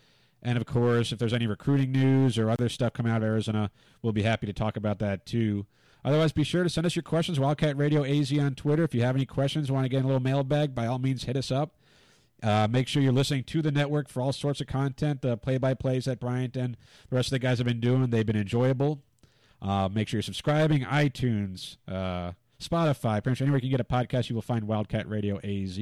And 0.41 0.57
of 0.57 0.65
course, 0.65 1.11
if 1.11 1.19
there's 1.19 1.33
any 1.33 1.47
recruiting 1.47 1.91
news 1.91 2.37
or 2.37 2.49
other 2.49 2.69
stuff 2.69 2.93
coming 2.93 3.11
out 3.11 3.17
of 3.17 3.23
Arizona, 3.23 3.71
we'll 4.01 4.13
be 4.13 4.23
happy 4.23 4.45
to 4.45 4.53
talk 4.53 4.77
about 4.77 4.99
that 4.99 5.25
too. 5.25 5.65
Otherwise, 6.05 6.31
be 6.31 6.43
sure 6.43 6.63
to 6.63 6.69
send 6.69 6.85
us 6.85 6.95
your 6.95 7.03
questions. 7.03 7.39
Wildcat 7.39 7.75
Radio 7.75 8.03
AZ 8.05 8.31
on 8.37 8.55
Twitter. 8.55 8.83
If 8.83 8.95
you 8.95 9.01
have 9.01 9.15
any 9.15 9.25
questions, 9.25 9.71
want 9.71 9.83
to 9.83 9.89
get 9.89 9.97
in 9.97 10.03
a 10.05 10.07
little 10.07 10.21
mailbag, 10.21 10.73
by 10.73 10.85
all 10.85 10.99
means, 10.99 11.23
hit 11.23 11.35
us 11.35 11.51
up. 11.51 11.73
Uh, 12.41 12.67
make 12.69 12.87
sure 12.87 13.01
you're 13.01 13.11
listening 13.11 13.43
to 13.43 13.61
the 13.61 13.71
network 13.71 14.07
for 14.07 14.21
all 14.21 14.31
sorts 14.31 14.61
of 14.61 14.67
content. 14.67 15.21
The 15.21 15.35
play-by-plays 15.37 16.05
that 16.05 16.19
Bryant 16.19 16.55
and 16.55 16.77
the 17.09 17.15
rest 17.15 17.27
of 17.27 17.31
the 17.31 17.39
guys 17.39 17.57
have 17.57 17.67
been 17.67 17.79
doing, 17.79 18.09
they've 18.09 18.25
been 18.25 18.37
enjoyable. 18.37 19.01
Uh, 19.61 19.89
make 19.91 20.07
sure 20.07 20.19
you're 20.19 20.23
subscribing. 20.23 20.83
iTunes, 20.83 21.77
uh, 21.87 22.33
Spotify, 22.61 23.21
pretty 23.21 23.31
much 23.31 23.41
anywhere 23.41 23.57
you 23.57 23.61
can 23.61 23.71
get 23.71 23.79
a 23.79 23.83
podcast, 23.83 24.29
you 24.29 24.35
will 24.35 24.41
find 24.41 24.67
Wildcat 24.67 25.07
Radio 25.09 25.39
AZ. 25.43 25.77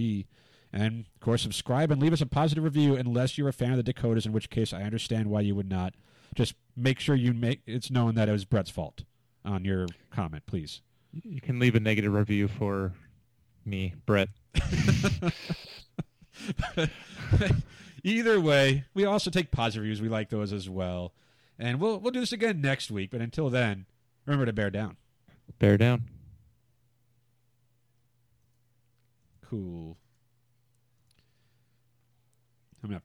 And 0.73 1.05
of 1.05 1.19
course, 1.21 1.41
subscribe 1.41 1.91
and 1.91 2.01
leave 2.01 2.13
us 2.13 2.21
a 2.21 2.26
positive 2.26 2.63
review, 2.63 2.95
unless 2.95 3.38
you're 3.38 3.47
a 3.47 3.53
fan 3.53 3.71
of 3.71 3.78
the 3.78 3.84
Dakotas, 3.84 4.26
in 4.26 4.34
which 4.34 4.49
case 4.49 4.73
I 4.73 4.84
understand 4.84 5.30
why 5.30 5.41
you 5.41 5.55
would 5.55 5.69
not. 5.69 5.93
Just 6.36 6.55
make 6.76 6.99
sure 6.99 7.15
you 7.15 7.34
make 7.34 7.61
it's 7.65 7.89
known 7.89 8.15
that 8.15 8.28
it 8.28 8.34
was 8.34 8.43
Brett's 8.43 8.69
fault 8.69 9.03
on 9.45 9.63
your 9.63 9.88
comment, 10.11 10.45
please. 10.47 10.82
You 11.13 11.39
can 11.39 11.59
leave 11.59 11.76
a 11.76 11.80
negative 11.80 12.13
review 12.13 12.49
for 12.49 12.91
me, 13.63 13.93
Brett. 14.05 14.30
Either 18.03 18.41
way, 18.41 18.84
we 18.93 19.05
also 19.05 19.32
take 19.32 19.51
positive 19.51 19.84
reviews. 19.84 20.01
We 20.01 20.09
like 20.09 20.30
those 20.30 20.51
as 20.51 20.69
well. 20.69 21.13
And 21.57 21.80
we'll 21.80 21.99
we'll 21.99 22.11
do 22.11 22.19
this 22.19 22.34
again 22.34 22.59
next 22.59 22.91
week. 22.91 23.11
But 23.11 23.21
until 23.21 23.49
then, 23.49 23.86
remember 24.26 24.45
to 24.45 24.51
bear 24.51 24.69
down. 24.69 24.97
Bear 25.57 25.78
down. 25.78 26.03
Cool. 29.55 29.95
I'm 32.83 32.89
gonna 32.89 32.95
have 32.95 32.99
to 32.99 33.03